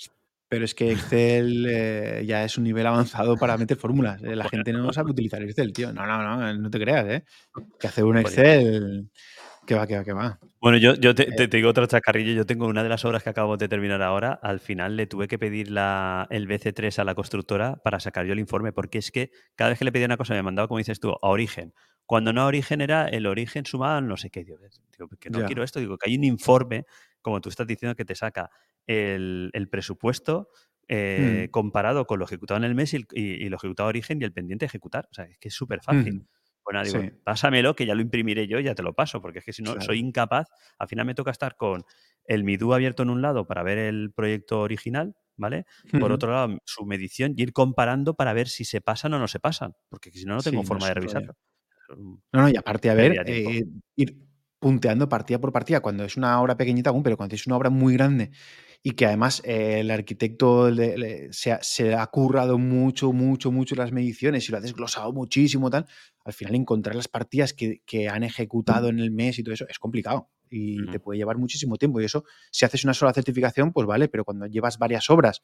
[0.50, 4.20] Pero es que Excel eh, ya es un nivel avanzado para meter fórmulas.
[4.24, 5.92] Eh, la gente no sabe utilizar Excel, tío.
[5.92, 7.24] No, no, no, no te creas, ¿eh?
[7.78, 9.08] Que hacer un Excel...
[9.64, 10.40] Que va, que va, que va.
[10.60, 11.46] Bueno, yo, yo te, eh.
[11.46, 12.32] digo otro chacarrillo.
[12.32, 14.32] Yo tengo una de las obras que acabo de terminar ahora.
[14.42, 18.32] Al final le tuve que pedir la, el BC3 a la constructora para sacar yo
[18.32, 20.78] el informe, porque es que cada vez que le pedía una cosa me mandaba, como
[20.78, 21.74] dices tú, a origen.
[22.06, 24.42] Cuando no a origen era el origen sumado no sé qué.
[24.42, 24.58] Digo,
[25.20, 25.78] que no quiero esto.
[25.78, 26.86] Digo, que hay un informe,
[27.22, 28.50] como tú estás diciendo, que te saca
[28.90, 30.48] el, presupuesto
[30.88, 31.50] eh, mm.
[31.50, 34.66] comparado con lo ejecutado en el mes y, lo ejecutado a origen y el pendiente
[34.66, 35.08] ejecutar.
[35.10, 36.26] O sea, es que es súper fácil.
[36.62, 39.44] Pues digo, pásamelo que ya lo imprimiré yo y ya te lo paso, porque es
[39.44, 40.46] que si no, soy incapaz.
[40.78, 41.84] Al final me toca estar con
[42.24, 45.64] el Midu abierto en un lado para ver el proyecto original, ¿vale?
[45.98, 49.26] Por otro lado, su medición y ir comparando para ver si se pasan o no
[49.26, 51.34] se pasan, porque si no, no tengo forma de revisarlo.
[51.96, 53.64] No, no, y aparte, a ver, eh,
[53.96, 54.16] ir
[54.60, 57.70] punteando partida por partida, cuando es una obra pequeñita aún, pero cuando es una obra
[57.70, 58.30] muy grande
[58.82, 60.70] y que además eh, el arquitecto
[61.30, 65.86] se, ha, currado mucho, mucho, mucho las mediciones y lo ha desglosado muchísimo, tal,
[66.24, 69.78] al final encontrar las partidas que, han ejecutado en el mes y todo eso es
[69.78, 72.00] complicado y te puede llevar muchísimo tiempo.
[72.00, 75.42] Y eso, si haces una sola certificación, pues vale, pero cuando llevas varias obras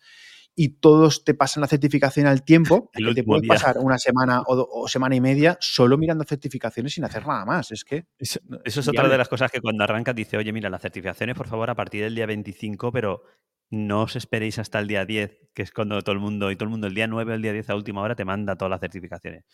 [0.55, 5.15] y todos te pasan la certificación al tiempo, te puede pasar una semana o, semana
[5.15, 7.70] y media solo mirando certificaciones sin hacer nada más.
[7.73, 8.07] Es que.
[8.19, 11.47] Eso, es otra de las cosas que cuando arrancas dice, oye, mira, las certificaciones, por
[11.47, 13.23] favor, a partir del día 25, pero
[13.70, 16.64] no os esperéis hasta el día 10, que es cuando todo el mundo, y todo
[16.64, 18.70] el mundo el día 9 o el día 10 a última hora te manda todas
[18.70, 19.44] las certificaciones.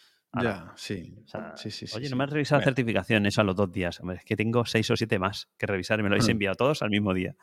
[0.40, 1.14] ya, sí.
[1.56, 4.01] sí, sí, Oye, no me has revisado la certificación eso a los dos días.
[4.01, 6.32] Hombre, es que tengo seis o siete más que revisar y me lo habéis hmm.
[6.32, 7.36] enviado todos al mismo día.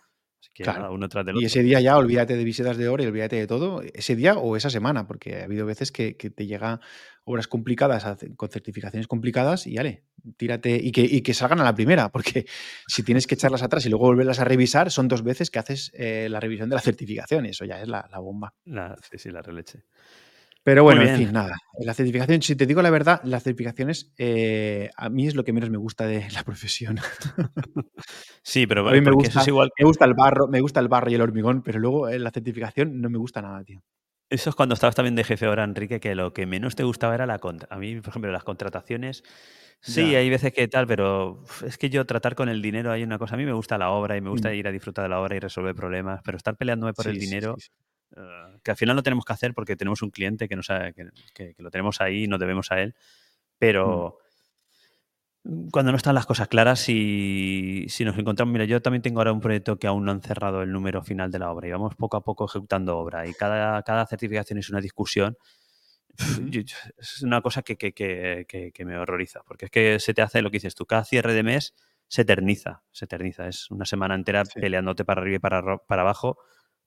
[0.56, 0.94] Claro.
[0.94, 1.44] uno tras del otro.
[1.44, 4.36] Y ese día ya olvídate de visitas de hora y olvídate de todo, ese día
[4.38, 6.80] o esa semana, porque ha habido veces que, que te llega
[7.30, 8.06] obras complicadas
[8.36, 10.04] con certificaciones complicadas y ale,
[10.38, 12.46] tírate y que, que, salgan a la primera, porque
[12.88, 15.92] si tienes que echarlas atrás y luego volverlas a revisar, son dos veces que haces
[15.94, 18.54] eh, la revisión de la certificación y eso ya es la, bomba.
[18.66, 19.84] sí, sí, la releche.
[20.64, 21.56] Pero bueno, en fin, nada.
[21.80, 25.54] La certificación, si te digo la verdad, las certificaciones eh, a mí es lo que
[25.54, 27.00] menos me gusta de la profesión.
[28.44, 31.10] sí, pero a mí me gusta, igual me gusta el barro, me gusta el barro
[31.10, 33.82] y el hormigón, pero luego en la certificación no me gusta nada, tío.
[34.30, 37.16] Eso es cuando estabas también de jefe ahora, Enrique, que lo que menos te gustaba
[37.16, 37.68] era la contra.
[37.76, 39.24] A mí, por ejemplo, las contrataciones,
[39.82, 43.18] sí, hay veces que tal, pero es que yo tratar con el dinero hay una
[43.18, 43.34] cosa.
[43.34, 44.54] A mí me gusta la obra y me gusta mm.
[44.54, 47.56] ir a disfrutar de la obra y resolver problemas, pero estar peleándome por el dinero,
[48.16, 51.56] eh, que al final no tenemos que hacer porque tenemos un cliente que, nos que,
[51.58, 52.96] lo tenemos ahí y nos debemos a él,
[53.58, 54.18] pero.
[54.24, 54.30] Mm
[55.72, 59.32] cuando no están las cosas claras y si nos encontramos, mira, yo también tengo ahora
[59.32, 61.96] un proyecto que aún no han cerrado el número final de la obra y vamos
[61.96, 65.38] poco a poco ejecutando obra y cada, cada certificación es una discusión.
[66.98, 70.42] Es una cosa que, que, que, que, me horroriza, porque es que se te hace
[70.42, 71.74] lo que dices tú, cada cierre de mes
[72.10, 76.38] se eterniza, se eterniza, es una semana entera peleándote para arriba y para, para abajo,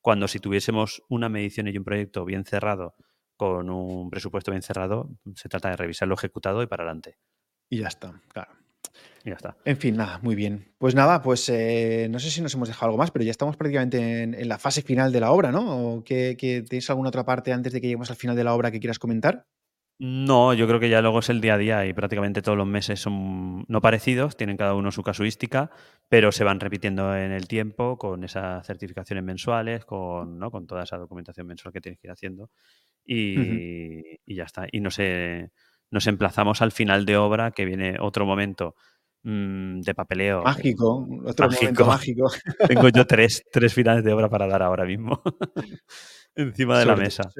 [0.02, 2.96] cuando si tuviésemos una medición y un proyecto bien cerrado,
[3.36, 7.18] con un presupuesto bien cerrado, se trata de revisarlo ejecutado y para adelante.
[7.70, 8.52] Y ya está, claro.
[9.24, 9.56] Y ya está.
[9.64, 10.74] En fin, nada, muy bien.
[10.78, 13.56] Pues nada, pues eh, no sé si nos hemos dejado algo más, pero ya estamos
[13.56, 15.94] prácticamente en, la fase final de la obra, ¿no?
[15.94, 18.70] ¿O que, ¿Tienes alguna otra parte antes de que lleguemos al final de la obra
[18.70, 19.46] que quieras comentar?
[20.04, 22.66] No, yo creo que ya luego es el día a día y prácticamente todos los
[22.66, 25.70] meses son no parecidos, tienen cada uno su casuística,
[26.08, 30.50] pero se van repitiendo en el tiempo con esas certificaciones mensuales, con, ¿no?
[30.50, 32.50] con toda esa documentación mensual que tienes que ir haciendo
[33.04, 34.66] y, y ya está.
[34.72, 35.52] Y no sé
[35.92, 38.74] nos emplazamos al final de obra, que viene otro momento
[39.22, 40.42] mm, de papeleo.
[40.42, 42.28] Mágico, otro momento mágico.
[42.66, 45.22] Tengo yo tres, tres finales de obra para dar ahora mismo
[46.34, 47.30] encima de la mesa.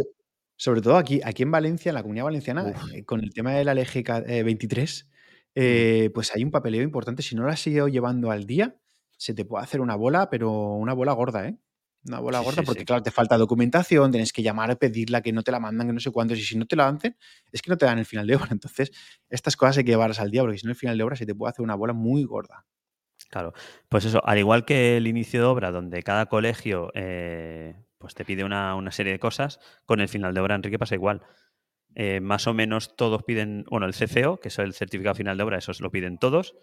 [0.63, 3.65] Sobre todo aquí, aquí en Valencia, en la comunidad valenciana, eh, con el tema de
[3.65, 4.05] la LG
[4.45, 5.09] 23,
[5.57, 7.21] eh, pues hay un papeleo importante.
[7.25, 8.77] Si no lo has seguido llevando al día,
[9.19, 11.59] se te puede hacer una bola, pero una bola gorda, ¿eh?
[12.05, 15.43] Una bola gorda, porque claro, te falta documentación, tienes que llamar a pedirla, que no
[15.43, 17.17] te la mandan, que no sé cuántos, y si no te la hacen,
[17.51, 18.47] es que no te dan el final de obra.
[18.53, 18.93] Entonces,
[19.31, 21.27] estas cosas hay que llevarlas al día, porque si no, el final de obra se
[21.27, 22.67] te puede hacer una bola muy gorda.
[23.31, 23.53] Claro,
[23.89, 28.25] pues eso, al igual que el inicio de obra, donde cada colegio eh, pues te
[28.25, 31.23] pide una, serie de cosas, con el final de obra, Enrique, pasa igual.
[31.95, 35.45] Eh, más o menos todos piden, bueno, el CFO, que es el certificado final de
[35.45, 36.55] obra, eso se lo piden todos,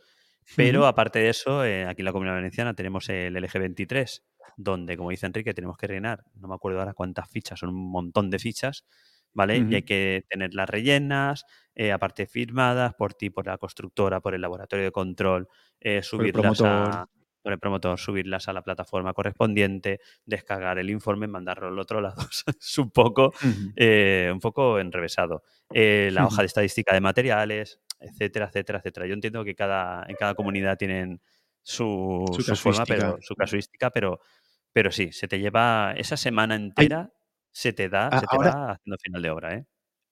[0.55, 4.21] pero aparte de eso, eh, aquí en la Comunidad Valenciana tenemos el LG23,
[4.57, 7.89] donde, como dice Enrique, tenemos que rellenar, no me acuerdo ahora cuántas fichas, son un
[7.89, 8.85] montón de fichas,
[9.31, 9.59] ¿vale?
[9.59, 14.33] Y hay que tener las rellenas, eh, aparte firmadas por ti, por la constructora, por
[14.33, 15.47] el laboratorio de control,
[16.01, 17.07] subirlas a
[17.41, 22.17] por el promotor, subirlas a la plataforma correspondiente, descargar el informe, mandarlo al otro lado.
[22.59, 23.33] Es un poco,
[23.75, 25.43] eh, un poco enrevesado.
[25.71, 29.07] Eh, la hoja de estadística de materiales, etcétera, etcétera, etcétera.
[29.07, 31.21] Yo entiendo que cada, en cada comunidad tienen
[31.63, 34.19] su, Su su forma, pero su casuística, pero,
[34.73, 37.11] pero sí, se te lleva esa semana Ay, entera,
[37.51, 39.65] se te da, a- se te ahora, va haciendo final de obra, ¿eh?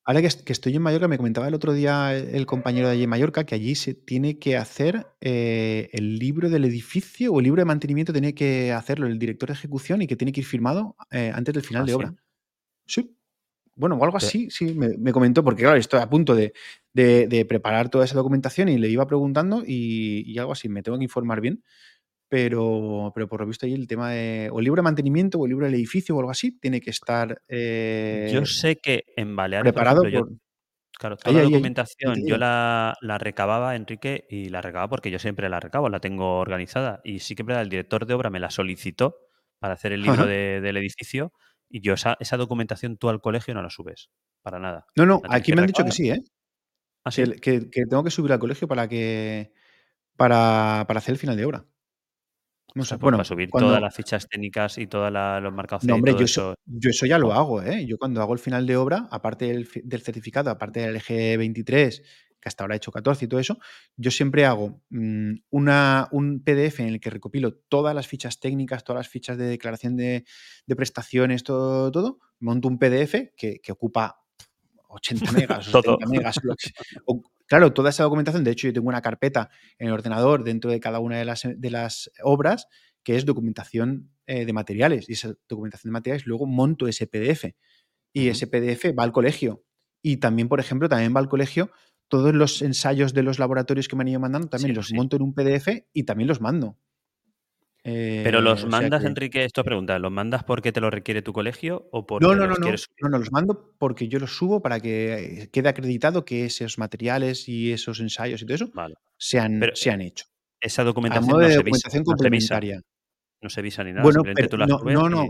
[0.08, 2.88] Ahora que, est- que estoy en Mallorca, me comentaba el otro día el el compañero
[2.88, 7.34] de allí en Mallorca que allí se tiene que hacer eh, el libro del edificio
[7.34, 10.32] o el libro de mantenimiento, tiene que hacerlo el director de ejecución y que tiene
[10.32, 11.96] que ir firmado eh, antes del final Ah, de sí.
[11.96, 12.16] obra.
[12.88, 13.18] Sí,
[13.76, 16.54] Bueno, o algo así, sí, me, me comentó, porque claro, estoy a punto de,
[16.94, 20.84] de- de preparar toda esa documentación y le iba preguntando y, y algo así, me
[20.84, 21.64] tengo que informar bien,
[22.30, 25.45] pero, pero por lo visto ahí el tema de, o el libro de mantenimiento o
[25.45, 29.36] el libro del edificio o algo así, tiene que estar Yo eh, sé que en
[29.36, 30.38] Baleares, por preparado ejemplo, yo, por...
[30.99, 34.62] claro, toda Ahí, la ahí, ahí, ahí documentación yo la, la recababa, Enrique, y la
[34.62, 37.02] recababa porque yo siempre la recabo, la tengo organizada.
[37.04, 39.16] Y sí que el director de obra me la solicitó
[39.60, 41.32] para hacer el libro de- del edificio
[41.70, 44.10] y yo esa, esa documentación tú al colegio no la subes,
[44.41, 44.86] para nada.
[44.95, 46.20] No, no, La aquí me han dicho que sí, ¿eh?
[47.06, 49.52] Ah, que- que tengo que subir al colegio para que
[50.18, 51.66] para, para hacer el final de obra.
[52.78, 55.84] No sé, pues para bueno, subir todas cuando, las fichas técnicas y todos los marcados
[55.84, 57.88] No, hombre, yo eso, yo eso ya lo hago, ¿eh?
[57.88, 62.04] Yo cuando hago el final de obra, aparte del, fi- del certificado, aparte del G23,
[62.40, 63.58] que hasta ahora he hecho 14 y todo eso,
[63.95, 68.84] yo siempre hago mm, una, un PDF en el que recopilo todas las fichas técnicas,
[68.84, 70.24] todas las fichas de declaración de,
[70.68, 74.22] de prestaciones, todo, todo, monto un PDF que, que ocupa
[74.90, 75.98] 80 megas o todo.
[75.98, 76.40] 70 megas.
[77.48, 79.49] Claro, toda esa documentación, de hecho yo tengo una carpeta
[79.80, 82.68] en el ordenador dentro de cada una de las, de las obras
[83.03, 85.10] que es documentación eh, de materiales.
[85.10, 87.56] Y esa documentación de materiales luego monto ese PDF.
[88.14, 89.64] Y ese PDF va al colegio.
[90.02, 91.72] Y también, por ejemplo, también va al colegio
[92.10, 94.95] todos los ensayos de los laboratorios que me han ido mandando, también Sí, los sí.
[94.95, 96.78] monto en un PDF y también los mando.
[98.23, 100.89] Pero Eh, los o sea mandas, que- Enrique, esto pregunta, ¿los mandas porque te lo
[100.89, 102.97] requiere tu colegio o porque No, no, no, los no, quieres subir?
[103.03, 106.77] no, no, los mando porque yo los subo para que eh, quede acreditado que esos
[106.77, 108.95] materiales y esos ensayos y todo eso Vale.
[109.18, 110.26] se han, Pero se han hecho.
[110.59, 112.81] esa documentación no de se visa, documentación no se visa, complementaria.
[113.41, 115.30] no se visa ni nada, Bueno, pero tú la no, no, y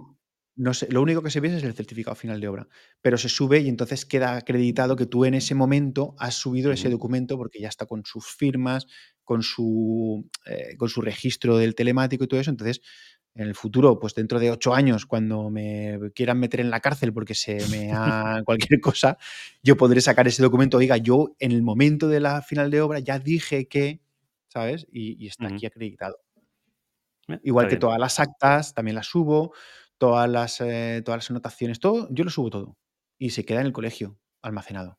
[0.60, 0.74] no.
[0.74, 2.68] Sé, lo único que se ve es el certificado final de obra,
[3.02, 6.90] pero se sube y entonces queda acreditado que tú en ese momento has subido ese
[6.90, 8.88] documento porque ya está con sus firmas,
[9.28, 12.50] con su, eh, con su registro del telemático y todo eso.
[12.50, 12.82] Entonces,
[13.36, 17.12] en el futuro, pues dentro de ocho años, cuando me quieran meter en la cárcel
[17.12, 19.18] porque se me ha cualquier cosa,
[19.62, 20.78] yo podré sacar ese documento.
[20.78, 24.00] Oiga, yo en el momento de la final de obra ya dije que,
[24.48, 24.88] ¿sabes?
[24.94, 26.22] Y, y está aquí acreditado.
[27.28, 27.82] Eh, Igual que bien.
[27.82, 29.54] todas las actas, también las subo,
[29.98, 32.78] todas las, eh, todas las anotaciones, todo, yo lo subo todo.
[33.20, 34.98] Y se queda en el colegio, almacenado.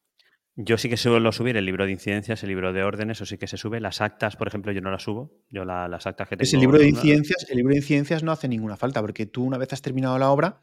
[0.60, 3.39] Yo sí que suelo subir el libro de incidencias, el libro de órdenes, eso sí
[3.39, 3.80] que se sube.
[3.80, 5.30] Las actas, por ejemplo, yo no las subo.
[5.51, 6.62] Yo la- las actas que Es el tengo...
[6.72, 9.72] libro de incidencias, el libro de incidencias no hace ninguna falta, porque tú una vez
[9.72, 10.60] has terminado la obra,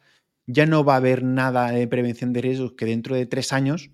[0.48, 3.90] ya no va a haber nada de prevención de riesgos que dentro de tres años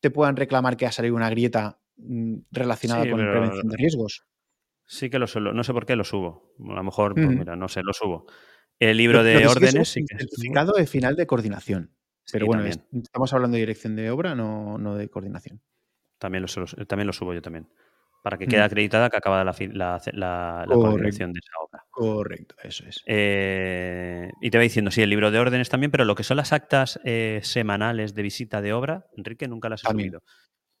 [0.00, 3.76] te puedan reclamar que ha salido una grieta mm, relacionada Sí, con pero prevención de
[3.76, 4.24] riesgos.
[4.86, 5.52] sí que lo suelo.
[5.52, 6.52] No sé por qué lo subo.
[6.68, 7.38] A lo mejor, pues Ujú.
[7.38, 8.26] mira, no sé, lo subo.
[8.80, 11.94] El libro de que sí que órdenes es el certificado de final de coordinación.
[12.32, 15.60] Pero Sí, bueno, es- estamos hablando de dirección de obra, no, no de coordinación.
[16.18, 17.68] También lo, también lo subo yo también.
[18.22, 18.66] Para que quede Ujú.
[18.66, 21.84] acreditada que acaba la, la, la- la coordinación de esa obra.
[21.90, 23.02] Correcto, eso es.
[23.06, 26.36] Eh, y te va diciendo, sí, el libro de órdenes también, pero lo que son
[26.36, 30.08] las actas eh, semanales de visita de obra, Enrique, nunca las he También.
[30.10, 30.22] subido.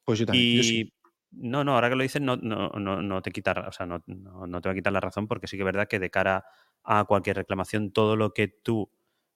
[0.04, 0.80] Pues yo también, yo sí.
[0.80, 0.92] Y
[1.30, 4.02] no, no, ahora que lo dices, no, no, no, no te quita, o sea, no,
[4.06, 6.10] no- no te va a quitar la razón, porque sí que es verdad que de
[6.10, 6.44] cara
[6.84, 8.90] a cualquier reclamación, todo lo que tú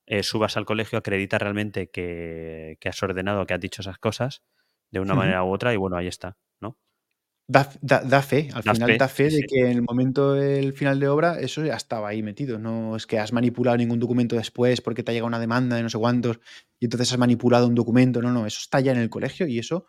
[0.06, 4.42] eh, subas al colegio acredita realmente que, que has ordenado, que has dicho esas cosas
[4.90, 6.78] de una manera u otra, y bueno, ahí está, ¿no?
[7.48, 9.46] Da, da- da fe, al Da final fe, da fe sí, de sí.
[9.48, 12.58] que en el momento del final de obra eso ya estaba ahí metido.
[12.58, 15.82] No es que has manipulado ningún documento después porque te ha llegado una demanda de
[15.82, 16.40] no sé cuántos
[16.78, 18.22] y entonces has manipulado un documento.
[18.22, 19.86] No, no, eso está ya en el colegio y eso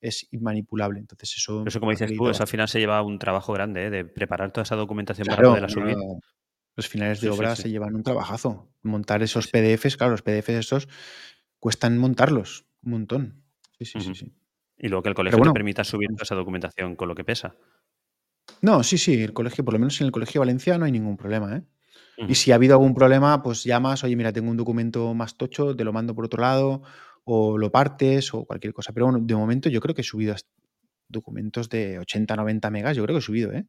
[0.00, 1.00] es inmanipulable.
[1.00, 3.90] Entonces eso eso, como dices tú, eso al final se lleva un trabajo grande, ¿eh?
[3.90, 5.96] de preparar toda esa documentación para poderla subir.
[5.96, 6.20] no,
[6.80, 7.62] los finales de Sí, obra sí.
[7.62, 8.72] se llevan un trabajazo.
[8.82, 9.48] Montar esos.
[9.48, 10.88] PDFs, claro, los PDFs esos
[11.58, 13.44] cuestan montarlos un montón.
[13.78, 14.14] Sí, sí, sí, Ujú.
[14.14, 14.32] sí.
[14.78, 17.54] Y luego que el colegio te permita subir toda esa documentación con lo que pesa.
[18.62, 21.16] No, sí, sí, el colegio, por lo menos en el colegio Valencia no hay ningún
[21.16, 21.62] problema, ¿eh?
[22.28, 25.74] Y si ha habido algún problema, pues llamas, oye, mira, tengo un documento más tocho,
[25.74, 26.82] te lo mando por otro lado,
[27.24, 28.92] o lo partes, o cualquier cosa.
[28.92, 30.34] Pero bueno, de momento yo creo que he subido
[31.08, 33.66] documentos de 80, 90 megas, yo creo que he subido, ¿eh?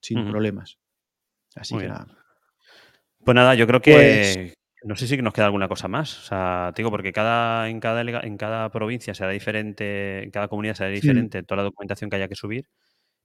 [0.00, 0.78] Sin problemas.
[1.54, 1.98] Así Muy que bien.
[1.98, 2.25] nada.
[3.26, 4.54] Pues nada, yo creo Pues que,
[4.84, 6.16] No sé si nos queda alguna cosa más.
[6.16, 10.76] O sea, digo, porque cada, en, cada, en cada provincia será diferente, en cada comunidad
[10.76, 12.68] será diferente toda la documentación que haya que subir.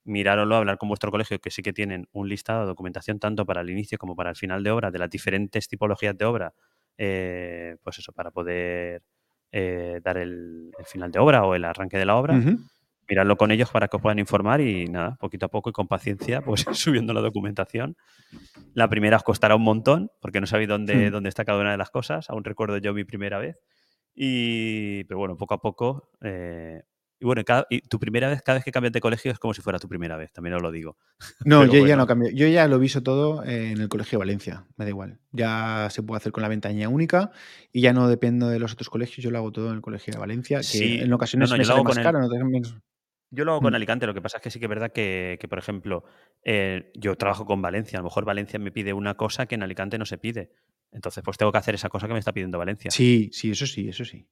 [0.02, 3.60] Mirároslo, hablar con vuestro colegio, que sí que tienen un listado de documentación tanto para
[3.60, 6.52] el inicio como para el final de obra, de las diferentes tipologías de obra,
[6.98, 9.02] eh, pues eso, para poder
[9.52, 12.42] eh, dar el, final de obra o el arranque de la obra.
[13.08, 15.88] Miradlo con ellos para que os puedan informar y nada, poquito a poco y con
[15.88, 17.96] paciencia, pues subiendo la documentación.
[18.74, 21.12] La primera os costará un montón, porque no sabéis dónde, hmm.
[21.12, 22.30] dónde está cada una de las cosas.
[22.30, 23.58] Aún recuerdo yo mi primera vez.
[24.14, 26.10] Y, pero bueno, poco a poco.
[26.20, 26.82] Eh,
[27.22, 29.62] y bueno, y tu primera vez, cada vez que cambias de colegio es como si
[29.62, 30.96] fuera tu primera vez, también os lo digo.
[31.44, 32.30] No, yo ya no cambio.
[32.32, 35.20] Yo ya lo visto todo en el colegio de Valencia, me da igual.
[35.30, 37.30] Ya se puede hacer con la ventanilla única
[37.72, 40.12] y ya no dependo de los otros colegios, yo lo hago todo en el colegio
[40.12, 40.98] de Valencia, que sí.
[40.98, 42.28] en ocasiones no, no, me sale más caro,
[43.32, 43.76] yo lo hago con mm.
[43.76, 46.04] Alicante, lo que pasa es que sí que es verdad que, por ejemplo,
[46.44, 49.62] eh, yo trabajo con Valencia, a lo mejor Valencia me pide una cosa que en
[49.62, 50.52] Alicante no se pide.
[50.92, 52.90] Entonces, pues tengo que hacer esa cosa que me está pidiendo Valencia.
[52.90, 54.28] Sí, sí, eso sí, eso sí.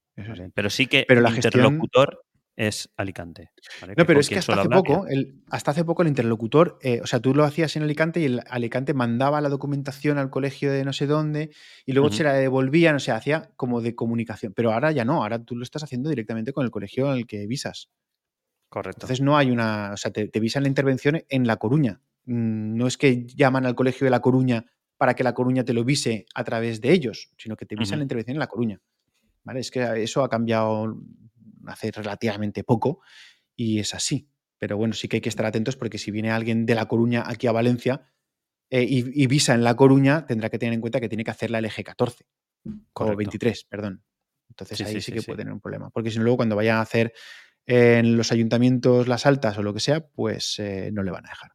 [0.55, 2.23] Pero sí que pero el interlocutor
[2.57, 3.53] es Alicante.
[3.97, 7.07] No, pero es que hasta hace, poco, el, hasta hace poco el interlocutor, eh, o
[7.07, 10.85] sea, tú lo hacías en Alicante y el Alicante mandaba la documentación al colegio de
[10.85, 11.51] no sé dónde
[11.87, 14.53] y luego se la devolvían, o sea, hacía como de comunicación.
[14.55, 17.27] Pero ahora ya no, ahora tú lo estás haciendo directamente con el colegio en el
[17.27, 17.89] que visas.
[18.71, 18.99] Correcto.
[18.99, 22.01] Entonces no hay una, o sea, te, visan la intervención en La Coruña.
[22.25, 24.65] Mm, no es que llaman al colegio de La Coruña
[24.97, 27.99] para que La Coruña te lo vise a través de ellos, sino que te visan
[27.99, 28.81] la intervención en La Coruña.
[29.43, 29.61] ¿Vale?
[29.61, 30.97] Es que eso ha cambiado
[31.67, 33.01] hace relativamente poco
[33.57, 34.29] y es así.
[34.59, 37.25] Pero bueno, sí que hay que estar atentos porque si viene alguien de La Coruña
[37.27, 38.13] aquí a Valencia
[38.69, 41.51] eh, y, visa en La Coruña, tendrá que tener en cuenta que tiene que hacer
[41.51, 42.25] la LG 14
[42.93, 44.05] o 23, perdón.
[44.49, 45.91] Entonces ahí sí, que puede tener un problema.
[45.91, 47.13] Porque si no, luego cuando vaya a hacer
[47.67, 51.31] en los ayuntamientos las altas o lo que sea, pues eh, no le van a
[51.31, 51.51] dejar.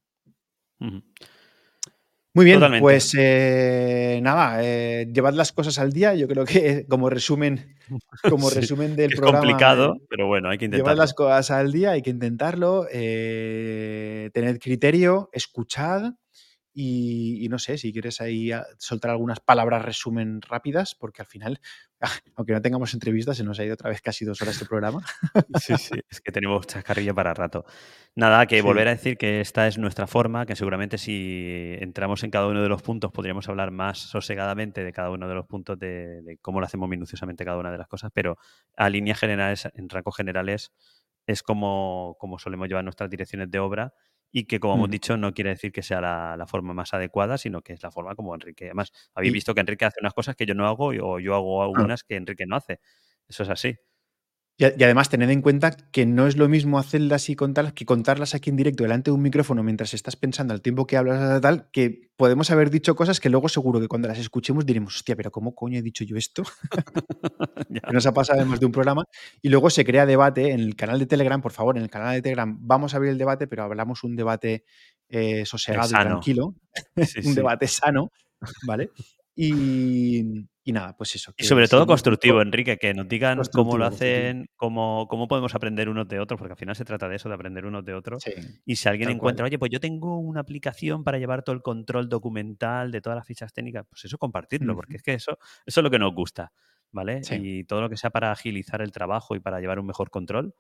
[2.33, 6.15] Muy bien, pues eh, nada, eh, llevad las cosas al día.
[6.15, 7.77] Yo creo que como resumen,
[8.29, 9.37] como resumen del programa.
[9.37, 10.91] Es complicado, pero bueno, hay que intentarlo.
[10.91, 12.85] Llevad las cosas al día, hay que intentarlo.
[12.91, 16.13] tened criterio, escuchad
[16.77, 21.61] y, no sé, si quieres ahí soltar algunas palabras resumen rápidas, porque al final,
[22.35, 25.01] aunque no tengamos entrevistas, se nos ha ido otra vez casi dos horas este programa.
[25.61, 27.63] Sí, sí, es que tenemos chascarrilla para rato.
[28.13, 32.31] Nada, que volver a decir que esta es nuestra forma, que seguramente si entramos en
[32.31, 35.79] cada uno de los puntos podríamos hablar más sosegadamente de cada uno de los puntos
[35.79, 38.37] de, cómo lo hacemos minuciosamente cada una de las cosas, pero
[38.75, 40.73] a líneas generales, en rasgos generales,
[41.25, 43.93] es como, como solemos llevar nuestras direcciones de obra
[44.37, 47.61] y que, como hemos dicho, no quiere decir que sea la, forma más adecuada, sino
[47.61, 48.65] que es la forma como Enrique.
[48.65, 51.63] Además, habéis visto que Enrique hace unas cosas que yo no hago o yo hago
[51.63, 52.81] algunas que Enrique no hace.
[53.29, 53.77] Eso es así.
[54.57, 58.35] Y, además, tened en cuenta que no es lo mismo hacerlas y contarlas que contarlas
[58.35, 61.69] aquí en directo delante de un micrófono mientras estás pensando al tiempo que hablas tal,
[61.71, 65.29] que podemos haber dicho cosas que luego seguro que cuando las escuchemos diremos, hostia, pero
[65.29, 66.43] ¿cómo coño he dicho yo esto?
[67.85, 69.03] que nos ha pasado además de un programa.
[69.41, 72.13] Y luego se crea debate en el canal de Telegram, por favor, en el canal
[72.13, 74.63] de Telegram vamos a abrir el debate, pero hablamos un debate
[75.09, 76.55] eh, sosegado y tranquilo,
[77.25, 78.09] un debate sano,
[78.65, 78.89] ¿vale?
[79.35, 81.33] Y, y nada, pues eso.
[81.37, 85.89] Y sobre todo constructivo, Enrique, que nos digan cómo lo hacen, cómo, cómo, podemos aprender
[85.89, 88.23] unos de otros, porque al final se trata de eso, de aprender unos de otros.
[88.65, 92.07] y si alguien encuentra, oye, pues yo tengo una aplicación para llevar todo el control
[92.07, 95.83] documental de todas las fichas técnicas, pues eso compartirlo, porque es que eso, eso es
[95.83, 96.53] lo que nos gusta,
[96.91, 97.21] ¿vale?
[97.29, 100.55] Y todo lo que sea para agilizar el trabajo y para llevar un mejor control,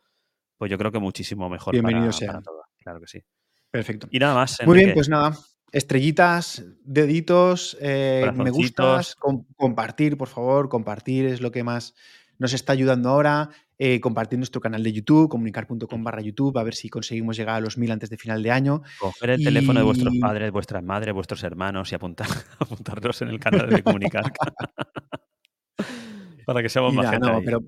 [0.57, 2.27] pues yo creo que muchísimo mejor Bienvenido sea.
[2.27, 2.63] para todo.
[2.77, 3.23] Claro que sí.
[3.71, 4.07] Perfecto.
[4.11, 4.57] Y nada más.
[4.65, 5.33] Muy bien, pues nada
[5.71, 9.15] estrellitas, deditos, eh, me gustas,
[9.57, 11.95] compartir, por favor, compartir es lo que más
[12.37, 13.49] nos está ayudando ahora.
[13.77, 17.59] Eh, compartir nuestro canal de YouTube, comunicar.com barra YouTube, a ver si conseguimos llegar a
[17.59, 18.83] los mil antes de final de año.
[18.99, 22.27] Coger el teléfono de vuestros padres, vuestras madres, vuestros hermanos y apuntar,
[22.59, 24.31] apuntarlos en el canal de comunicar.
[26.45, 27.27] Para que seamos más gente.
[27.43, 27.59] pero,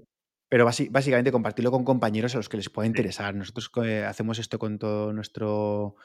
[0.48, 3.36] pero básicamente compartirlo con compañeros a los que les pueda interesar.
[3.36, 5.98] Nosotros eh, hacemos esto con todo nuestro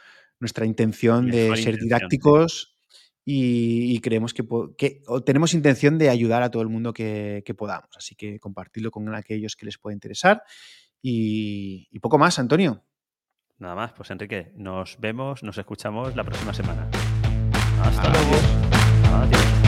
[0.43, 2.77] nuestra intención de ser didácticos
[3.24, 4.44] y, creemos que,
[5.24, 7.90] tenemos intención de ayudar a todo el mundo que, podamos.
[7.97, 10.43] Así que compartirlo con aquellos que les pueda interesar.
[11.01, 12.82] Y, poco más, Antonio.
[13.59, 16.90] Nada más, pues Enrique, nos vemos, nos escuchamos la próxima semana.
[17.81, 18.36] Hasta luego.
[19.14, 19.61] Adiós.